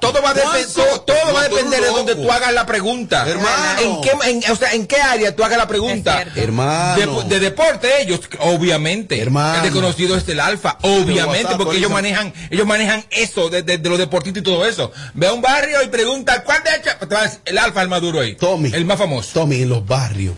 Todo 0.00 0.22
va 0.22 0.30
a, 0.30 0.34
depe- 0.34 0.72
Juan 0.74 1.00
todo, 1.06 1.32
va 1.34 1.40
a 1.40 1.48
depender 1.48 1.80
de 1.80 1.86
donde 1.88 2.14
tú 2.14 2.30
hagas 2.30 2.52
la 2.52 2.66
pregunta. 2.66 3.24
Hermano. 3.28 3.80
¿En 3.80 4.00
qué, 4.00 4.12
en- 4.30 4.50
o 4.50 4.56
sea, 4.56 4.72
¿en 4.72 4.86
qué 4.86 4.96
área 5.00 5.34
tú 5.34 5.44
hagas 5.44 5.58
la 5.58 5.68
pregunta? 5.68 6.24
Hermano. 6.34 7.22
De, 7.22 7.28
de 7.28 7.40
deporte 7.40 8.02
ellos, 8.02 8.20
obviamente. 8.40 9.20
Hermano. 9.20 9.56
El 9.58 9.62
desconocido 9.62 10.16
es 10.16 10.28
el 10.28 10.40
alfa, 10.40 10.78
obviamente, 10.82 11.44
WhatsApp, 11.44 11.56
porque 11.58 11.78
ellos 11.78 11.90
manejan, 11.90 12.32
ellos 12.50 12.66
manejan 12.66 13.04
eso, 13.10 13.48
de, 13.48 13.62
de- 13.62 13.78
de 13.78 13.88
los 13.88 13.98
deportistas 13.98 14.40
y 14.40 14.44
todo 14.44 14.66
eso. 14.66 14.92
Ve 15.14 15.28
a 15.28 15.32
un 15.32 15.40
barrio 15.42 15.82
y 15.82 15.88
pregunta, 15.88 16.42
¿cuál 16.44 16.62
de 16.62 16.70
decir, 16.72 17.40
el 17.44 17.58
alfa 17.58 17.80
es 17.80 17.84
el 17.84 17.88
más 17.88 18.00
duro 18.00 18.20
ahí. 18.20 18.34
Tommy. 18.34 18.70
El 18.74 18.84
más 18.84 18.98
famoso. 18.98 19.30
Tommy, 19.32 19.62
en 19.62 19.68
los 19.68 19.86
barrios. 19.86 20.34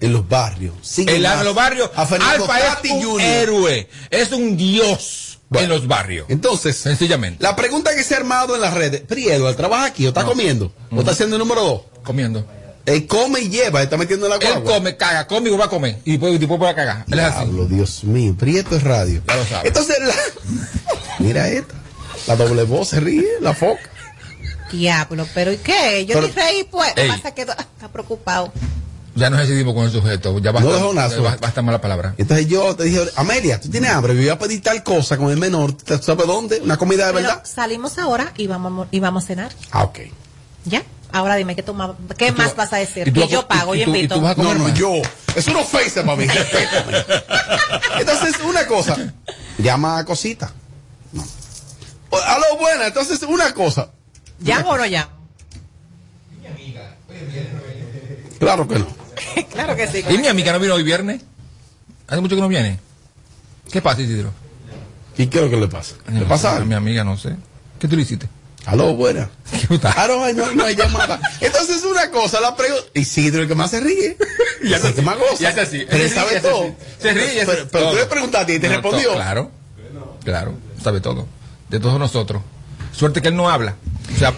En 0.00 0.12
los 0.12 0.28
barrios. 0.28 0.74
El 0.98 1.22
más. 1.22 1.32
alfa 1.32 1.40
en 1.40 1.44
los 1.44 1.54
barrios. 1.54 1.90
Alfa 1.96 2.58
es 2.60 2.90
un 2.90 3.20
héroe. 3.20 3.88
Es 4.10 4.32
un 4.32 4.56
dios 4.56 5.33
Bueno. 5.54 5.74
en 5.74 5.80
los 5.80 5.88
barrios. 5.88 6.26
Entonces, 6.28 6.76
Sencillamente. 6.76 7.42
la 7.42 7.56
pregunta 7.56 7.94
que 7.94 8.02
se 8.04 8.14
ha 8.14 8.18
armado 8.18 8.54
en 8.54 8.60
las 8.60 8.74
redes, 8.74 9.00
Priedo, 9.02 9.48
¿él 9.48 9.56
trabaja 9.56 9.86
aquí 9.86 10.04
o 10.06 10.08
está 10.08 10.24
comiendo? 10.24 10.72
¿O 10.90 11.00
está 11.00 11.12
haciendo 11.12 11.36
el 11.36 11.40
número 11.40 11.62
dos? 11.62 11.82
Comiendo. 12.04 12.46
Él 12.86 13.06
come 13.06 13.40
y 13.40 13.48
lleva, 13.48 13.80
él 13.80 13.84
está 13.84 13.96
metiendo 13.96 14.26
en 14.26 14.30
la 14.30 14.36
Él 14.36 14.42
guagua. 14.60 14.74
come, 14.74 14.96
caga, 14.98 15.26
come 15.26 15.46
y 15.46 15.50
vuelve 15.50 15.64
a 15.64 15.68
comer. 15.68 15.98
Y 16.04 16.12
después, 16.12 16.38
después 16.38 16.58
vuelve 16.58 16.72
a 16.72 16.76
cagar. 16.76 17.04
Él. 17.08 17.14
Diablo, 17.18 17.64
Dios 17.66 18.04
mío, 18.04 18.34
Prieto 18.38 18.76
es 18.76 18.82
radio. 18.82 19.22
Ya 19.26 19.36
lo 19.36 19.44
sabes. 19.46 19.66
Entonces, 19.68 19.96
la... 20.00 20.14
mira 21.18 21.48
esta. 21.48 21.74
La 22.26 22.36
doble 22.36 22.62
voz 22.64 22.88
se 22.88 23.00
ríe, 23.00 23.24
la 23.40 23.54
foca. 23.54 23.80
Diablo, 24.70 25.26
pero 25.34 25.52
¿y 25.52 25.56
qué? 25.58 26.04
Yo 26.06 26.14
Pero- 26.14 26.26
ni 26.26 26.32
reí, 26.32 26.64
pues. 26.64 26.92
Ey. 26.96 27.08
Pasa 27.08 27.32
que 27.32 27.42
está 27.42 27.88
preocupado. 27.92 28.52
Ya 29.16 29.30
nos 29.30 29.38
decidimos 29.40 29.74
con 29.74 29.84
el 29.84 29.92
sujeto. 29.92 30.38
Ya 30.40 30.50
basta, 30.50 30.68
No 30.68 30.74
dejó 30.74 30.92
nada, 30.92 31.08
ya 31.08 31.16
sujeto. 31.16 31.30
ba- 31.36 31.38
basta 31.40 31.62
mala 31.62 31.80
palabra. 31.80 32.14
Entonces 32.18 32.48
yo 32.48 32.74
te 32.74 32.84
dije, 32.84 33.00
Amelia, 33.16 33.60
tú 33.60 33.70
tienes 33.70 33.90
hambre, 33.90 34.12
me 34.14 34.20
voy 34.20 34.28
a 34.28 34.38
pedir 34.38 34.60
tal 34.62 34.82
cosa 34.82 35.16
con 35.16 35.30
el 35.30 35.36
menor, 35.36 35.72
¿tú 35.72 35.96
sabes 36.02 36.26
dónde? 36.26 36.60
Una 36.60 36.76
comida 36.76 37.06
de 37.06 37.12
Pero 37.12 37.28
verdad. 37.28 37.44
salimos 37.44 37.96
ahora 37.98 38.32
y 38.36 38.46
vamos, 38.48 38.88
y 38.90 38.98
vamos 39.00 39.24
a 39.24 39.26
cenar. 39.28 39.52
Ah, 39.70 39.84
ok. 39.84 39.98
¿Ya? 40.64 40.82
Ahora 41.12 41.36
dime, 41.36 41.54
¿qué, 41.54 41.62
tú 41.62 41.74
ma- 41.74 41.94
qué 42.18 42.32
tú 42.32 42.38
más 42.38 42.56
vas- 42.56 42.72
a 42.72 42.76
decir? 42.78 43.06
y 43.06 43.12
tú 43.12 43.20
Que 43.20 43.28
yo 43.28 43.46
pago, 43.46 43.76
y- 43.76 43.78
y 43.78 43.80
yo 43.82 43.84
tú- 43.86 43.94
y 43.94 43.98
invito. 43.98 44.14
tú 44.16 44.20
vas 44.20 44.32
a 44.32 44.42
No, 44.42 44.48
comer 44.48 44.58
no, 44.58 44.68
más. 44.68 44.74
yo. 44.78 44.90
Es 45.36 45.46
una 45.46 45.60
ofensa 45.60 46.02
para 46.04 46.16
mí. 46.16 46.26
Entonces, 48.00 48.34
una 48.44 48.66
cosa. 48.66 48.96
Llama 49.58 49.98
a 49.98 50.04
cosita. 50.04 50.50
No. 51.12 51.22
O- 52.10 52.16
A 52.18 52.38
lo 52.40 52.56
buena, 52.58 52.88
entonces, 52.88 53.22
una 53.22 53.54
cosa. 53.54 53.90
¿Ya 54.40 54.60
o 54.66 54.76
no 54.76 54.84
ya? 54.86 55.08
Claro 58.38 58.66
que 58.68 58.78
no. 58.80 58.86
claro 59.52 59.76
que 59.76 59.86
sí. 59.88 60.04
¿Y 60.08 60.18
mi 60.18 60.26
amiga 60.28 60.52
no 60.52 60.58
vino 60.60 60.74
hoy 60.74 60.82
viernes? 60.82 61.22
Hace 62.06 62.20
mucho 62.20 62.34
que 62.36 62.42
no 62.42 62.48
viene. 62.48 62.78
¿Qué 63.70 63.80
pasa, 63.80 64.02
Isidro? 64.02 64.30
¿Y 65.16 65.26
qué 65.28 65.38
es 65.38 65.44
lo 65.44 65.50
que 65.50 65.56
le 65.56 65.68
pasa? 65.68 65.94
¿Le 66.12 66.24
pasa 66.26 66.50
A 66.50 66.56
algo? 66.56 66.66
mi 66.66 66.74
amiga, 66.74 67.04
no 67.04 67.16
sé. 67.16 67.36
¿Qué 67.78 67.88
tú 67.88 67.96
le 67.96 68.02
hiciste? 68.02 68.28
Aló, 68.66 68.94
buena. 68.94 69.28
Ah, 69.82 70.06
no, 70.08 70.32
no, 70.32 70.52
no 70.54 70.64
hay 70.64 70.74
llamada. 70.74 71.20
Entonces, 71.40 71.82
una 71.84 72.10
cosa, 72.10 72.40
la 72.40 72.56
pregunta. 72.56 72.84
Isidro, 72.94 73.42
el 73.42 73.48
que 73.48 73.54
más 73.54 73.70
se 73.70 73.80
ríe. 73.80 74.16
Y 74.62 74.72
hace 74.72 74.88
el 74.88 74.94
que 74.94 75.02
más 75.02 75.18
goza. 75.18 75.42
y 75.42 75.44
hace 75.46 75.60
así. 75.60 75.86
Pero 75.90 76.02
él 76.04 76.10
sabe 76.10 76.40
todo. 76.40 76.74
Se 76.98 77.12
ríe 77.12 77.42
hace 77.42 77.52
Pero, 77.52 77.68
pero 77.70 77.90
tú 77.90 77.96
le 77.96 78.06
preguntaste 78.06 78.54
y 78.54 78.58
te 78.58 78.68
No, 78.68 78.72
respondió. 78.74 79.12
Claro, 79.14 79.50
claro, 80.24 80.54
sabe 80.82 81.00
todo. 81.02 81.26
De 81.68 81.78
todos 81.80 81.98
nosotros. 81.98 82.40
Suerte 82.92 83.20
que 83.20 83.28
él 83.28 83.36
no 83.36 83.50
habla. 83.50 83.74
O 84.14 84.18
sea, 84.18 84.32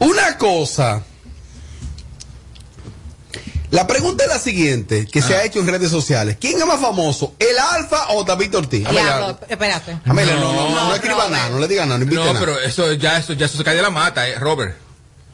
Una 0.00 0.36
cosa. 0.36 1.02
La 3.70 3.86
pregunta 3.86 4.24
es 4.24 4.30
la 4.30 4.38
siguiente, 4.38 5.06
que 5.06 5.20
Ah. 5.20 5.22
se 5.26 5.36
ha 5.36 5.44
hecho 5.44 5.60
en 5.60 5.66
redes 5.66 5.90
sociales. 5.90 6.36
¿Quién 6.40 6.58
es 6.58 6.66
más 6.66 6.80
famoso, 6.80 7.34
el 7.38 7.58
Alfa 7.58 8.10
o 8.12 8.24
David 8.24 8.56
Ortiz? 8.56 8.88
Diablo, 8.88 9.38
espérate. 9.48 9.98
Amelia, 10.06 10.36
no, 10.36 10.52
no, 10.52 10.70
no, 10.70 10.88
no 10.88 10.94
escriba 10.94 11.28
nada, 11.28 11.50
no 11.50 11.58
le 11.58 11.68
diga 11.68 11.84
nada, 11.84 11.98
no 11.98 12.04
invite 12.04 12.20
no, 12.20 12.26
nada. 12.32 12.40
pero 12.40 12.58
eso 12.60 12.92
ya, 12.94 13.18
eso 13.18 13.34
ya 13.34 13.46
eso 13.46 13.58
se 13.58 13.64
cae 13.64 13.76
de 13.76 13.82
la 13.82 13.90
mata, 13.90 14.26
eh, 14.28 14.36
Robert. 14.36 14.76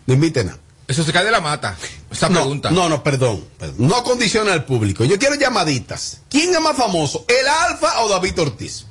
No 0.06 0.14
invite 0.14 0.42
nada. 0.44 0.58
Eso 0.86 1.02
se 1.04 1.12
cae 1.12 1.24
de 1.24 1.30
la 1.30 1.40
mata. 1.40 1.76
Esa 2.10 2.28
no, 2.28 2.40
pregunta. 2.40 2.70
No, 2.70 2.88
no, 2.88 3.02
perdón, 3.02 3.42
perdón. 3.58 3.76
No 3.88 4.02
condiciona 4.04 4.52
al 4.52 4.64
público. 4.64 5.04
Yo 5.04 5.18
quiero 5.18 5.34
llamaditas. 5.36 6.20
¿Quién 6.28 6.54
es 6.54 6.60
más 6.60 6.76
famoso, 6.76 7.24
el 7.28 7.48
Alfa 7.48 8.02
o 8.02 8.08
David 8.08 8.38
Ortiz? 8.40 8.86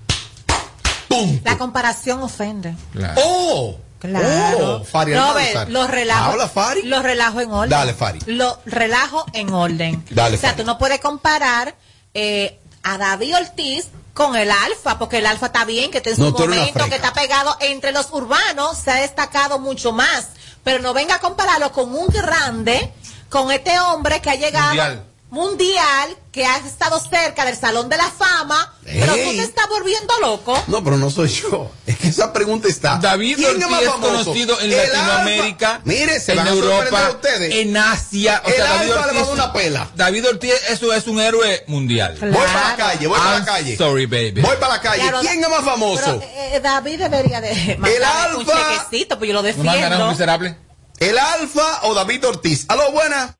La 1.43 1.57
comparación 1.59 2.23
ofende. 2.23 2.73
¡Oh! 3.17 3.77
Claro. 4.09 4.75
Oh, 4.81 4.83
Fari 4.83 5.13
Robert, 5.13 5.55
Almanzar. 5.55 5.69
los. 5.69 5.85
Habla, 6.31 6.49
Fari. 6.49 6.81
Los 6.83 7.03
relajo 7.03 7.39
en 7.39 7.51
orden. 7.51 7.69
Dale, 7.69 7.93
Fari. 7.93 8.19
Los 8.25 8.57
relajo 8.65 9.25
en 9.33 9.53
orden. 9.53 10.05
Dale, 10.09 10.35
o 10.35 10.39
sea, 10.39 10.49
Fari. 10.51 10.61
tú 10.61 10.67
no 10.67 10.77
puedes 10.77 10.99
comparar 10.99 11.75
eh, 12.13 12.59
a 12.83 12.97
David 12.97 13.35
Ortiz 13.37 13.87
con 14.13 14.35
el 14.35 14.51
Alfa, 14.51 14.99
porque 14.99 15.19
el 15.19 15.25
Alfa 15.25 15.47
está 15.47 15.65
bien, 15.65 15.89
que 15.89 15.97
está 15.99 16.09
en 16.11 16.15
su 16.17 16.23
No, 16.23 16.31
momento, 16.31 16.85
que 16.89 16.95
está 16.95 17.13
pegado 17.13 17.55
entre 17.61 17.91
los 17.93 18.11
urbanos, 18.11 18.77
se 18.77 18.91
ha 18.91 18.95
destacado 18.95 19.57
mucho 19.59 19.91
más. 19.93 20.27
Pero 20.63 20.81
no 20.81 20.93
venga 20.93 21.15
a 21.15 21.19
compararlo 21.19 21.71
con 21.71 21.95
un 21.95 22.07
grande, 22.07 22.91
con 23.29 23.51
este 23.51 23.79
hombre 23.79 24.21
que 24.21 24.29
ha 24.29 24.35
llegado 24.35 24.67
Mundial. 24.67 25.03
Mundial, 25.33 26.15
que 26.31 26.45
ha 26.45 26.57
estado 26.57 26.99
cerca 26.99 27.43
del 27.45 27.57
Salón 27.57 27.89
de 27.89 27.97
la 27.97 28.09
Fama, 28.09 28.73
pero 28.85 29.13
tú 29.13 29.19
te 29.19 29.39
estás 29.43 29.67
volviendo 29.67 30.13
loco. 30.21 30.61
No, 30.67 30.83
pero 30.83 30.97
no 30.97 31.09
soy 31.09 31.27
yo. 31.29 31.71
Es 31.87 31.97
que 31.97 32.07
esa 32.07 32.31
pregunta 32.31 32.67
está. 32.67 32.97
David 33.01 33.35
¿Quién 33.37 33.49
Ortiz 33.55 33.67
más 33.67 33.81
es 33.81 33.89
famoso? 33.89 34.11
conocido 34.25 34.59
en 34.61 34.71
El 34.71 34.77
Latinoamérica, 34.77 35.69
Alfa. 35.71 35.81
Mire, 35.85 36.19
se 36.19 36.31
en 36.33 36.37
van 36.37 36.47
a 36.47 36.51
Europa, 36.51 36.75
sorprender 36.89 37.15
ustedes. 37.15 37.55
en 37.55 37.77
Asia. 37.77 38.41
O 38.45 38.47
El 38.47 38.53
sea, 38.55 38.63
David 38.65 38.91
Alfa 38.91 39.07
le 39.07 39.13
va 39.13 39.19
a 39.19 39.23
Ortiz, 39.23 39.27
dar 39.27 39.33
una 39.33 39.53
pela. 39.53 39.91
David 39.95 40.27
Ortiz 40.29 40.53
eso 40.69 40.93
es 40.93 41.07
un 41.07 41.19
héroe 41.19 41.63
mundial. 41.67 42.15
Voy 42.21 42.31
para 42.31 42.69
la 42.69 42.75
calle, 42.75 43.07
voy 43.07 43.19
para 43.19 43.39
la 43.39 43.45
calle. 43.45 43.77
Sorry, 43.77 44.05
baby. 44.05 44.41
Voy 44.41 44.55
para 44.59 44.75
la 44.75 44.81
calle. 44.81 45.01
Claro, 45.01 45.21
¿Quién 45.21 45.43
es 45.43 45.49
más 45.49 45.65
famoso? 45.65 46.19
Pero, 46.19 46.21
eh, 46.55 46.59
David 46.61 46.99
debería 46.99 47.41
de 47.41 47.75
un 47.79 47.85
Alfa. 48.05 48.79
chequecito, 48.87 49.17
pues 49.17 49.27
yo 49.29 49.33
lo 49.33 49.41
¿No 49.41 49.63
me 49.63 49.69
han 49.69 49.81
ganado 49.81 49.81
defiendo. 49.81 50.03
un 50.05 50.09
miserable? 50.11 50.57
¿El 50.99 51.17
Alfa 51.17 51.79
o 51.83 51.93
David 51.95 52.27
Ortiz? 52.27 52.65
Aló, 52.69 52.91
buena. 52.91 53.35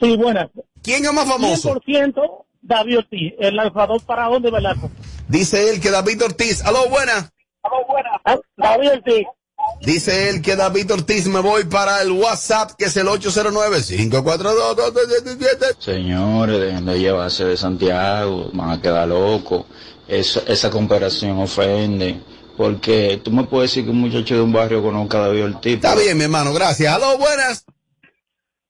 Sí, 0.00 0.16
buenas. 0.16 0.48
¿Quién 0.82 1.04
es 1.04 1.12
más 1.12 1.28
famoso? 1.28 1.74
100% 1.74 2.44
David 2.62 2.98
Ortiz. 2.98 3.34
El 3.38 3.58
alfador 3.58 4.00
para 4.02 4.26
dónde, 4.26 4.50
¿verdad? 4.50 4.76
Dice 5.28 5.70
él 5.70 5.80
que 5.80 5.90
David 5.90 6.24
Ortiz. 6.24 6.62
Aló, 6.64 6.88
buena. 6.88 7.30
Ah, 8.24 8.38
David 8.56 8.92
Ortiz. 8.92 9.26
Dice 9.80 10.30
él 10.30 10.40
que 10.40 10.54
David 10.56 10.92
Ortiz 10.92 11.26
me 11.26 11.40
voy 11.40 11.64
para 11.64 12.00
el 12.02 12.12
WhatsApp 12.12 12.70
que 12.78 12.84
es 12.86 12.96
el 12.96 13.06
809-542-277. 13.08 15.76
Señores, 15.78 16.60
dejen 16.60 16.86
de 16.86 16.98
llevarse 16.98 17.44
de 17.44 17.56
Santiago, 17.56 18.50
van 18.52 18.70
a 18.70 18.80
quedar 18.80 19.08
locos. 19.08 19.66
Esa, 20.06 20.40
esa 20.46 20.70
comparación 20.70 21.38
ofende. 21.38 22.20
Porque 22.56 23.20
tú 23.22 23.30
me 23.30 23.44
puedes 23.44 23.70
decir 23.70 23.84
que 23.84 23.90
un 23.90 24.00
muchacho 24.00 24.34
de 24.34 24.40
un 24.40 24.52
barrio 24.52 24.82
conozca 24.82 25.18
a 25.18 25.28
David 25.28 25.44
Ortiz. 25.44 25.74
Está 25.74 25.94
bien, 25.94 26.18
mi 26.18 26.24
hermano, 26.24 26.52
gracias. 26.52 26.92
Aló, 26.92 27.16
buenas. 27.18 27.64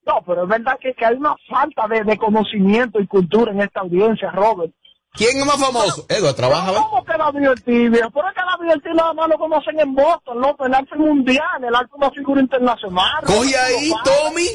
No, 0.05 0.23
pero 0.25 0.43
es 0.43 0.49
verdad 0.49 0.77
que, 0.79 0.93
que 0.93 1.05
hay 1.05 1.15
una 1.15 1.35
falta 1.47 1.87
de, 1.87 2.03
de 2.03 2.17
conocimiento 2.17 2.99
y 2.99 3.07
cultura 3.07 3.51
en 3.51 3.61
esta 3.61 3.81
audiencia, 3.81 4.31
Robert. 4.31 4.73
¿Quién 5.13 5.37
es 5.39 5.45
más 5.45 5.57
famoso? 5.57 6.05
Edward, 6.07 6.35
trabaja. 6.35 6.73
¿Cómo 6.73 7.03
que 7.03 7.17
David 7.17 7.49
Ortiz, 7.49 7.91
viejo? 7.91 8.09
Pero 8.11 8.27
es 8.27 8.33
que 8.35 8.41
David 8.41 8.71
Ortiz 8.75 8.91
nada 8.95 9.13
más 9.13 9.27
lo 9.27 9.37
conocen 9.37 9.79
en 9.79 9.95
Boston, 9.95 10.39
loco. 10.39 10.65
El 10.65 10.73
arte 10.73 10.95
mundial, 10.95 11.63
el 11.63 11.75
arte 11.75 11.87
es 11.91 11.97
una 11.97 12.11
figura 12.11 12.41
internacional. 12.41 13.23
Coge 13.25 13.57
ahí. 13.57 13.91
Tommy. 14.03 14.47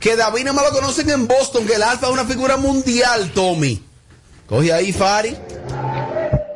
Que 0.00 0.16
David 0.16 0.44
nada 0.44 0.54
más 0.54 0.72
lo 0.72 0.78
conocen 0.78 1.10
en 1.10 1.26
Boston, 1.26 1.66
que 1.66 1.74
el 1.74 1.82
Alfa 1.82 2.06
es 2.06 2.12
una 2.12 2.24
figura 2.24 2.56
mundial, 2.56 3.30
Tommy. 3.34 3.82
Coge 4.46 4.72
ahí, 4.72 4.92
Fari. 4.92 5.36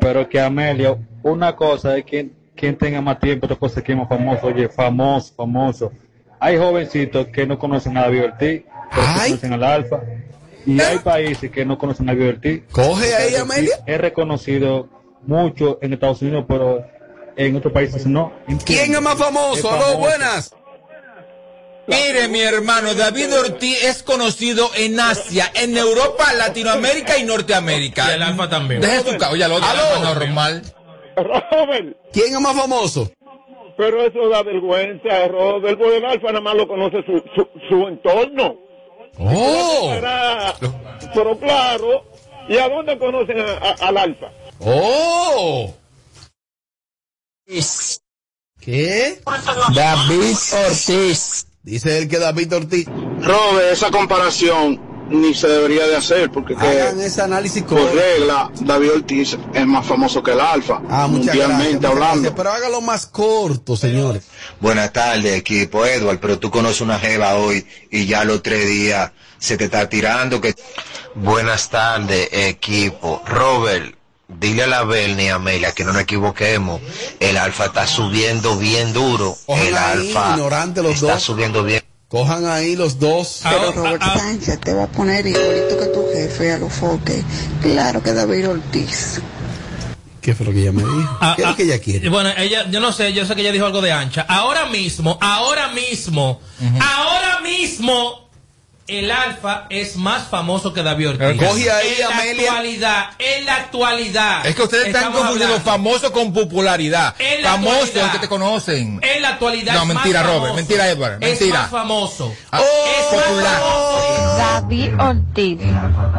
Pero 0.01 0.29
que 0.29 0.41
Amelia, 0.41 0.97
una 1.23 1.55
cosa 1.55 1.97
es 1.97 2.05
quien, 2.05 2.35
quien 2.55 2.77
tenga 2.77 3.01
más 3.01 3.19
tiempo, 3.19 3.47
otra 3.47 3.59
cosa 3.59 3.81
es 3.81 3.87
quien 3.87 3.99
es 3.99 4.09
más 4.09 4.19
famoso. 4.19 4.47
Oye, 4.47 4.69
famoso, 4.69 5.35
famoso. 5.35 5.93
Hay 6.41 6.57
jovencitos 6.57 7.27
que 7.29 7.47
no 7.47 7.59
conocen 7.59 7.97
a 7.97 8.03
David 8.03 8.25
Ortiz, 8.25 8.63
pero 8.95 9.07
que 9.15 9.25
conocen 9.29 9.53
al 9.53 9.65
Alfa. 9.65 10.01
Y 10.67 10.81
hay 10.81 10.99
países 10.99 11.51
que 11.51 11.65
no 11.65 11.79
conocen 11.79 12.09
a 12.09 12.13
David 12.15 12.29
Ortiz. 12.31 12.63
Coge 12.73 13.15
ahí, 13.15 13.35
Amelia. 13.35 13.77
Es 13.87 14.01
reconocido 14.01 14.89
mucho 15.27 15.79
en 15.83 15.93
Estados 15.93 16.23
Unidos, 16.23 16.45
pero 16.49 16.85
en 17.37 17.57
otros 17.57 17.73
países 17.73 18.07
no. 18.07 18.33
¿Quién 18.65 18.95
es 18.95 19.01
más 19.01 19.17
famoso? 19.17 19.55
Es 19.59 19.65
Aló, 19.65 19.81
famoso. 19.83 19.99
buenas. 19.99 20.55
Mire, 21.87 22.29
mi 22.29 22.41
hermano, 22.41 22.95
David 22.95 23.35
Ortiz 23.37 23.83
es 23.83 24.03
conocido 24.03 24.71
en 24.77 25.01
Asia, 25.01 25.51
en 25.55 25.77
Europa, 25.77 26.33
Latinoamérica 26.35 27.19
y 27.19 27.25
Norteamérica. 27.25 28.11
Y 28.11 28.15
el 28.15 28.23
Alfa 28.23 28.49
también. 28.49 28.81
Deje 28.81 29.01
su 29.01 29.25
Oye, 29.31 29.45
al 29.45 29.53
otro, 29.53 29.69
el. 29.73 29.79
Alfa 29.79 30.15
normal. 30.15 30.63
Robert. 31.17 31.97
¿Quién 32.13 32.35
es 32.35 32.41
más 32.41 32.57
famoso? 32.57 33.11
Pero 33.81 34.05
eso 34.05 34.29
da 34.29 34.43
vergüenza, 34.43 35.27
Robert. 35.29 35.79
Porque 35.79 35.97
el 35.97 36.05
alfa 36.05 36.27
nada 36.29 36.41
más 36.43 36.55
lo 36.55 36.69
conoce 36.69 37.03
su, 37.07 37.19
su, 37.35 37.49
su 37.67 37.89
entorno. 37.89 38.57
Oh. 39.19 39.91
Pero 41.15 41.39
claro. 41.39 42.05
¿Y 42.47 42.59
a 42.59 42.69
dónde 42.69 42.99
conocen 42.99 43.39
a- 43.41 43.53
a- 43.53 43.89
al 43.89 43.97
alfa? 43.97 44.31
Oh. 44.61 45.73
¿Qué? 48.61 49.21
David 49.75 50.37
Ortiz. 50.67 51.47
Dice 51.63 51.99
él 51.99 52.09
que 52.09 52.19
David 52.19 52.55
Ortiz. 52.55 52.87
Robert, 52.87 53.73
esa 53.73 53.91
comparación 53.91 54.79
ni 55.11 55.35
se 55.35 55.49
debería 55.49 55.87
de 55.87 55.97
hacer 55.97 56.31
porque 56.31 56.55
que, 56.57 56.67
Hagan 56.67 57.01
ese 57.01 57.21
análisis 57.21 57.63
por 57.65 57.79
correcto. 57.79 57.99
regla 58.01 58.51
David 58.61 58.93
Ortiz 58.93 59.37
es 59.53 59.67
más 59.67 59.85
famoso 59.87 60.23
que 60.23 60.31
el 60.33 60.41
Alfa, 60.41 60.77
Ah, 60.89 61.07
gracias, 61.07 61.11
mundialmente 61.11 61.87
hablando. 61.87 62.15
gracias, 62.15 62.33
pero 62.37 62.51
hágalo 62.53 62.81
más 62.81 63.07
corto, 63.07 63.77
señores. 63.77 64.25
Buenas 64.61 64.93
tardes, 64.93 65.35
equipo 65.37 65.85
Edward, 65.85 66.19
pero 66.21 66.39
tú 66.39 66.51
conoces 66.51 66.81
una 66.81 66.99
jeva 66.99 67.35
hoy 67.35 67.67
y 67.91 68.07
ya 68.07 68.25
los 68.25 68.43
tres 68.43 68.67
días 68.69 69.11
se 69.39 69.57
te 69.57 69.65
está 69.65 69.89
tirando 69.89 70.41
que... 70.41 70.55
Buenas 71.15 71.71
tardes, 71.71 72.29
equipo. 72.33 73.21
Robert, 73.27 73.97
dile 74.29 74.63
a 74.63 74.67
la 74.69 74.85
Bernie 74.85 75.27
y 75.27 75.29
a 75.31 75.35
Amelia 75.37 75.73
que 75.73 75.83
no 75.85 75.93
nos 75.93 76.03
equivoquemos. 76.03 76.81
El 77.19 77.37
alfa 77.37 77.65
está 77.67 77.87
subiendo 77.89 78.57
bien 78.57 78.93
duro. 78.93 79.37
El 79.49 79.77
ahí, 79.77 80.09
alfa 80.09 80.31
ignorante 80.37 80.83
los 80.85 80.95
está 80.95 81.15
dos. 81.15 81.23
subiendo 81.23 81.65
bien. 81.65 81.83
Cojan 82.11 82.45
ahí 82.45 82.75
los 82.75 82.99
dos. 82.99 83.43
Pero 83.45 83.71
Robert 83.71 84.03
Sánchez 84.03 84.59
te 84.59 84.75
va 84.75 84.83
a 84.83 84.87
poner 84.89 85.25
igualito 85.25 85.79
que 85.79 85.87
tu 85.87 86.05
jefe 86.13 86.51
a 86.51 86.59
los 86.59 86.73
foques. 86.73 87.25
Claro 87.63 88.03
que 88.03 88.13
David 88.13 88.49
Ortiz. 88.49 89.21
¿Qué 90.21 90.35
fue 90.35 90.45
lo 90.45 90.53
que 90.53 90.63
ella 90.63 90.73
me 90.73 90.83
dijo? 90.83 91.19
Ah, 91.21 91.35
¿Qué 91.37 91.43
es 91.43 91.47
lo 91.47 91.55
ah, 91.55 91.57
que 91.57 91.63
ella 91.63 91.79
quiere? 91.79 92.09
Bueno, 92.09 92.31
ella, 92.37 92.69
yo 92.69 92.81
no 92.81 92.91
sé, 92.91 93.13
yo 93.13 93.25
sé 93.27 93.37
que 93.37 93.43
ella 93.43 93.53
dijo 93.53 93.65
algo 93.65 93.81
de 93.81 93.93
ancha. 93.93 94.23
Ahora 94.29 94.67
mismo, 94.67 95.19
ahora 95.21 95.69
mismo, 95.69 96.41
ahora 96.81 97.43
mismo, 97.43 98.29
el 98.99 99.11
Alfa 99.11 99.67
es 99.71 99.97
más 99.97 100.29
famoso 100.29 100.73
que 100.73 100.83
David 100.83 101.11
Ortiz. 101.11 101.43
Coge 101.49 101.71
ahí, 101.71 101.95
en 101.99 102.37
la 102.37 102.49
actualidad, 102.49 103.05
en 103.19 103.47
la 103.47 103.55
actualidad. 103.57 104.47
Es 104.47 104.55
que 104.57 104.63
ustedes 104.63 104.87
están 104.89 105.13
confundiendo 105.13 105.55
hablando. 105.57 105.71
famoso 105.71 106.13
con 106.13 106.33
popularidad. 106.33 107.15
En 107.19 107.43
la 107.43 107.51
Famoso 107.53 107.85
es 108.01 108.11
que 108.13 108.19
te 108.19 108.29
conocen. 108.29 109.01
En 109.03 109.23
la 109.23 109.29
actualidad 109.31 109.75
No, 109.75 109.83
es 109.83 109.87
mentira, 109.89 110.21
más 110.21 110.27
Robert, 110.29 110.43
famoso. 110.43 110.55
mentira, 110.57 110.89
Edward, 110.89 111.13
Es 111.23 111.41
mentira. 111.41 111.61
más 111.63 111.71
famoso. 111.71 112.35
Ah, 112.51 112.61
es 112.61 113.17
más 113.17 113.25
popular. 113.25 113.61
famoso. 113.61 114.37
David 114.39 115.01
Ortiz. 115.01 115.59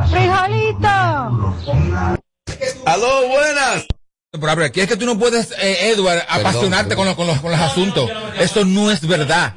Frijolito. 0.10 0.88
Aló, 2.86 3.28
buenas. 3.28 3.86
Pero 4.32 4.50
a 4.50 4.56
ver, 4.56 4.66
aquí 4.68 4.80
es 4.80 4.88
que 4.88 4.96
tú 4.96 5.06
no 5.06 5.20
puedes, 5.20 5.52
eh, 5.60 5.90
Edward, 5.92 6.24
apasionarte 6.30 6.96
Con, 6.96 7.06
los, 7.06 7.16
con, 7.16 7.28
los, 7.28 7.40
con 7.42 7.52
los 7.52 7.60
asuntos. 7.60 8.10
Eso 8.40 8.64
no 8.64 8.90
es 8.90 9.06
verdad. 9.06 9.54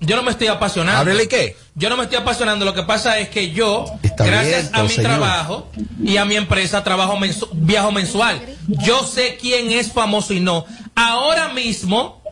Yo 0.00 0.16
no 0.16 0.22
me 0.22 0.30
estoy 0.30 0.46
apasionando. 0.48 1.00
¿Háblele 1.00 1.28
qué? 1.28 1.56
Yo 1.74 1.88
no 1.90 1.96
me 1.96 2.04
estoy 2.04 2.18
apasionando. 2.18 2.64
Lo 2.64 2.74
que 2.74 2.82
pasa 2.82 3.18
es 3.18 3.28
que 3.28 3.50
yo, 3.52 3.84
Está 4.02 4.24
gracias 4.24 4.70
bien, 4.70 4.74
a 4.74 4.82
mi 4.82 4.88
señor. 4.88 5.10
trabajo 5.10 5.70
y 6.02 6.16
a 6.16 6.24
mi 6.24 6.36
empresa, 6.36 6.82
trabajo 6.82 7.16
mensu- 7.16 7.48
viajo 7.52 7.92
mensual. 7.92 8.40
Yo 8.66 9.04
sé 9.04 9.36
quién 9.40 9.70
es 9.70 9.92
famoso 9.92 10.32
y 10.34 10.40
no. 10.40 10.64
Ahora 10.94 11.50
mismo, 11.50 12.22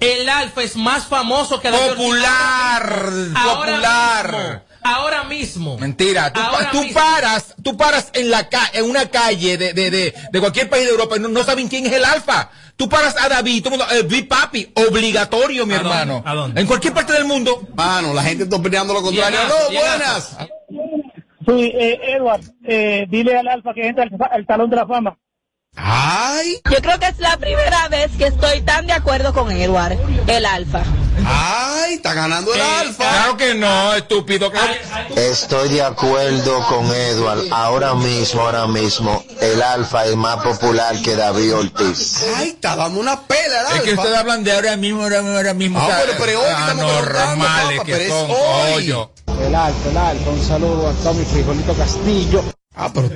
el 0.00 0.28
Alfa 0.28 0.62
es 0.62 0.76
más 0.76 1.06
famoso 1.06 1.60
que. 1.60 1.70
Popular, 1.70 3.04
Ahora 3.36 3.70
popular. 3.72 4.32
mismo. 4.32 4.60
Ahora 4.84 5.24
mismo. 5.24 5.76
Mentira, 5.78 6.32
tú, 6.32 6.40
pa- 6.40 6.70
tú 6.70 6.82
mismo. 6.82 6.94
paras, 7.00 7.54
tú 7.62 7.76
paras 7.76 8.10
en 8.14 8.30
la 8.30 8.48
ca 8.48 8.70
en 8.72 8.84
una 8.88 9.06
calle 9.10 9.56
de, 9.58 9.72
de, 9.72 9.90
de, 9.90 10.14
de 10.32 10.40
cualquier 10.40 10.68
país 10.70 10.84
de 10.84 10.90
Europa 10.90 11.16
y 11.16 11.20
no, 11.20 11.28
no 11.28 11.42
saben 11.42 11.66
quién 11.68 11.86
es 11.86 11.92
el 11.92 12.04
alfa. 12.04 12.50
Tú 12.76 12.88
paras 12.88 13.14
a 13.20 13.28
David, 13.28 13.62
todo 13.62 13.74
el 13.74 13.78
mundo, 13.80 13.94
eh, 13.94 14.02
Big 14.02 14.28
Papi, 14.28 14.72
obligatorio, 14.74 15.64
mi 15.66 15.74
¿A 15.74 15.78
dónde? 15.78 15.90
hermano. 15.90 16.22
¿A 16.26 16.34
dónde? 16.34 16.60
En 16.60 16.66
cualquier 16.66 16.92
parte 16.92 17.12
del 17.12 17.24
mundo. 17.24 17.66
Mano, 17.74 18.12
la 18.12 18.22
gente 18.22 18.44
está 18.44 18.56
opinando 18.56 18.92
lo 18.94 19.00
contrario. 19.02 19.38
Llegaste, 19.38 19.58
¡Aló, 19.58 19.70
llegaste. 19.70 20.34
buenas! 20.36 20.36
Sí, 21.46 21.72
eh, 21.74 22.00
Edward, 22.16 22.40
eh, 22.64 23.06
dile 23.08 23.36
al 23.38 23.46
Alfa 23.48 23.74
que 23.74 23.86
entra 23.86 24.04
al, 24.04 24.10
al 24.30 24.46
Salón 24.46 24.70
de 24.70 24.76
la 24.76 24.86
Fama. 24.86 25.16
¡Ay! 25.76 26.60
Yo 26.70 26.76
creo 26.80 26.98
que 26.98 27.06
es 27.08 27.18
la 27.18 27.36
primera 27.36 27.88
vez 27.88 28.10
que 28.16 28.26
estoy 28.26 28.60
tan 28.62 28.86
de 28.86 28.92
acuerdo 28.92 29.32
con 29.32 29.50
Edward, 29.50 29.96
el 30.26 30.46
alfa. 30.46 30.82
¡Ay! 31.26 31.94
Está 31.94 32.14
ganando 32.14 32.52
el 32.54 32.60
alfa. 32.60 33.10
Claro 33.10 33.36
que 33.36 33.54
no, 33.54 33.94
estúpido. 33.94 34.52
Estoy 35.16 35.68
de 35.70 35.82
acuerdo 35.82 36.64
con 36.68 36.86
Edward. 36.86 37.40
Ahora 37.50 37.94
mismo, 37.94 38.42
ahora 38.42 38.66
mismo, 38.66 39.24
el 39.40 39.62
Alfa 39.62 40.06
es 40.06 40.16
más 40.16 40.36
popular 40.42 40.96
que 41.02 41.14
David 41.16 41.54
Ortiz. 41.54 42.24
¡Ay! 42.36 42.48
Está 42.50 42.76
dando 42.76 43.00
una 43.00 43.20
pela 43.22 43.60
el 43.60 43.66
alfa. 43.66 43.76
Es 43.76 43.82
que 43.82 43.94
ustedes 43.94 44.16
hablan 44.16 44.44
de 44.44 44.52
ahora 44.52 44.76
mismo, 44.76 45.02
ahora 45.02 45.22
mismo, 45.22 45.36
ahora 45.36 45.54
mismo. 45.54 45.78
Ah, 45.80 45.98
pero- 46.04 46.18
pero 46.18 46.40
hoy 46.40 46.46
estamos 46.50 46.92
papá, 46.92 47.84
que 47.84 47.92
pero 47.92 47.96
es 48.04 48.08
son, 48.08 48.30
hoy. 48.30 48.90
El 49.46 49.54
alfa, 49.54 49.88
el 49.90 49.96
alfa, 49.96 50.30
un 50.30 50.44
saludo 50.46 50.88
a 50.88 50.92
Tommy 51.02 51.24
Frijolito 51.24 51.74
Castillo. 51.74 52.44
Ah, 52.76 52.90
pero... 52.92 53.08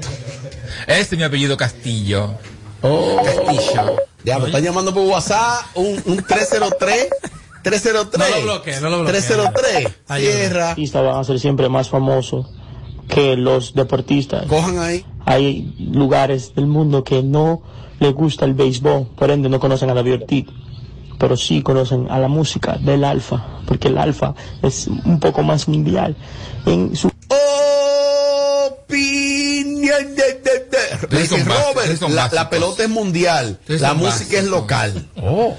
Este 0.87 1.15
es 1.15 1.19
mi 1.19 1.25
apellido 1.25 1.57
Castillo. 1.57 2.35
Oh. 2.83 3.23
Castillo. 3.25 3.97
Diablo, 4.23 4.47
están 4.47 4.63
llamando 4.63 4.93
por 4.93 5.07
WhatsApp 5.07 5.63
un, 5.75 6.01
un 6.05 6.23
303. 6.23 7.09
303. 7.63 8.31
No 8.31 8.37
lo 8.37 8.43
bloquee, 8.43 8.81
no 8.81 8.91
lo 8.91 8.99
bloquee. 9.01 9.21
303. 9.21 9.89
Cierra. 10.17 10.71
artistas 10.71 11.05
van 11.05 11.17
a 11.17 11.25
ser 11.25 11.41
siempre 11.41 11.69
más 11.69 11.89
famosos 11.89 12.47
que 13.09 13.37
los 13.37 13.75
deportistas. 13.75 14.47
Cojan 14.47 14.79
ahí. 14.79 15.05
Hay 15.25 15.75
lugares 15.79 16.55
del 16.55 16.67
mundo 16.67 17.05
que 17.05 17.23
no 17.23 17.63
les 18.01 18.15
gusta 18.15 18.45
el 18.45 18.55
béisbol, 18.55 19.09
por 19.17 19.31
ende 19.31 19.49
no 19.49 19.59
conocen 19.59 19.91
a 19.91 19.95
David 19.95 20.15
Ortiz, 20.15 20.47
pero 21.19 21.37
sí 21.37 21.63
conocen 21.63 22.07
a 22.11 22.19
la 22.19 22.29
música 22.29 22.79
del 22.79 23.05
alfa, 23.05 23.45
porque 23.67 23.89
el 23.89 23.99
alfa 23.99 24.35
es 24.63 24.87
un 24.87 25.19
poco 25.19 25.43
más 25.43 25.69
mundial. 25.69 26.17
En 26.65 26.95
su 26.95 27.11
Opinión 28.69 28.89
de, 28.89 29.28
dice, 31.11 31.45
Robert, 31.45 32.33
la, 32.33 32.51
pelota 32.51 32.83
es 32.83 32.89
mundial. 32.89 33.59
La 33.67 33.95
música 33.95 34.39
es 34.39 34.45
local. 34.45 35.09
Oh. 35.17 35.57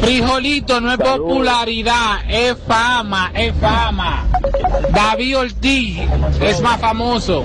Frijolito 0.00 0.80
no 0.80 0.92
es 0.92 0.98
popularidad, 0.98 2.22
es 2.28 2.56
fama, 2.66 3.32
es 3.34 3.54
fama. 3.60 4.26
David 4.92 5.38
Ortiz 5.38 6.00
es 6.40 6.60
más 6.60 6.80
famoso. 6.80 7.44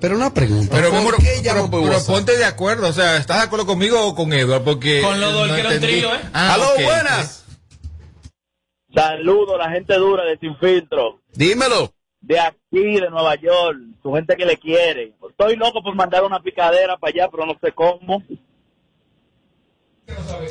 Pero 0.00 0.16
una 0.16 0.32
pregunta. 0.32 0.74
Pero, 0.74 0.90
¿por 0.90 1.16
qué 1.16 1.40
pero, 1.42 1.70
pero 1.70 2.04
ponte 2.06 2.36
de 2.36 2.44
acuerdo, 2.44 2.88
o 2.88 2.92
sea, 2.92 3.18
¿estás 3.18 3.38
de 3.38 3.42
acuerdo 3.44 3.66
conmigo 3.66 4.00
o 4.06 4.14
con 4.14 4.32
Edward? 4.32 4.62
Porque 4.62 5.02
Con 5.02 5.20
los 5.20 5.32
dos, 5.32 5.48
no 5.48 5.54
que 5.54 5.60
era 5.60 5.70
un 5.70 5.80
trío, 5.80 6.14
¿eh? 6.14 6.20
Ah, 6.32 6.54
Aló, 6.54 6.66
buenas. 6.82 7.44
Saludos, 8.94 9.58
la 9.58 9.70
gente 9.70 9.94
dura 9.94 10.24
de 10.24 10.38
Sin 10.38 10.56
Filtro. 10.56 11.20
Dímelo. 11.34 11.92
De 12.20 12.38
aquí, 12.38 13.00
de 13.00 13.08
Nueva 13.10 13.34
York. 13.36 13.78
Su 14.02 14.12
gente 14.12 14.36
que 14.36 14.44
le 14.46 14.56
quiere. 14.56 15.14
Estoy 15.28 15.56
loco 15.56 15.82
por 15.82 15.94
mandar 15.94 16.22
una 16.24 16.40
picadera 16.40 16.96
para 16.96 17.10
allá, 17.12 17.28
pero 17.30 17.46
no 17.46 17.56
sé 17.60 17.72
cómo. 17.72 18.22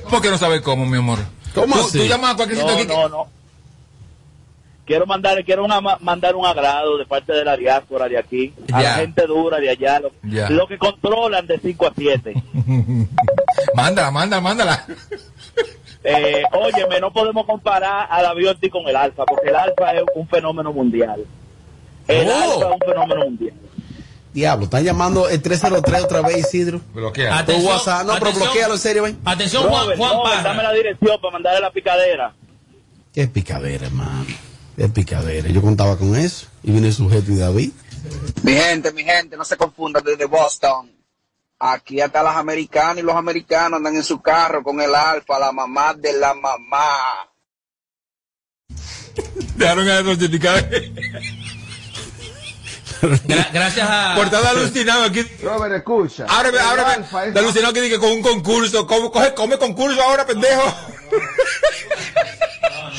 ¿Por 0.09 0.21
qué 0.21 0.29
no 0.29 0.37
sabes 0.37 0.61
cómo, 0.61 0.85
mi 0.85 0.97
amor? 0.97 1.19
¿Cómo 1.53 1.75
tú, 1.75 1.81
así? 1.81 1.99
Tú 1.99 2.05
llamas 2.05 2.33
a 2.33 2.35
cualquier 2.35 2.59
sitio 2.59 2.71
No, 2.73 2.77
aquí. 2.77 2.87
que- 2.87 2.93
no, 2.93 3.09
no. 3.09 3.27
Quiero 4.85 5.05
mandar, 5.05 5.43
quiero 5.45 5.63
una- 5.65 5.81
mandar 5.81 6.35
un 6.35 6.47
agrado 6.47 6.97
de 6.97 7.05
parte 7.05 7.31
de 7.33 7.45
la 7.45 7.55
diáspora 7.55 8.07
de 8.07 8.17
aquí, 8.17 8.51
a 8.73 8.81
Ya. 8.81 8.89
la 8.89 8.95
gente 8.95 9.27
dura 9.27 9.59
de 9.59 9.69
allá, 9.69 9.99
lo, 9.99 10.11
Ya. 10.23 10.49
lo 10.49 10.67
que 10.67 10.79
controlan 10.79 11.45
de 11.45 11.59
5 11.59 11.85
a 11.85 11.93
7. 11.95 12.33
Mándala, 13.75 14.09
mándala, 14.09 14.41
mándala. 14.41 14.85
Eh, 16.03 16.41
óyeme, 16.53 16.99
no 16.99 17.11
podemos 17.13 17.45
comparar 17.45 18.07
a 18.09 18.21
David 18.23 18.49
Ortiz 18.49 18.71
con 18.71 18.87
el 18.87 18.95
Alfa, 18.95 19.25
porque 19.25 19.49
el 19.49 19.55
Alfa 19.55 19.91
es 19.93 20.03
un 20.15 20.27
fenómeno 20.27 20.73
mundial. 20.73 21.23
El 22.09 22.27
Oh. 22.27 22.33
Alfa 22.33 22.55
es 22.67 22.73
un 22.73 22.79
fenómeno 22.79 23.25
mundial. 23.25 23.53
Diablo, 24.33 24.65
están 24.65 24.83
llamando 24.83 25.27
el 25.27 25.41
303 25.41 26.03
otra 26.03 26.21
vez, 26.21 26.37
Isidro. 26.37 26.81
Bloquea. 26.93 27.45
WhatsApp. 27.63 28.05
No, 28.05 28.13
pero 28.19 28.31
bloquealo 28.33 28.73
en 28.75 28.79
serio, 28.79 29.03
ven. 29.03 29.19
Atención, 29.25 29.63
Juan, 29.63 29.83
Robert, 29.83 29.97
Juan 29.97 30.11
Robert, 30.13 30.29
Parra. 30.35 30.43
dame 30.43 30.63
la 30.63 30.73
dirección 30.73 31.21
para 31.21 31.31
mandarle 31.33 31.61
la 31.61 31.71
picadera. 31.71 32.33
Qué 33.13 33.27
picadera, 33.27 33.87
hermano. 33.87 34.25
Qué 34.75 34.87
picadera. 34.87 35.49
Yo 35.49 35.61
contaba 35.61 35.97
con 35.97 36.15
eso. 36.15 36.47
Y 36.63 36.71
viene 36.71 36.87
el 36.87 36.93
sujeto 36.93 37.31
y 37.31 37.35
David. 37.37 37.71
Mi 38.43 38.53
gente, 38.53 38.91
mi 38.91 39.03
gente, 39.03 39.35
no 39.35 39.43
se 39.43 39.57
confundan 39.57 40.03
desde 40.03 40.25
Boston. 40.25 40.91
Aquí 41.59 41.99
hasta 41.99 42.23
las 42.23 42.37
americanas 42.37 42.99
y 42.99 43.01
los 43.01 43.15
americanos 43.15 43.77
andan 43.77 43.95
en 43.95 44.03
su 44.03 44.21
carro 44.21 44.63
con 44.63 44.79
el 44.79 44.93
alfa, 44.95 45.37
la 45.39 45.51
mamá 45.51 45.93
de 45.95 46.13
la 46.13 46.33
mamá. 46.33 46.87
Dejaron 49.55 49.89
a 49.89 50.03
certificado. 50.03 50.59
Gra- 53.01 53.49
gracias 53.53 53.87
a. 53.89 54.13
Por 54.15 54.25
estar 54.25 54.45
alucinado 54.57 55.03
aquí. 55.03 55.23
Robert, 55.43 55.75
escucha. 55.75 56.25
Ábreme, 56.27 56.59
ábreme. 56.59 56.91
alfa 56.93 57.25
es 57.25 57.33
De 57.33 57.39
alucinado 57.39 57.73
que 57.73 57.81
dije 57.81 57.99
con 57.99 58.11
un 58.11 58.21
concurso. 58.21 58.85
¿Cómo, 58.87 59.11
coge, 59.11 59.33
come 59.33 59.57
concurso 59.57 60.01
ahora, 60.01 60.25
pendejo? 60.25 60.63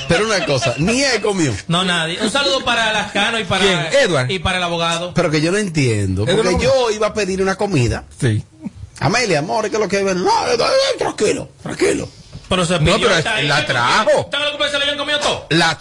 Pero 0.08 0.26
una 0.26 0.44
cosa, 0.44 0.74
ni 0.78 1.04
he 1.04 1.20
comido. 1.20 1.54
No, 1.68 1.84
nadie. 1.84 2.18
Un 2.20 2.30
saludo 2.30 2.64
para 2.64 2.92
Lascano 2.92 3.38
y 3.38 3.44
para. 3.44 3.64
¿Quién? 3.64 4.02
Edward. 4.02 4.30
Y 4.30 4.38
para 4.40 4.58
el 4.58 4.64
abogado. 4.64 5.14
Pero 5.14 5.30
que 5.30 5.40
yo 5.40 5.52
no 5.52 5.58
entiendo. 5.58 6.26
Porque 6.26 6.56
yo 6.60 6.90
iba 6.90 7.08
a 7.08 7.14
pedir 7.14 7.40
una 7.42 7.54
comida. 7.56 8.04
Sí. 8.20 8.44
Amelia, 8.98 9.38
amor, 9.38 9.68
¿qué 9.70 9.76
es 9.76 9.80
lo 9.80 9.88
que 9.88 10.02
ven? 10.02 10.22
No, 10.22 10.30
tranquilo, 10.98 11.48
tranquilo. 11.62 12.08
Pero 12.50 12.64
se 12.64 12.74
No, 12.74 12.80
pidió, 12.80 12.98
pero 13.06 13.14
está 13.14 13.36
ahí. 13.36 13.46
la 13.48 13.64
trajo. 13.64 14.10
¿Están 14.10 14.44
loco 14.44 14.58
que 14.58 14.68
se 14.70 14.76
le 14.78 14.82
habían 14.84 14.98
comido 14.98 15.20
todo? 15.20 15.46
La 15.50 15.78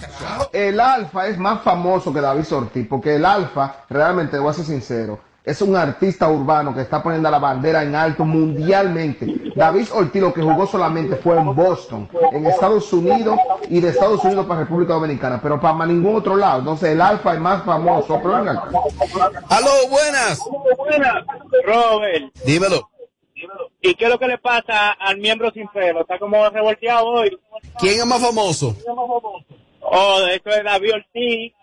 El 0.53 0.79
alfa 0.79 1.27
es 1.27 1.37
más 1.39 1.61
famoso 1.63 2.13
que 2.13 2.21
David 2.21 2.45
Ortiz, 2.53 2.87
porque 2.87 3.15
el 3.15 3.25
alfa, 3.25 3.77
realmente, 3.89 4.37
voy 4.37 4.51
a 4.51 4.53
ser 4.53 4.65
sincero, 4.65 5.19
es 5.43 5.63
un 5.63 5.75
artista 5.75 6.27
urbano 6.29 6.75
que 6.75 6.81
está 6.81 7.01
poniendo 7.01 7.31
la 7.31 7.39
bandera 7.39 7.81
en 7.81 7.95
alto 7.95 8.23
mundialmente. 8.23 9.25
David 9.55 9.87
Ortiz 9.93 10.21
lo 10.21 10.31
que 10.31 10.43
jugó 10.43 10.67
solamente 10.67 11.15
fue 11.15 11.37
en 11.37 11.55
Boston, 11.55 12.07
en 12.33 12.45
Estados 12.45 12.93
Unidos 12.93 13.39
y 13.67 13.79
de 13.79 13.89
Estados 13.89 14.23
Unidos 14.23 14.45
para 14.45 14.59
República 14.59 14.93
Dominicana, 14.93 15.39
pero 15.41 15.59
para 15.59 15.87
ningún 15.87 16.17
otro 16.17 16.35
lado. 16.37 16.59
Entonces 16.59 16.89
el 16.91 17.01
alfa 17.01 17.33
es 17.33 17.39
más 17.39 17.63
famoso. 17.63 18.19
Pero 18.21 18.35
venga 18.37 18.51
acá. 18.51 18.69
Aló, 19.49 19.71
buenas. 19.89 20.39
Robert, 21.65 22.31
Dímelo. 22.45 22.89
¿Y 23.81 23.95
qué 23.95 24.05
es 24.05 24.09
lo 24.09 24.19
que 24.19 24.27
le 24.27 24.37
pasa 24.37 24.91
al 24.91 25.17
miembro 25.17 25.51
sin 25.51 25.67
pelo? 25.69 26.01
Está 26.01 26.17
como 26.19 26.49
revolteado 26.49 27.07
hoy. 27.07 27.37
¿Quién 27.79 27.99
es 27.99 28.05
más 28.05 28.21
famoso? 28.21 28.75
Oh, 29.81 30.19
de 30.21 30.35
hecho 30.35 30.49
es 30.49 30.63
David 30.63 30.93
Ortiz. 30.95 31.53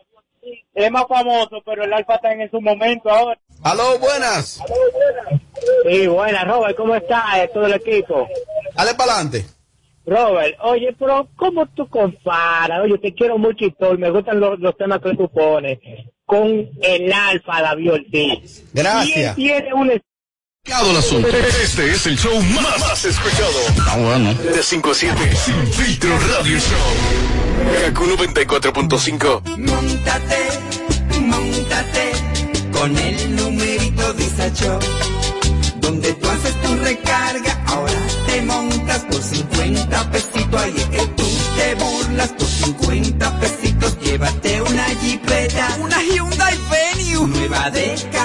Es 0.74 0.90
más 0.90 1.06
famoso, 1.08 1.60
pero 1.64 1.84
el 1.84 1.92
Alfa 1.92 2.16
está 2.16 2.32
en 2.32 2.50
su 2.50 2.60
momento 2.60 3.10
ahora. 3.10 3.38
Aló, 3.62 3.98
buenas. 3.98 4.62
Sí, 5.88 6.06
buena, 6.06 6.44
Robert, 6.44 6.76
¿cómo 6.76 6.94
está 6.94 7.42
eh, 7.42 7.50
todo 7.52 7.66
el 7.66 7.74
equipo? 7.74 8.28
Dale 8.74 8.94
para 8.94 9.14
adelante. 9.14 9.46
Robert, 10.06 10.56
oye, 10.62 10.94
pero 10.96 11.28
¿cómo 11.34 11.66
tú 11.66 11.88
comparas? 11.88 12.80
Oye, 12.82 12.96
te 12.98 13.12
quiero 13.12 13.38
mucho 13.38 13.64
y 13.64 13.72
todo, 13.72 13.98
me 13.98 14.10
gustan 14.10 14.38
los, 14.38 14.58
los 14.60 14.76
temas 14.76 15.00
que 15.00 15.16
tú 15.16 15.28
pones, 15.28 15.80
con 16.24 16.70
el 16.80 17.12
Alfa 17.12 17.62
David 17.62 17.92
Ortiz. 17.92 18.64
Gracias. 18.72 19.36
Y 19.36 19.50
él 19.50 19.62
tiene 19.62 19.74
un 19.74 19.90
el 20.66 20.96
asunto. 20.96 21.28
Este 21.28 21.92
es 21.92 22.06
el 22.06 22.18
show 22.18 22.40
más, 22.42 22.80
más 22.80 23.04
escuchado. 23.04 23.52
Ah, 23.88 23.96
bueno. 23.98 24.34
De 24.34 24.62
5 24.62 24.90
a 24.90 24.94
7. 24.94 25.36
Sin 25.36 25.72
filtro 25.72 26.10
radio 26.18 26.58
show. 26.58 27.84
Kaku 27.84 28.04
94.5. 28.04 29.42
Montate, 29.58 30.48
montate 31.20 32.12
con 32.72 32.96
el 32.98 33.36
numerito 33.36 34.12
Disa 34.14 34.48
Shop. 34.48 34.82
Donde 35.76 36.12
tú 36.14 36.28
haces 36.28 36.62
tu 36.62 36.74
recarga, 36.76 37.62
ahora 37.66 38.06
te 38.26 38.42
montas 38.42 39.04
por 39.04 39.22
50 39.22 40.10
pesitos. 40.10 40.60
Ahí 40.60 40.74
es 40.76 40.86
que 40.86 41.06
tú 41.06 41.24
te 41.56 41.74
burlas 41.76 42.28
por 42.30 42.46
50 42.46 43.40
pesitos. 43.40 43.98
Llévate 44.00 44.62
una 44.62 44.86
Jeepeta, 45.00 45.76
una 45.80 46.02
Hyundai 46.02 46.58
Venue, 46.70 47.26
nueva 47.28 47.70
de. 47.70 48.15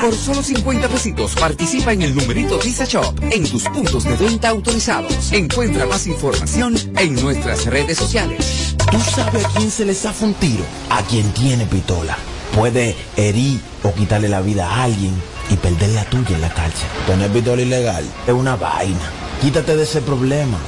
Por 0.00 0.14
solo 0.14 0.42
50 0.42 0.88
pesitos 0.88 1.34
participa 1.34 1.92
en 1.92 2.00
el 2.00 2.14
numerito 2.14 2.58
Visa 2.58 2.86
Shop 2.86 3.14
en 3.22 3.46
tus 3.46 3.64
puntos 3.64 4.04
de 4.04 4.16
venta 4.16 4.48
autorizados. 4.48 5.30
Encuentra 5.30 5.84
más 5.84 6.06
información 6.06 6.74
en 6.96 7.14
nuestras 7.16 7.66
redes 7.66 7.98
sociales. 7.98 8.76
¿Tú 8.90 8.98
sabes 8.98 9.44
a 9.44 9.48
quién 9.50 9.70
se 9.70 9.84
le 9.84 9.94
zafa 9.94 10.24
un 10.24 10.34
tiro? 10.34 10.64
A 10.88 11.02
quien 11.02 11.30
tiene 11.34 11.66
pistola. 11.66 12.16
Puede 12.54 12.96
herir 13.16 13.60
o 13.82 13.92
quitarle 13.92 14.28
la 14.28 14.40
vida 14.40 14.70
a 14.70 14.84
alguien 14.84 15.12
y 15.50 15.56
perder 15.56 15.90
la 15.90 16.04
tuya 16.06 16.36
en 16.36 16.40
la 16.40 16.54
cárcel. 16.54 16.88
Tener 17.06 17.30
pistola 17.30 17.60
ilegal 17.60 18.04
es 18.26 18.32
una 18.32 18.56
vaina. 18.56 19.12
Quítate 19.42 19.76
de 19.76 19.82
ese 19.82 20.00
problema. 20.00 20.58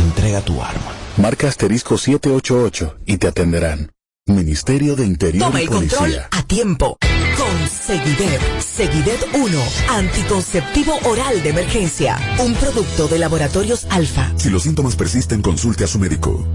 Entrega 0.00 0.40
tu 0.40 0.62
arma. 0.62 0.92
Marca 1.18 1.46
asterisco 1.46 1.98
788 1.98 3.00
y 3.04 3.18
te 3.18 3.28
atenderán. 3.28 3.90
Ministerio 4.28 4.94
de 4.94 5.06
Interior 5.06 5.46
Toma 5.46 5.60
y 5.60 5.64
el 5.64 5.70
control 5.70 6.00
Policía. 6.00 6.28
a 6.30 6.42
tiempo. 6.42 6.98
Con 7.36 7.68
Seguidet. 7.68 8.40
Seguidet 8.60 9.26
1. 9.34 9.58
Anticonceptivo 9.90 10.98
oral 11.04 11.42
de 11.42 11.48
emergencia. 11.50 12.18
Un 12.44 12.54
producto 12.54 13.08
de 13.08 13.18
laboratorios 13.18 13.86
alfa. 13.90 14.30
Si 14.36 14.50
los 14.50 14.64
síntomas 14.64 14.96
persisten, 14.96 15.40
consulte 15.40 15.84
a 15.84 15.86
su 15.86 15.98
médico. 15.98 16.46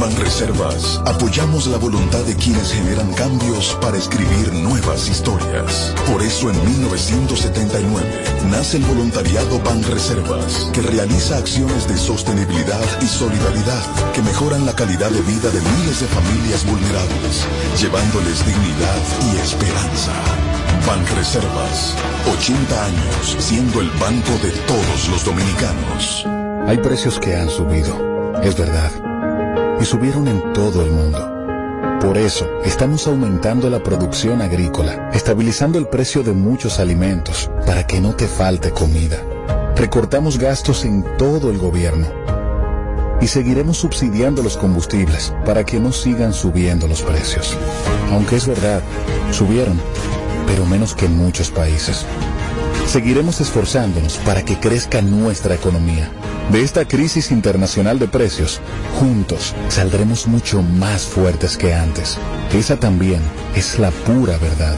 Banreservas 0.00 0.98
apoyamos 1.04 1.66
la 1.66 1.76
voluntad 1.76 2.24
de 2.24 2.34
quienes 2.34 2.72
generan 2.72 3.12
cambios 3.12 3.76
para 3.82 3.98
escribir 3.98 4.50
nuevas 4.54 5.10
historias. 5.10 5.94
Por 6.10 6.22
eso 6.22 6.50
en 6.50 6.64
1979 6.64 8.24
nace 8.50 8.78
el 8.78 8.84
voluntariado 8.84 9.60
Banreservas, 9.60 10.70
que 10.72 10.80
realiza 10.80 11.36
acciones 11.36 11.86
de 11.86 11.98
sostenibilidad 11.98 12.80
y 13.02 13.06
solidaridad 13.06 14.12
que 14.14 14.22
mejoran 14.22 14.64
la 14.64 14.74
calidad 14.74 15.10
de 15.10 15.20
vida 15.20 15.50
de 15.50 15.60
miles 15.60 16.00
de 16.00 16.06
familias 16.06 16.64
vulnerables, 16.64 17.46
llevándoles 17.78 18.46
dignidad 18.46 19.02
y 19.34 19.36
esperanza. 19.36 20.14
Banreservas, 20.86 21.94
80 22.38 22.86
años 22.86 23.36
siendo 23.38 23.82
el 23.82 23.90
banco 24.00 24.32
de 24.42 24.50
todos 24.66 25.08
los 25.10 25.24
dominicanos. 25.26 26.26
Hay 26.66 26.78
precios 26.78 27.20
que 27.20 27.36
han 27.36 27.50
subido, 27.50 28.40
es 28.42 28.56
verdad, 28.56 29.09
y 29.80 29.84
subieron 29.84 30.28
en 30.28 30.52
todo 30.52 30.82
el 30.82 30.90
mundo. 30.90 31.30
Por 32.00 32.16
eso, 32.18 32.46
estamos 32.64 33.06
aumentando 33.06 33.68
la 33.68 33.82
producción 33.82 34.42
agrícola, 34.42 35.10
estabilizando 35.12 35.78
el 35.78 35.86
precio 35.86 36.22
de 36.22 36.32
muchos 36.32 36.80
alimentos, 36.80 37.50
para 37.66 37.86
que 37.86 38.00
no 38.00 38.14
te 38.14 38.26
falte 38.26 38.70
comida. 38.70 39.18
Recortamos 39.76 40.38
gastos 40.38 40.84
en 40.84 41.04
todo 41.16 41.50
el 41.50 41.58
gobierno. 41.58 42.06
Y 43.20 43.26
seguiremos 43.26 43.78
subsidiando 43.78 44.42
los 44.42 44.56
combustibles 44.56 45.34
para 45.44 45.64
que 45.64 45.78
no 45.78 45.92
sigan 45.92 46.32
subiendo 46.32 46.88
los 46.88 47.02
precios. 47.02 47.56
Aunque 48.12 48.36
es 48.36 48.46
verdad, 48.46 48.82
subieron, 49.30 49.78
pero 50.46 50.64
menos 50.64 50.94
que 50.94 51.06
en 51.06 51.16
muchos 51.16 51.50
países. 51.50 52.06
Seguiremos 52.86 53.40
esforzándonos 53.40 54.16
para 54.18 54.42
que 54.42 54.58
crezca 54.58 55.02
nuestra 55.02 55.54
economía. 55.54 56.10
De 56.52 56.62
esta 56.62 56.84
crisis 56.84 57.30
internacional 57.30 58.00
de 58.00 58.08
precios, 58.08 58.60
juntos 58.98 59.54
saldremos 59.68 60.26
mucho 60.26 60.62
más 60.62 61.02
fuertes 61.02 61.56
que 61.56 61.72
antes. 61.72 62.18
Esa 62.52 62.76
también 62.78 63.20
es 63.54 63.78
la 63.78 63.92
pura 63.92 64.36
verdad. 64.38 64.76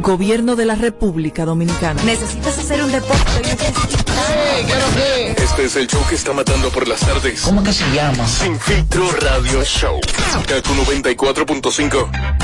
Gobierno 0.00 0.56
de 0.56 0.64
la 0.64 0.76
República 0.76 1.44
Dominicana. 1.44 2.02
¿Necesitas 2.04 2.58
hacer 2.58 2.82
un 2.82 2.90
deporte. 2.90 3.42
Este 5.36 5.64
es 5.64 5.76
el 5.76 5.86
show 5.88 6.00
que 6.08 6.14
está 6.14 6.32
matando 6.32 6.70
por 6.70 6.88
las 6.88 7.00
tardes. 7.00 7.42
¿Cómo 7.42 7.62
que 7.62 7.74
se 7.74 7.84
llama? 7.92 8.26
Sin 8.26 8.58
filtro 8.58 9.10
radio 9.20 9.62
show. 9.62 10.00
Kaku 10.48 10.72
94.5. 10.72 12.43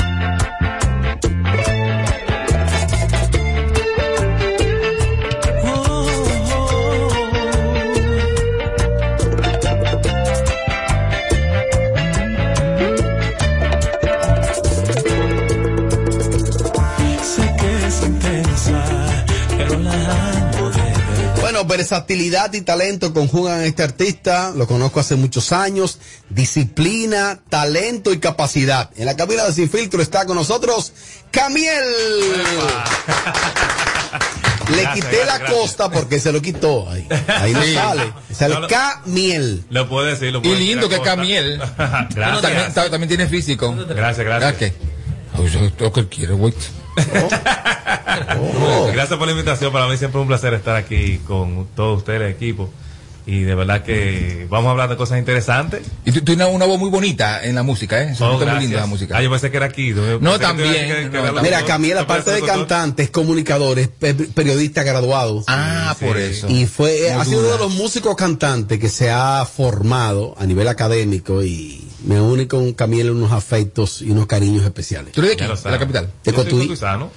versatilidad 21.71 22.53
y 22.53 22.61
talento 22.61 23.13
conjugan 23.13 23.61
a 23.61 23.65
este 23.65 23.81
artista. 23.83 24.51
Lo 24.55 24.67
conozco 24.67 24.99
hace 24.99 25.15
muchos 25.15 25.51
años. 25.51 25.97
Disciplina, 26.29 27.39
talento 27.49 28.11
y 28.13 28.19
capacidad. 28.19 28.89
En 28.97 29.05
la 29.05 29.15
cabina 29.15 29.45
de 29.45 29.53
Sin 29.53 29.69
Filtro 29.69 30.01
está 30.01 30.25
con 30.25 30.35
nosotros 30.35 30.91
Camiel. 31.31 31.83
Le 34.69 34.83
Gracias, 34.83 34.93
quité 34.93 35.07
gracias, 35.07 35.27
la 35.27 35.37
gracias. 35.39 35.59
costa 35.59 35.89
porque 35.89 36.19
se 36.19 36.31
lo 36.31 36.41
quitó. 36.41 36.89
Ahí, 36.89 37.07
ahí 37.27 37.53
no 37.53 37.63
Sí. 37.63 37.73
sale. 37.73 38.13
Sale 38.33 38.59
No. 38.59 38.67
Camiel. 38.67 39.63
Lo 39.69 39.89
puedo 39.89 40.05
decir, 40.05 40.31
lo 40.31 40.39
Y 40.39 40.41
puedo 40.41 40.53
decir. 40.55 40.67
lindo 40.69 40.87
que. 40.89 41.01
Camiel. 41.01 41.57
Gracias. 41.77 42.41
También, 42.41 42.73
ta- 42.73 42.89
también 42.89 43.07
tiene 43.09 43.27
físico. 43.27 43.73
Gracias, 43.89 44.25
gracias. 44.25 44.53
Ok. 44.71 45.39
Oh, 45.39 45.45
yo- 45.47 45.71
Lo 45.79 45.91
que 45.91 45.99
él 46.01 46.07
quiere, 46.95 47.19
güey. 47.19 48.93
Gracias 48.93 49.17
por 49.17 49.27
la 49.27 49.31
invitación. 49.33 49.71
Para 49.71 49.87
mí 49.87 49.97
siempre 49.97 50.19
es 50.19 50.21
un 50.21 50.27
placer 50.27 50.53
estar 50.53 50.75
aquí 50.75 51.19
con 51.27 51.67
todos 51.75 51.99
ustedes, 51.99 52.21
el 52.21 52.27
equipo. 52.27 52.69
Y 53.23 53.41
de 53.41 53.53
verdad 53.53 53.83
que 53.83 54.47
vamos 54.49 54.69
a 54.69 54.71
hablar 54.71 54.89
de 54.89 54.97
cosas 54.97 55.19
interesantes. 55.19 55.83
Y 56.05 56.11
tú 56.11 56.21
tienes 56.21 56.47
una 56.51 56.65
voz 56.65 56.79
muy 56.79 56.89
bonita 56.89 57.43
en 57.45 57.53
la 57.53 57.61
música, 57.61 58.01
¿eh? 58.01 58.15
Oh, 58.19 58.39
muy 58.39 58.59
linda 58.59 58.79
la 58.79 58.87
música. 58.87 59.15
Ah, 59.15 59.21
yo 59.21 59.29
pensé 59.29 59.51
que 59.51 59.57
era 59.57 59.67
aquí. 59.67 59.91
No, 59.91 60.33
que 60.33 60.39
también, 60.39 60.73
que- 60.73 61.09
que 61.11 61.21
no, 61.21 61.41
Mira, 61.41 61.61
con- 61.63 61.97
aparte 61.99 62.31
de 62.31 62.39
con- 62.39 62.49
con- 62.49 62.57
cantante, 62.61 63.03
es 63.03 63.11
comunicador, 63.11 63.77
es 63.77 63.89
pe- 63.89 64.15
periodista 64.15 64.81
graduado. 64.81 65.43
Ah, 65.47 65.95
por 65.99 66.17
eso. 66.17 66.49
Y 66.49 66.65
fue, 66.65 67.11
No 67.13 67.21
ha 67.21 67.25
sido 67.25 67.41
uno 67.41 67.51
de 67.51 67.57
los 67.59 67.71
músicos 67.75 68.15
cantantes 68.15 68.79
que 68.79 68.89
se 68.89 69.11
ha 69.11 69.45
formado 69.45 70.33
a 70.39 70.45
nivel 70.47 70.67
académico 70.67 71.43
y 71.43 71.87
me 72.03 72.19
une 72.19 72.47
con 72.47 72.73
Camiel 72.73 73.11
unos 73.11 73.31
afectos 73.31 74.01
y 74.01 74.11
unos 74.11 74.27
cariños 74.27 74.63
especiales. 74.65 75.11
¿Tú 75.13 75.21
eres 75.21 75.37
de 75.37 75.45
aquí, 75.45 75.63
de 75.63 75.71
la 75.71 75.79
capital? 75.79 76.11
De 76.23 76.31
Yo 76.31 76.35
Cotuí. 76.37 76.67
cotuzano. 76.67 77.11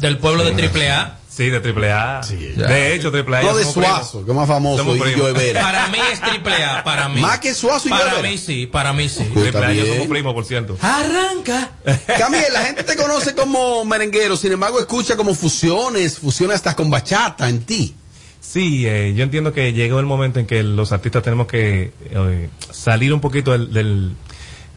Del 0.00 0.18
pueblo 0.18 0.44
de 0.44 0.52
Triple 0.52 0.90
A. 0.90 1.16
Sí, 1.28 1.48
de 1.48 1.60
Triple 1.60 1.92
A. 1.92 2.20
De 2.20 2.94
hecho, 2.94 3.10
Triple 3.12 3.36
A. 3.36 3.42
No 3.42 3.56
de. 3.56 3.64
Suazo, 3.64 4.24
que 4.24 4.30
es 4.32 4.36
más 4.36 4.48
famoso, 4.48 4.94
y. 4.96 5.14
Joe 5.18 5.32
Vera. 5.32 5.62
Para 5.62 5.88
mí 5.88 5.98
es 6.12 6.20
Triple 6.20 6.64
A, 6.64 6.82
para 6.84 7.08
mí. 7.08 7.20
Más 7.20 7.38
que 7.38 7.54
Suazo 7.54 7.86
y 7.88 7.90
Para 7.90 8.16
Vera. 8.16 8.28
mí 8.28 8.36
sí, 8.36 8.66
para 8.66 8.92
mí 8.92 9.08
sí. 9.08 9.24
Pues 9.32 9.50
Triple 9.50 9.66
A, 9.66 9.72
yo 9.72 9.86
somos 9.86 10.08
primos, 10.08 10.34
por 10.34 10.44
cierto. 10.44 10.76
Arranca. 10.82 11.70
Camiel, 12.18 12.52
la 12.52 12.62
gente 12.64 12.82
te 12.82 12.96
conoce 12.96 13.34
como 13.34 13.84
merenguero, 13.84 14.36
sin 14.36 14.52
embargo 14.52 14.80
escucha 14.80 15.16
como 15.16 15.34
fusiones, 15.34 16.18
fusiones 16.18 16.56
hasta 16.56 16.74
con 16.74 16.90
bachata 16.90 17.48
en 17.48 17.60
ti. 17.64 17.94
Sí, 18.40 18.86
eh, 18.86 19.12
yo 19.14 19.22
entiendo 19.24 19.52
que 19.52 19.72
llegó 19.72 20.00
el 20.00 20.06
momento 20.06 20.40
en 20.40 20.46
que 20.46 20.62
los 20.62 20.92
artistas 20.92 21.22
tenemos 21.22 21.46
que 21.46 21.92
eh, 22.10 22.48
salir 22.70 23.12
un 23.12 23.20
poquito 23.20 23.52
del, 23.52 23.72
del, 23.72 24.12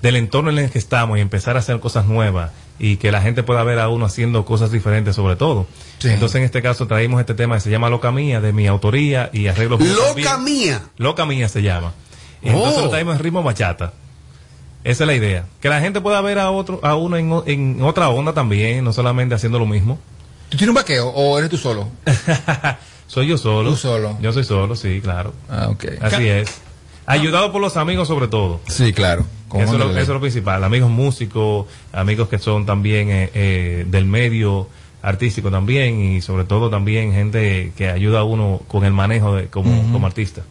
del 0.01 0.16
entorno 0.18 0.49
en 0.51 0.59
el 0.59 0.70
que 0.70 0.80
estamos 0.80 1.18
y 1.18 1.22
empezar 1.22 1.55
a 1.55 1.59
hacer 1.59 1.80
cosas 1.80 2.05
nuevas 2.05 2.51
y 2.78 2.97
que 2.97 3.11
la 3.11 3.22
gente 3.22 3.41
pueda 3.43 3.64
ver 3.64 3.80
a 3.80 3.88
uno 3.89 4.05
haciendo 4.05 4.43
cosas 4.45 4.72
diferentes 4.72 5.16
sobre 5.16 5.36
todo. 5.38 5.66
Sí. 5.99 6.09
Entonces 6.09 6.36
en 6.38 6.43
este 6.43 6.61
caso 6.61 6.88
traímos 6.88 7.20
este 7.22 7.34
tema 7.36 7.55
que 7.55 7.61
se 7.61 7.70
llama 7.70 7.89
Loca 7.89 8.11
Mía, 8.11 8.41
de 8.41 8.51
mi 8.51 8.68
autoría 8.68 9.30
y 9.32 9.47
arreglos. 9.47 9.80
míos 9.80 9.97
Loca 10.16 10.38
mía. 10.38 10.82
Loca 10.97 11.26
Mía 11.26 11.47
se 11.47 11.61
llama. 11.61 11.93
Y 12.41 12.49
Entonces 12.49 12.78
Oh. 12.80 12.82
lo 12.86 12.89
traímos 12.89 13.16
en 13.16 13.24
ritmo 13.24 13.41
bachata. 13.43 13.93
Esa 14.84 15.03
es 15.05 15.07
la 15.07 15.16
idea. 15.16 15.45
Que 15.61 15.70
la 15.70 15.80
gente 15.80 16.01
pueda 16.01 16.20
ver 16.20 16.39
a 16.39 16.51
otro, 16.51 16.82
a 16.84 16.95
uno 16.95 17.16
en, 17.16 17.32
en 17.45 17.82
otra 17.82 18.09
onda 18.09 18.34
también, 18.34 18.84
no 18.84 18.91
solamente 18.91 19.34
haciendo 19.36 19.57
lo 19.57 19.66
mismo. 19.66 19.97
¿Tú 20.49 20.57
tienes 20.57 20.70
un 20.70 20.76
vaqueo 20.76 21.07
o 21.07 21.38
eres 21.39 21.49
tú 21.49 21.57
solo? 21.57 21.88
Soy 23.14 23.28
yo 23.28 23.38
solo. 23.38 23.70
Tú 23.70 23.76
solo. 23.76 24.18
Yo 24.22 24.34
soy 24.34 24.43
solo, 24.43 24.76
sí, 24.76 24.99
claro. 25.01 25.34
Ah, 25.49 25.68
ok. 25.70 25.86
Así 26.01 26.28
es. 26.28 26.61
Ayudado 27.05 27.51
por 27.51 27.61
los 27.61 27.78
amigos 27.78 28.07
sobre 28.07 28.28
todo. 28.28 28.59
Sí, 28.68 28.91
claro. 28.93 29.26
Eso 29.53 29.61
es, 29.61 29.72
lo, 29.74 29.78
manda 29.78 29.86
la 29.93 30.01
eso 30.01 30.11
es 30.11 30.16
lo 30.16 30.20
principal. 30.22 30.64
Amigos 30.64 30.89
músicos, 30.89 31.68
amigos 31.91 32.28
que 32.28 32.39
son 32.39 32.66
también 32.66 33.09
eh, 33.11 33.30
eh, 33.36 33.86
del 33.88 34.05
medio 34.05 34.68
artístico 35.03 35.51
también 35.51 35.99
y 36.01 36.22
sobre 36.22 36.45
todo 36.45 36.70
también 36.72 37.14
gente 37.14 37.72
que 37.78 37.89
ayuda 37.89 38.22
a 38.22 38.24
uno 38.24 38.61
con 38.68 38.84
el 38.86 38.93
manejo 38.93 39.36
de, 39.36 39.47
como, 39.47 39.91
como 39.91 40.07
artista. 40.07 40.41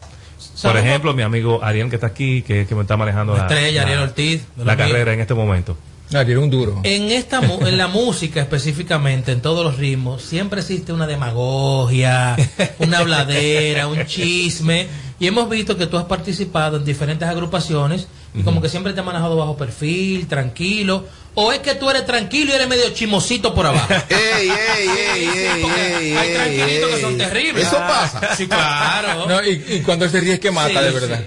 Por 0.62 0.76
ejemplo, 0.76 1.14
mi 1.14 1.22
amigo 1.22 1.64
Ariel 1.64 1.88
que 1.88 1.96
está 1.96 2.08
aquí, 2.08 2.42
que, 2.42 2.66
que 2.66 2.74
me 2.76 2.82
está 2.82 2.96
manejando 2.96 3.34
la, 3.34 3.40
Estrella, 3.42 3.80
la- 3.82 3.88
Ariel 3.88 4.02
Ortiz. 4.04 4.42
de 4.56 4.64
la 4.64 4.72
los 4.72 4.76
míos. 4.76 4.88
carrera 4.92 5.12
en 5.14 5.20
este 5.20 5.34
momento. 5.34 5.76
Ariel, 6.14 6.38
un 6.38 6.50
duro. 6.50 6.80
En 6.84 7.10
esta 7.10 7.40
en 7.40 7.78
la 7.78 7.88
música 7.88 8.40
específicamente, 8.40 9.32
en 9.32 9.40
todos 9.40 9.64
los 9.64 9.76
ritmos, 9.78 10.22
siempre 10.22 10.60
existe 10.60 10.92
una 10.92 11.06
demagogia, 11.06 12.36
una 12.78 12.98
habladera, 12.98 13.86
un 13.86 14.04
chisme. 14.06 14.86
Y 15.18 15.26
hemos 15.28 15.48
visto 15.48 15.76
que 15.76 15.86
tú 15.86 15.96
has 15.98 16.04
participado 16.04 16.78
en 16.78 16.84
diferentes 16.84 17.28
agrupaciones 17.28 18.08
y 18.34 18.42
como 18.42 18.60
que 18.60 18.68
siempre 18.68 18.92
te 18.92 19.00
has 19.00 19.06
manejado 19.06 19.36
bajo 19.36 19.56
perfil, 19.56 20.26
tranquilo. 20.26 21.04
O 21.34 21.52
es 21.52 21.60
que 21.60 21.74
tú 21.74 21.88
eres 21.88 22.04
tranquilo 22.04 22.52
y 22.52 22.54
eres 22.56 22.68
medio 22.68 22.90
chimosito 22.90 23.54
por 23.54 23.66
abajo. 23.66 23.92
Ey, 24.08 24.48
ey, 24.48 24.88
ey, 24.88 25.28
ey, 25.28 25.64
ey, 25.66 26.16
Hay 26.16 26.34
tranquilitos 26.34 26.90
que 26.90 27.00
son 27.00 27.16
terribles. 27.18 27.66
Eso 27.66 27.76
pasa. 27.76 28.34
Sí, 28.36 28.46
claro. 28.46 29.26
No, 29.26 29.42
y, 29.44 29.62
y 29.68 29.80
cuando 29.82 30.08
se 30.08 30.20
ríe 30.20 30.34
es 30.34 30.40
que 30.40 30.50
mata, 30.50 30.68
Sí, 30.68 30.84
de 30.86 30.90
verdad. 30.90 31.20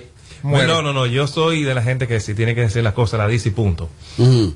Muere. 0.46 0.68
no, 0.68 0.82
no, 0.82 0.94
no, 0.94 1.06
yo 1.06 1.28
soy 1.28 1.64
de 1.64 1.74
la 1.76 1.82
gente 1.82 2.08
que 2.08 2.20
si 2.20 2.34
tiene 2.36 2.54
que 2.56 2.62
decir 2.62 2.84
las 2.84 2.94
cosas 2.94 3.18
la 3.20 3.28
dice 3.28 3.50
y 3.50 3.52
punto. 3.52 3.90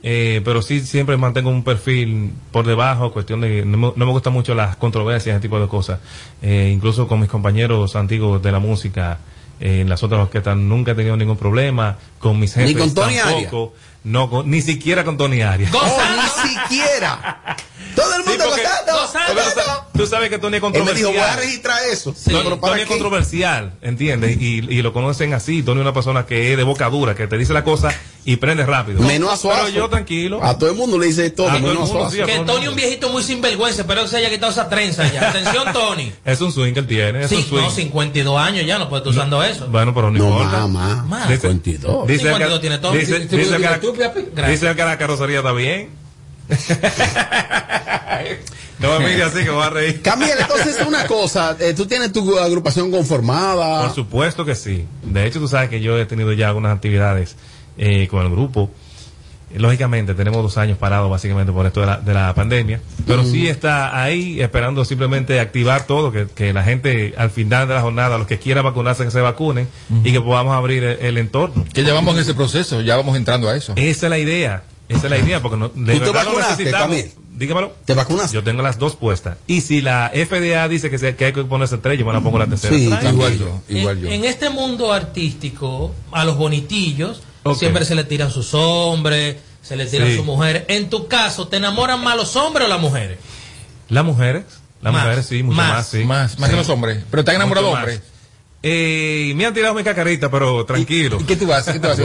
Eh, 0.04 0.42
pero 0.46 0.62
sí 0.62 0.82
siempre 0.82 1.18
mantengo 1.18 1.50
un 1.50 1.64
perfil 1.64 2.32
por 2.52 2.66
debajo, 2.68 3.12
cuestión 3.12 3.42
de 3.42 3.66
no 3.66 3.78
me, 3.78 3.94
no 3.96 4.06
me 4.06 4.12
gustan 4.12 4.34
mucho 4.34 4.54
las 4.56 4.76
controversias, 4.76 5.36
ese 5.36 5.42
tipo 5.42 5.60
de 5.60 5.68
cosas. 5.68 6.00
Eh, 6.42 6.72
incluso 6.74 7.08
con 7.08 7.20
mis 7.20 7.30
compañeros 7.30 7.96
antiguos 7.96 8.42
de 8.42 8.52
la 8.52 8.60
música, 8.60 9.20
eh, 9.60 9.82
en 9.82 9.90
las 9.90 10.02
otras 10.04 10.22
orquestas 10.22 10.56
nunca 10.56 10.92
he 10.92 10.96
tenido 10.96 11.18
ningún 11.18 11.38
problema, 11.38 11.98
con 12.20 12.40
mis 12.40 12.56
Ni 12.58 12.64
jefes 12.68 12.78
con 12.82 12.94
Tony 12.94 13.16
tampoco, 13.18 13.74
no, 14.06 14.30
con- 14.30 14.50
ni 14.50 14.62
siquiera 14.62 15.04
con 15.04 15.18
Tony 15.18 15.42
Arias. 15.42 15.72
Oh, 15.74 16.02
ni 16.16 16.50
siquiera. 16.50 17.58
Todo 17.96 18.16
el 18.16 18.24
mundo 18.26 18.44
porque- 18.48 18.62
gozando. 18.64 19.34
Gozando. 19.34 19.89
Tú 20.00 20.08
sabes 20.08 20.30
que 20.30 20.40
Tony 20.40 20.58
es 20.58 20.64
Él 20.64 20.70
me 20.72 20.78
dijo, 20.78 20.84
controversial. 20.86 21.12
voy 21.12 21.20
a 21.22 21.36
registrar 21.36 21.78
eso. 21.92 22.16
No, 22.28 22.44
pero 22.44 22.60
¿para 22.60 22.74
Tony 22.74 22.82
es 22.84 22.88
controversial, 22.88 23.74
¿entiendes? 23.82 24.38
Y, 24.42 24.58
y 24.70 24.82
lo 24.82 24.94
conocen 24.94 25.34
así. 25.34 25.64
Tony 25.64 25.80
es 25.80 25.84
una 25.84 25.94
persona 25.94 26.26
que 26.26 26.52
es 26.52 26.58
de 26.58 26.64
boca 26.64 26.90
dura, 26.90 27.16
que 27.16 27.28
te 27.28 27.38
dice 27.38 27.54
la 27.54 27.64
cosa 27.64 27.94
y 28.26 28.36
prende 28.38 28.66
rápido. 28.66 29.02
Menos 29.02 29.32
a 29.34 29.38
Suazo. 29.38 29.64
Pero 29.66 29.76
yo 29.78 29.90
tranquilo. 29.90 30.44
A 30.44 30.58
todo 30.58 30.70
el 30.70 30.76
mundo 30.76 30.98
le 31.00 31.08
dice 31.08 31.30
todo, 31.32 31.48
A 31.50 31.58
todo 31.58 31.58
el 31.58 31.64
menos 31.64 31.78
a 31.90 31.94
mundo, 31.94 32.00
Suazo. 32.10 32.16
sí, 32.16 32.22
a 32.22 32.26
Que 32.26 32.34
todo 32.38 32.46
Tony 32.46 32.64
es 32.64 32.70
un 32.70 32.76
viejito 32.76 33.10
muy 33.10 33.24
sinvergüenza, 33.24 33.86
pero 33.88 34.04
que 34.04 34.08
se 34.10 34.18
haya 34.18 34.30
quitado 34.30 34.52
esa 34.52 34.70
trenza 34.70 35.12
ya. 35.12 35.30
Atención, 35.30 35.66
Tony. 35.74 36.12
Es 36.26 36.42
un 36.42 36.52
swing 36.52 36.74
que 36.74 36.80
él 36.80 36.88
tiene. 36.88 37.24
Es 37.24 37.30
Sí, 37.30 37.36
un 37.38 37.44
swing. 37.44 37.62
no, 37.62 37.70
52 37.72 38.40
años 38.40 38.66
ya, 38.66 38.78
no 38.80 38.90
puede 38.90 39.02
estar 39.02 39.14
usando 39.14 39.44
eso. 39.44 39.68
Bueno, 39.68 39.94
pero 39.94 40.12
no, 40.12 40.20
No, 40.20 40.26
importa. 40.42 40.68
más, 40.68 41.06
más. 41.06 41.30
Dice- 41.30 41.42
52. 41.42 42.08
Dice, 42.08 42.20
52 42.24 42.54
que, 42.54 42.62
tiene 42.62 42.78
Tony. 42.80 42.98
dice, 43.00 43.20
Sí, 43.30 43.36
dice 43.38 43.58
sí, 43.58 43.64
papi. 43.64 43.88
Gracias. 44.36 44.62
dice 44.62 44.76
que 44.76 44.84
la 44.84 44.98
carrocería 44.98 45.38
está 45.40 45.52
bien. 45.52 45.90
No 48.80 49.00
me 49.00 49.08
mire 49.08 49.24
así 49.24 49.44
que 49.44 49.50
voy 49.50 49.64
a 49.64 49.70
reír. 49.70 50.02
Camiel, 50.02 50.38
entonces 50.40 50.78
una 50.88 51.06
cosa, 51.06 51.56
eh, 51.60 51.74
tú 51.74 51.86
tienes 51.86 52.12
tu 52.12 52.38
agrupación 52.38 52.92
conformada. 52.92 53.84
Por 53.84 53.96
supuesto 53.96 54.46
que 54.46 54.56
sí. 54.56 54.86
De 55.04 55.26
hecho, 55.26 55.40
tú 55.40 55.48
sabes 55.48 55.70
que 55.70 55.82
yo 55.82 55.98
he 55.98 56.06
tenido 56.06 56.34
ya 56.34 56.48
algunas 56.48 56.76
actividades 56.76 57.36
eh, 57.78 58.08
con 58.08 58.26
el 58.26 58.32
grupo. 58.32 58.70
Lógicamente, 59.56 60.14
tenemos 60.14 60.44
dos 60.44 60.60
años 60.60 60.78
parados 60.78 61.10
básicamente 61.10 61.52
por 61.52 61.66
esto 61.66 61.80
de 61.80 61.88
la, 61.88 61.98
de 61.98 62.14
la 62.14 62.36
pandemia, 62.36 62.82
pero 63.08 63.24
sí 63.24 63.48
está 63.48 64.00
ahí 64.00 64.40
esperando 64.42 64.86
simplemente 64.86 65.40
activar 65.40 65.88
todo, 65.88 66.12
que, 66.12 66.28
que 66.28 66.54
la 66.54 66.62
gente 66.64 67.16
al 67.18 67.32
final 67.32 67.68
de 67.68 67.74
la 67.74 67.82
jornada, 67.82 68.20
los 68.20 68.28
que 68.28 68.38
quieran 68.38 68.64
vacunarse, 68.64 69.06
que 69.06 69.10
se 69.10 69.22
vacunen 69.22 69.68
y 70.04 70.12
que 70.12 70.22
podamos 70.22 70.56
abrir 70.56 70.84
el, 70.84 71.00
el 71.00 71.18
entorno. 71.18 71.66
Que 71.74 71.84
ya 71.84 71.96
vamos 71.96 72.14
en 72.14 72.22
ese 72.22 72.36
proceso, 72.36 72.82
ya 72.82 72.96
vamos 72.96 73.18
entrando 73.18 73.50
a 73.50 73.56
eso. 73.56 73.74
Esa 73.76 74.06
es 74.06 74.10
la 74.12 74.20
idea, 74.20 74.62
esa 74.90 75.06
es 75.06 75.10
la 75.10 75.18
idea, 75.18 75.42
porque 75.42 75.58
no, 75.58 75.70
de 75.70 76.00
¿Tú 76.00 76.06
te 76.06 76.12
vacunaste. 76.12 76.72
Camil? 76.72 77.12
Dígamelo. 77.38 77.74
¿Te 77.86 77.94
vacunaste? 77.94 78.36
Yo 78.36 78.44
tengo 78.44 78.62
las 78.62 78.78
dos 78.78 78.96
puestas. 78.98 79.38
Y 79.48 79.62
si 79.62 79.82
la 79.82 80.12
FDA 80.14 80.68
dice 80.68 80.90
que, 80.90 80.98
se- 80.98 81.16
que 81.16 81.26
hay 81.26 81.34
que 81.34 81.44
ponerse 81.46 81.78
tres, 81.78 81.98
yo 81.98 82.06
me 82.06 82.12
la 82.12 82.20
pongo 82.20 82.38
la 82.38 82.48
tercera. 82.48 82.76
Sí. 82.76 82.86
Igual 83.08 83.40
yo, 83.40 83.62
igual 83.70 83.98
en, 84.00 84.04
yo. 84.04 84.10
en 84.10 84.26
este 84.26 84.50
mundo 84.50 84.92
artístico, 84.92 85.94
a 86.12 86.26
los 86.26 86.36
bonitillos, 86.38 87.22
siempre 87.56 87.86
se 87.86 87.96
le 87.96 88.04
tiran 88.04 88.30
sus 88.30 88.54
hombres, 88.54 89.38
se 89.62 89.76
le 89.78 89.86
tiran 89.86 90.10
Sí. 90.10 90.18
sus 90.18 90.26
mujeres. 90.26 90.64
En 90.68 90.90
tu 90.90 91.08
caso, 91.08 91.48
¿te 91.48 91.58
enamoran 91.58 92.04
más 92.04 92.18
los 92.18 92.36
hombres 92.36 92.66
o 92.66 92.70
las 92.70 92.82
mujeres? 92.82 93.20
Las 93.88 94.04
mujeres, 94.04 94.44
las 94.82 94.92
Más, 94.94 95.04
mujeres 95.04 95.26
sí, 95.26 95.42
mucho 95.44 95.56
más, 95.58 95.70
más, 95.74 95.88
sí. 95.88 96.04
Más, 96.04 96.40
más 96.40 96.50
Sí. 96.50 96.54
que 96.56 96.60
los 96.62 96.70
hombres. 96.70 97.04
Pero 97.10 97.22
están 97.22 97.36
enamorados 97.36 97.74
hombres. 97.74 98.02
Eh, 98.62 99.32
me 99.38 99.46
han 99.46 99.54
tirado 99.54 99.74
mi 99.74 99.84
cacarita, 99.86 100.30
pero 100.30 100.66
tranquilo. 100.66 101.18
¿Y 101.22 101.24
qué 101.24 101.38
tú 101.38 101.48
vas? 101.48 101.64
¿Qué 101.66 101.80
tú 101.80 101.88
a? 101.88 101.96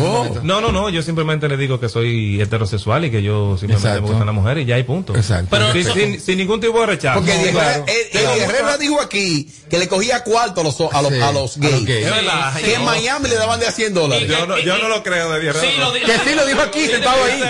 No, 0.44 0.60
no, 0.60 0.70
no, 0.70 0.88
yo 0.88 1.02
simplemente 1.02 1.48
le 1.48 1.56
digo 1.56 1.80
que 1.80 1.88
soy 1.88 2.40
heterosexual 2.40 3.04
y 3.06 3.10
que 3.10 3.22
yo 3.24 3.56
simplemente 3.58 3.88
Exacto. 3.88 4.02
me 4.02 4.08
gustan 4.08 4.26
las 4.26 4.34
mujeres 4.36 4.62
y 4.62 4.66
ya 4.66 4.76
hay 4.76 4.84
punto. 4.84 5.16
Exacto. 5.16 5.48
Pero 5.50 5.72
sin, 5.92 6.20
sin 6.20 6.38
ningún 6.38 6.60
tipo 6.60 6.78
de 6.80 6.86
rechazo. 6.86 7.18
Porque 7.18 7.50
claro. 7.50 7.84
Herrera- 7.86 7.92
Ed- 7.92 8.16
Eddie 8.16 8.44
Herrera 8.44 8.78
dijo 8.78 9.00
aquí 9.00 9.50
que 9.68 9.78
le 9.78 9.88
cogía 9.88 10.22
cuarto 10.22 10.60
a 10.60 10.64
los, 10.64 10.80
a 10.80 11.02
los, 11.02 11.12
Sí, 11.12 11.20
a 11.20 11.32
los 11.32 11.56
a 11.56 11.60
los 11.70 11.84
gays. 11.84 12.06
Es 12.06 12.10
verdad. 12.12 12.54
Que 12.60 12.74
en 12.74 12.84
Miami 12.84 13.28
le 13.30 13.34
daban 13.34 13.58
de 13.58 13.66
a 13.66 13.72
100 13.72 13.92
dólares. 13.94 14.28
Yo 14.28 14.46
no, 14.46 14.56
yo 14.58 14.78
no 14.78 14.88
lo 14.88 15.02
creo 15.02 15.32
de 15.32 15.48
Herrera. 15.48 15.60
Que 16.06 16.18
sí 16.30 16.34
lo 16.36 16.46
dijo 16.46 16.60
aquí, 16.60 16.86
sentado 16.86 17.24
ahí. 17.24 17.42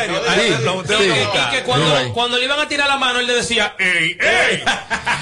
Y 1.52 1.56
que 1.56 1.62
cuando, 1.64 2.12
cuando 2.14 2.38
le 2.38 2.44
iban 2.46 2.58
a 2.58 2.68
tirar 2.68 2.88
la 2.88 2.96
mano, 2.96 3.20
él 3.20 3.26
le 3.26 3.34
decía, 3.34 3.74
¡Ey, 3.78 4.16
ey! 4.18 4.62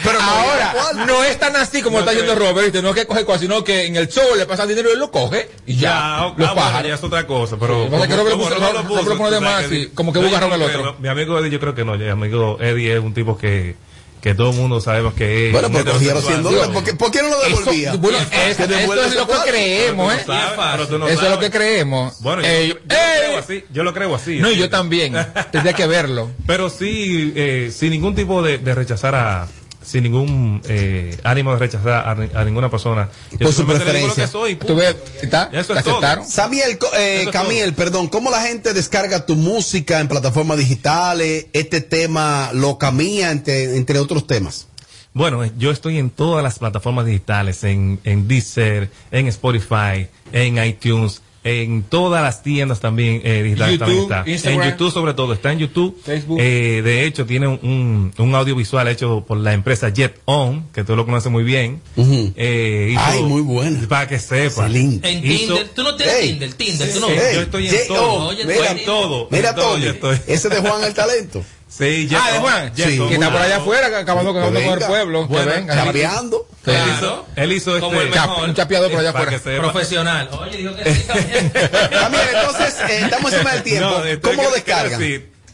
Pero 0.05 0.21
ahora, 0.21 0.75
no 1.07 1.25
es 1.25 1.39
tan 1.39 1.57
así 1.57 1.83
como 1.83 2.01
No 2.01 2.05
está 2.11 2.17
creo. 2.19 2.35
Robert, 2.35 2.75
no 2.77 2.91
es 2.91 2.95
que 2.95 3.07
coge 3.07 3.25
cosas, 3.25 3.43
sino 3.43 3.63
que 3.65 3.72
en 3.87 3.97
el 3.97 4.09
show 4.09 4.25
le 4.37 4.47
pasa 4.47 4.67
dinero 4.67 4.89
y 4.89 4.93
él 4.93 4.99
lo 4.99 5.11
coge 5.11 5.49
y 5.67 5.77
ya. 5.77 6.33
Ya, 6.39 6.47
los 6.47 6.51
ah, 6.57 6.83
ya 6.87 6.95
es 6.95 7.03
otra 7.03 7.27
cosa, 7.27 7.57
pero. 7.59 7.85
Sí, 7.85 7.91
pasa 7.91 8.09
que 8.09 8.17
Robert 8.17 8.37
puso- 8.37 8.51
no 8.51 8.55
Robert 8.73 8.87
puso, 8.87 9.17
pone 9.19 9.31
de 9.31 9.39
tú 9.39 9.43
sabes 9.43 9.43
más 9.43 9.65
que- 9.67 9.79
y 9.79 9.87
como 9.89 10.13
que 10.13 10.19
No, 10.21 10.27
buscaron 10.29 10.51
yo 10.51 10.55
el 10.57 10.63
creo 10.71 10.81
otro. 10.81 10.93
no. 10.95 10.99
Mi 11.01 11.09
amigo 11.09 11.39
Eddie, 11.39 11.51
yo 11.51 11.61
creo 11.61 11.75
que 11.75 11.85
no. 11.85 11.97
Mi 11.97 12.09
amigo 12.09 12.59
Eddie 12.61 12.95
es 12.95 13.01
un 13.01 13.13
tipo 13.15 13.37
que, 13.37 13.75
que 14.21 14.35
todo 14.35 14.51
el 14.51 14.57
mundo 14.57 14.81
sabemos 14.81 15.15
que 15.15 15.47
es. 15.49 15.53
Bueno, 15.53 15.69
pero 15.73 15.93
cogía 15.93 16.15
los 16.15 16.25
100 16.25 16.41
heterosexual. 16.41 16.43
dólares. 16.43 16.75
¿Por 16.75 16.85
qué, 16.85 16.95
por 16.95 17.11
qué 17.11 17.23
no 17.23 17.29
lo 17.29 17.41
devolvía? 17.43 17.89
Eso, 17.91 17.99
bueno, 17.99 18.19
es- 18.19 18.51
esto 18.51 18.67
devuelve 18.69 19.07
es 19.07 19.15
lo 19.17 19.27
que 19.27 19.35
creemos, 19.51 20.15
¿eh? 20.15 20.25
No 20.27 20.33
sabes, 20.35 20.91
no 20.91 21.09
Eso 21.09 21.25
es 21.25 21.31
lo 21.31 21.39
que 21.39 21.51
creemos. 21.51 22.21
Bueno, 22.23 22.43
yo, 22.43 22.49
Ey, 22.49 22.69
yo 22.69 22.75
lo 22.75 22.81
ey. 22.95 23.21
creo 23.21 23.39
así. 23.39 23.65
Yo 23.73 23.83
lo 23.85 23.93
creo 23.95 24.15
así. 24.15 24.39
No, 24.39 24.51
y 24.51 24.57
yo 24.57 24.71
también. 24.71 25.15
Tendría 25.53 25.73
que 25.73 25.87
verlo. 25.87 26.31
Pero 26.47 26.71
sí, 26.71 27.33
eh, 27.35 27.73
sin 27.75 27.91
ningún 27.91 28.15
tipo 28.15 28.43
de, 28.43 28.59
de 28.59 28.75
rechazar 28.75 29.15
a. 29.15 29.49
Sin 29.85 30.05
ningún 30.05 30.63
eh, 30.69 31.19
ánimo 31.25 31.53
de 31.53 31.59
rechazar 31.59 32.09
a, 32.09 32.15
ni- 32.15 32.29
a 32.35 32.45
ninguna 32.45 32.71
persona. 32.71 33.09
Yo 33.33 33.39
Por 33.41 33.53
su 33.53 33.67
preferencia. 33.67 34.25
que 34.27 34.31
soy, 34.31 34.57
¿Tú 34.57 34.75
ves? 34.77 34.97
¿Está? 35.23 35.51
Eso 35.53 35.73
¿Te 35.75 35.79
es 35.81 35.85
todo. 35.85 35.97
aceptaron? 35.97 36.27
Samuel, 36.27 36.79
eh, 36.99 37.27
Camiel, 37.33 37.75
perdón, 37.75 38.09
¿cómo 38.09 38.31
la 38.31 38.41
gente 38.43 38.73
descarga 38.75 39.27
tu 39.27 39.35
música 39.37 40.01
en 40.01 40.09
plataformas 40.09 40.59
digitales? 40.59 41.47
Este 41.53 41.81
tema 41.81 42.51
lo 42.55 42.79
camía 42.79 43.31
entre, 43.31 43.77
entre 43.77 43.99
otros 43.99 44.27
temas. 44.27 44.67
Bueno, 45.15 45.45
yo 45.59 45.71
estoy 45.71 45.99
en 45.99 46.09
todas 46.09 46.43
las 46.43 46.59
plataformas 46.59 47.05
digitales, 47.05 47.65
en, 47.65 48.01
en 48.05 48.27
Deezer, 48.29 48.91
en 49.11 49.27
Spotify, 49.27 50.07
en 50.33 50.65
iTunes, 50.65 51.21
en 51.45 51.83
todas 51.83 52.23
las 52.23 52.43
tiendas 52.43 52.79
también 52.81 53.21
eh, 53.25 53.43
digitales 53.43 53.79
YouTube, 53.79 53.87
también 53.87 54.03
está. 54.03 54.31
Instagram. 54.31 54.63
En 54.63 54.71
YouTube 54.71 54.93
sobre 54.93 55.15
todo, 55.15 55.33
está 55.33 55.53
en 55.53 55.59
YouTube. 55.59 56.01
Facebook. 56.05 56.39
Eh, 56.41 56.83
de 56.85 57.05
hecho, 57.05 57.27
tiene 57.27 57.49
un, 57.49 57.59
un, 57.63 58.15
un 58.17 58.35
audiovisual 58.35 58.87
hecho 58.89 59.25
por 59.27 59.39
la 59.39 59.53
empresa 59.53 59.89
Jet 59.89 60.21
On, 60.25 60.69
que 60.73 60.85
tú 60.85 60.95
lo 60.95 61.05
conoces 61.05 61.33
muy 61.33 61.43
bien. 61.43 61.81
Ujú. 61.97 62.33
Eh, 62.37 62.91
hizo- 62.93 63.01
Ay, 63.05 63.23
muy 63.25 63.43
buena. 63.43 63.81
Para 63.89 64.07
que 64.07 64.19
sepa. 64.19 64.67
Excelente. 64.67 65.09
En 65.11 65.25
Hizo- 65.25 65.55
Tinder, 65.55 65.69
tú 65.71 65.83
no 65.83 65.97
tienes 65.97 66.15
Ey. 66.15 66.29
Tinder, 66.31 66.53
Tinder, 66.55 66.93
tú 66.93 67.01
no. 67.01 67.07
Sí, 67.09 67.13
Ey, 67.15 67.35
yo 67.35 67.41
estoy 67.43 67.69
en 67.69 67.89
todo. 67.89 68.03
oh, 68.13 68.29
Oye, 68.29 68.45
mira, 68.45 68.71
en 68.71 68.85
todo. 68.85 69.29
Mira, 69.31 69.49
en 69.51 69.55
todo 69.57 69.73
Tony, 69.73 69.85
yo 69.85 69.91
estoy. 69.91 70.19
ese 70.29 70.49
de 70.49 70.57
Juan 70.61 70.85
el 70.85 70.95
talento. 70.95 71.45
Sí, 71.69 72.07
Jet 72.07 72.19
Ah, 72.23 72.33
de 72.33 72.39
Juan. 72.39 72.75
Jet 72.75 72.89
Sí. 72.91 72.99
Que 73.09 73.15
está 73.15 73.33
por 73.33 73.41
allá 73.41 73.57
afuera, 73.57 73.99
acabando 73.99 74.33
con, 74.35 74.55
el 74.57 74.79
pueblo. 74.87 75.27
Bueno, 75.27 75.51
que 75.51 75.59
venga. 75.59 75.75
Chapeando. 75.75 76.47
Él 76.67 76.77
hizo, 76.97 77.27
él 77.37 77.53
hizo 77.53 77.81
Como 77.81 78.01
este, 78.01 78.15
el 78.15 78.21
mejor. 78.21 78.49
Un 78.49 78.55
chapeador 78.55 78.91
por 78.91 79.01
allá 79.01 79.13
para 79.13 79.25
afuera. 79.25 79.39
que 79.43 79.51
sepa. 79.51 79.63
Profesional. 79.73 80.29
Oye, 80.33 80.57
dijo 80.59 80.75
que 80.77 80.95
sí 80.95 81.03
también. 81.07 81.51
Camila, 81.51 82.23
entonces, 82.35 82.81
eh, 82.89 83.01
estamos 83.03 83.33
encima 83.33 83.53
del 83.55 83.63
tiempo. 83.63 83.91
No, 83.91 84.21
¿Cómo 84.21 84.43
lo 84.45 84.51
descargan? 84.53 85.01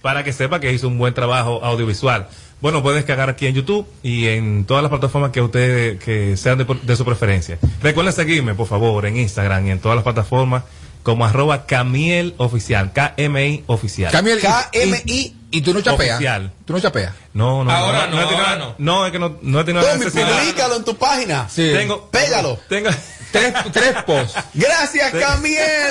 para 0.03 0.23
que 0.23 0.33
sepa 0.33 0.61
que 0.61 0.73
hizo 0.73 0.87
un 0.87 0.97
buen 0.99 1.13
trabajo 1.15 1.65
audiovisual. 1.65 2.29
Bueno, 2.61 2.83
puede 2.83 2.97
descargar 2.97 3.29
aquí 3.31 3.47
en 3.47 3.55
YouTube 3.55 3.87
y 4.03 4.27
en 4.29 4.65
todas 4.65 4.83
las 4.83 4.91
plataformas 4.91 5.31
que 5.33 5.41
ustedes 5.41 6.03
que 6.03 6.37
sean 6.37 6.59
de, 6.59 6.67
de 6.83 6.97
su 6.97 7.05
preferencia. 7.05 7.59
Recuerden 7.83 8.13
seguirme, 8.13 8.55
por 8.55 8.67
favor, 8.67 9.07
en 9.07 9.17
Instagram 9.17 9.67
y 9.67 9.71
en 9.71 9.79
todas 9.79 9.97
las 9.97 10.05
plataformas 10.05 10.65
como 11.03 11.25
arroba 11.25 11.67
Camiel 11.67 12.35
Oficial, 12.37 12.93
K-M-I 12.93 13.65
Oficial. 13.67 14.13
Camiel, 14.13 14.41
KMI. 14.41 15.35
Y, 15.51 15.61
tú 15.63 15.73
no 15.75 15.81
chapeas. 15.81 16.17
Oficial. 16.17 16.53
Tú 16.65 16.73
no 16.73 16.81
chapeas. 16.81 17.13
No, 17.33 17.65
no, 17.65 17.71
Ahora 17.71 18.07
no, 18.07 18.21
he 18.21 18.25
tenido- 18.27 18.39
ahora 18.47 18.57
no. 18.57 18.75
No, 18.79 19.07
es 19.07 19.13
que 19.13 19.19
no, 19.19 19.37
no 19.43 19.61
he 19.61 19.65
tenido 19.65 19.85
la 19.85 19.93
Tommy, 19.93 20.05
necesidad. 20.05 20.39
publícalo 20.39 20.77
en 20.77 20.85
tu 20.85 20.97
página. 20.97 21.49
Sí. 21.49 21.71
Tengo, 21.73 22.09
Pégalo. 22.11 22.59
Tengo, 22.69 22.91
Tres, 23.31 23.53
tres 23.75 23.93
posts. 24.07 24.43
Gracias, 24.55 25.13
Te- 25.13 25.21
Camiel. 25.21 25.91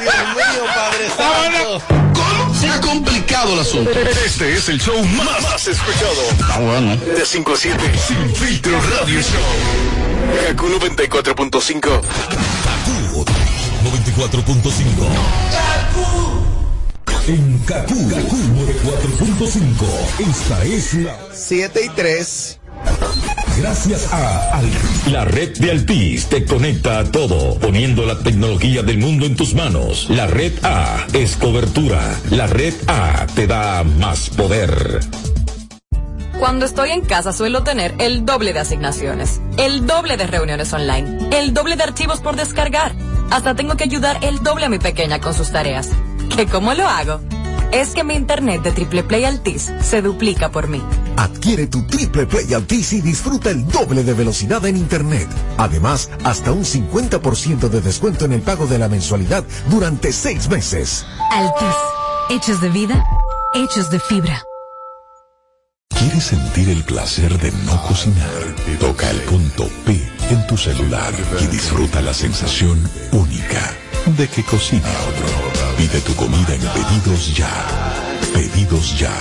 Dios 0.00 0.14
mío, 0.34 0.64
Padre 0.74 1.08
Santo. 1.16 1.82
¿Cómo? 2.14 2.54
Se 2.60 2.68
ha 2.68 2.80
complicado 2.80 3.54
el 3.54 3.60
asunto. 3.60 3.90
Este 3.92 4.54
es 4.54 4.68
el 4.68 4.80
show 4.80 5.00
más, 5.04 5.40
más 5.42 5.68
escuchado. 5.68 6.22
Ah, 6.52 6.58
bueno. 6.58 6.96
De 6.96 7.24
5 7.24 7.52
a 7.52 7.56
7. 7.56 7.78
Sin 8.08 8.34
filtro 8.34 8.72
radio 8.98 9.20
show. 9.22 9.40
Kaku 10.48 10.66
94.5. 10.68 12.00
Kaku 12.00 13.24
94.5. 13.84 16.39
En 17.30 17.58
Kaku, 17.60 18.08
Kaku 18.08 18.36
94.5. 18.58 20.28
Esta 20.28 20.64
es 20.64 20.94
la 20.94 21.16
7 21.32 21.80
y 21.84 21.88
3. 21.90 22.60
Gracias 23.56 24.12
a 24.12 24.58
Altis. 24.58 25.12
La 25.12 25.24
red 25.26 25.56
de 25.58 25.70
Altis 25.70 26.26
te 26.26 26.44
conecta 26.44 26.98
a 26.98 27.04
todo, 27.04 27.56
poniendo 27.60 28.04
la 28.04 28.18
tecnología 28.18 28.82
del 28.82 28.98
mundo 28.98 29.26
en 29.26 29.36
tus 29.36 29.54
manos. 29.54 30.10
La 30.10 30.26
red 30.26 30.54
A 30.64 31.06
es 31.12 31.36
cobertura. 31.36 32.00
La 32.30 32.48
red 32.48 32.74
A 32.88 33.28
te 33.32 33.46
da 33.46 33.84
más 33.84 34.30
poder. 34.30 34.98
Cuando 36.40 36.66
estoy 36.66 36.90
en 36.90 37.02
casa 37.02 37.32
suelo 37.32 37.62
tener 37.62 37.94
el 37.98 38.26
doble 38.26 38.52
de 38.52 38.58
asignaciones, 38.58 39.40
el 39.56 39.86
doble 39.86 40.16
de 40.16 40.26
reuniones 40.26 40.72
online, 40.72 41.28
el 41.30 41.54
doble 41.54 41.76
de 41.76 41.84
archivos 41.84 42.20
por 42.20 42.34
descargar. 42.34 42.92
Hasta 43.30 43.54
tengo 43.54 43.76
que 43.76 43.84
ayudar 43.84 44.18
el 44.22 44.42
doble 44.42 44.66
a 44.66 44.68
mi 44.68 44.80
pequeña 44.80 45.20
con 45.20 45.32
sus 45.32 45.52
tareas. 45.52 45.90
¿Que 46.36 46.46
cómo 46.46 46.74
lo 46.74 46.88
hago? 46.88 47.20
Es 47.72 47.90
que 47.90 48.02
mi 48.02 48.14
internet 48.14 48.62
de 48.62 48.72
Triple 48.72 49.04
Play 49.04 49.24
Altis 49.24 49.70
se 49.80 50.02
duplica 50.02 50.50
por 50.50 50.68
mí. 50.68 50.82
Adquiere 51.16 51.66
tu 51.66 51.86
Triple 51.86 52.26
Play 52.26 52.52
Altis 52.54 52.92
y 52.92 53.00
disfruta 53.00 53.50
el 53.50 53.66
doble 53.68 54.02
de 54.02 54.14
velocidad 54.14 54.64
en 54.66 54.76
Internet. 54.76 55.28
Además, 55.58 56.10
hasta 56.24 56.52
un 56.52 56.64
50% 56.64 57.68
de 57.68 57.80
descuento 57.80 58.24
en 58.24 58.32
el 58.32 58.42
pago 58.42 58.66
de 58.66 58.78
la 58.78 58.88
mensualidad 58.88 59.44
durante 59.68 60.12
seis 60.12 60.48
meses. 60.48 61.04
Altis. 61.30 61.76
Hechos 62.30 62.60
de 62.60 62.70
vida, 62.70 63.04
hechos 63.54 63.90
de 63.90 64.00
fibra. 64.00 64.42
¿Quieres 65.90 66.24
sentir 66.24 66.70
el 66.70 66.82
placer 66.84 67.38
de 67.38 67.52
no 67.66 67.80
cocinar? 67.82 68.30
Toca 68.78 69.10
el 69.10 69.20
punto 69.22 69.68
P 69.84 70.00
en 70.30 70.46
tu 70.46 70.56
celular 70.56 71.12
y 71.40 71.46
disfruta 71.48 72.00
la 72.00 72.14
sensación 72.14 72.80
única 73.12 73.74
de 74.16 74.26
que 74.28 74.42
cocina 74.42 74.88
otro. 75.08 75.59
Pide 75.80 76.00
tu 76.02 76.14
comida 76.14 76.54
en 76.54 76.60
Pedidos 76.60 77.34
Ya. 77.34 77.48
Pedidos 78.34 78.98
Ya. 78.98 79.14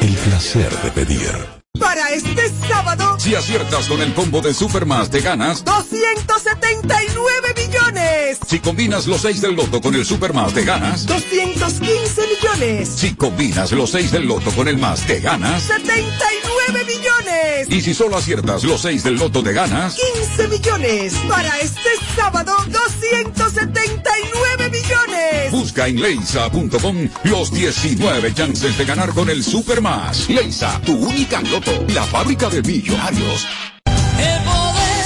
El 0.00 0.14
placer 0.14 0.70
de 0.82 0.90
pedir. 0.92 1.32
Para 1.80 2.08
este 2.10 2.52
sábado, 2.68 3.18
Si 3.18 3.34
aciertas 3.34 3.86
con 3.88 4.00
el 4.00 4.14
combo 4.14 4.40
de 4.40 4.54
Supermas, 4.54 5.10
te 5.10 5.20
ganas. 5.20 5.64
279 5.64 7.54
millones. 7.56 8.38
Si 8.46 8.60
combinas 8.60 9.08
los 9.08 9.22
6 9.22 9.40
del 9.40 9.56
loto 9.56 9.80
con 9.80 9.96
el 9.96 10.06
Supermas, 10.06 10.54
te 10.54 10.62
ganas. 10.64 11.04
215 11.04 12.22
millones. 12.28 12.88
Si 12.90 13.16
combinas 13.16 13.72
los 13.72 13.90
6 13.90 14.12
del 14.12 14.28
loto 14.28 14.52
con 14.52 14.68
el 14.68 14.78
más, 14.78 15.00
te 15.00 15.18
ganas. 15.18 15.64
79 15.64 16.43
millones. 16.72 17.68
Y 17.68 17.80
si 17.80 17.94
solo 17.94 18.16
aciertas 18.16 18.64
los 18.64 18.80
6 18.82 19.04
del 19.04 19.14
loto, 19.16 19.42
te 19.42 19.52
ganas. 19.52 19.96
15 20.36 20.48
millones. 20.48 21.14
Para 21.28 21.58
este 21.60 21.90
sábado, 22.16 22.54
279 22.68 24.70
millones. 24.70 25.50
Busca 25.50 25.88
en 25.88 26.00
leisa.com 26.00 27.08
los 27.24 27.52
19 27.52 28.32
chances 28.34 28.78
de 28.78 28.84
ganar 28.84 29.12
con 29.12 29.28
el 29.30 29.42
Supermas. 29.44 30.28
Leisa, 30.28 30.80
tu 30.84 30.94
única 30.94 31.40
loto, 31.42 31.72
la 31.88 32.04
fábrica 32.04 32.48
de 32.48 32.62
millonarios. 32.62 33.46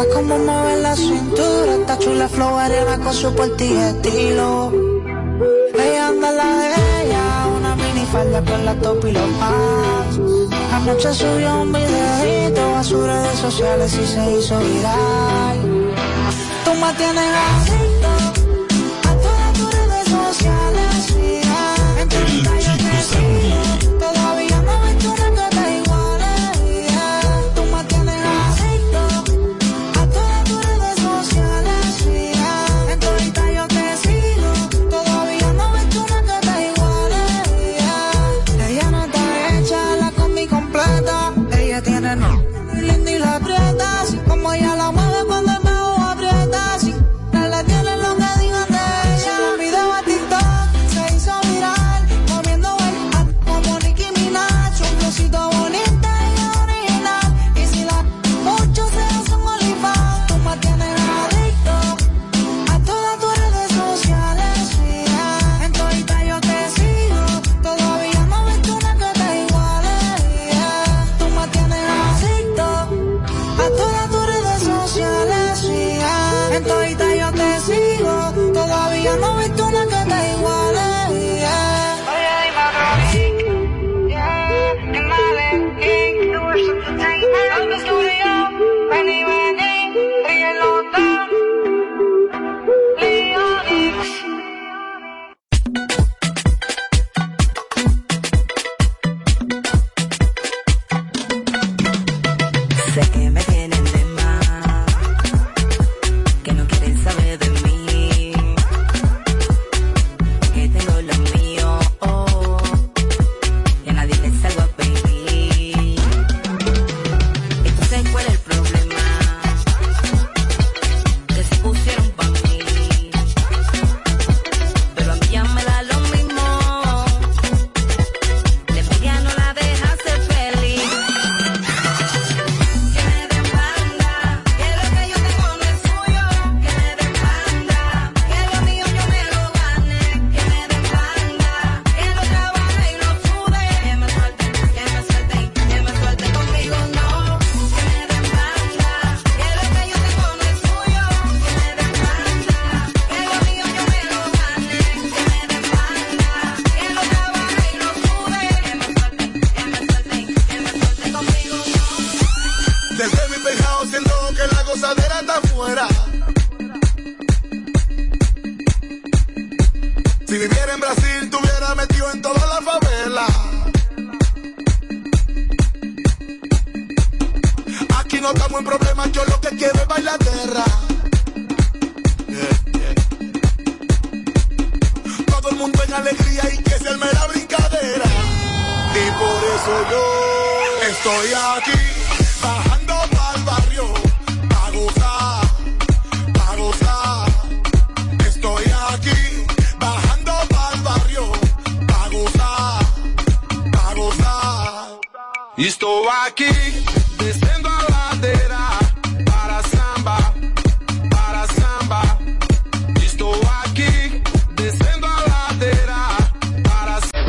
gusta 0.04 0.14
cómo 0.14 0.38
mueve 0.38 0.80
la 0.80 0.96
cintura, 0.96 1.74
está 1.80 1.98
chula 1.98 2.28
flow 2.28 2.56
arena 2.56 2.98
con 2.98 3.12
su 3.12 3.34
porte 3.34 3.66
y 3.66 3.76
estilo. 3.76 4.72
Ella 5.74 6.08
anda 6.08 6.32
la 6.32 6.58
de 6.58 7.02
ella, 7.02 7.46
una 7.56 7.76
minifalda 7.76 8.44
con 8.44 8.64
la 8.64 8.74
top 8.76 9.04
y 9.06 9.12
los 9.12 9.30
pants. 9.38 10.54
Anoche 10.72 11.12
subió 11.12 11.62
un 11.62 11.72
videito 11.72 12.76
a 12.76 12.84
sus 12.84 13.06
redes 13.06 13.38
sociales 13.38 13.92
y 13.94 14.06
se 14.06 14.38
hizo 14.38 14.58
viral. 14.58 15.58
Tú 16.64 16.74
me 16.74 16.92
tienes 16.94 17.24
adicto 17.24 17.93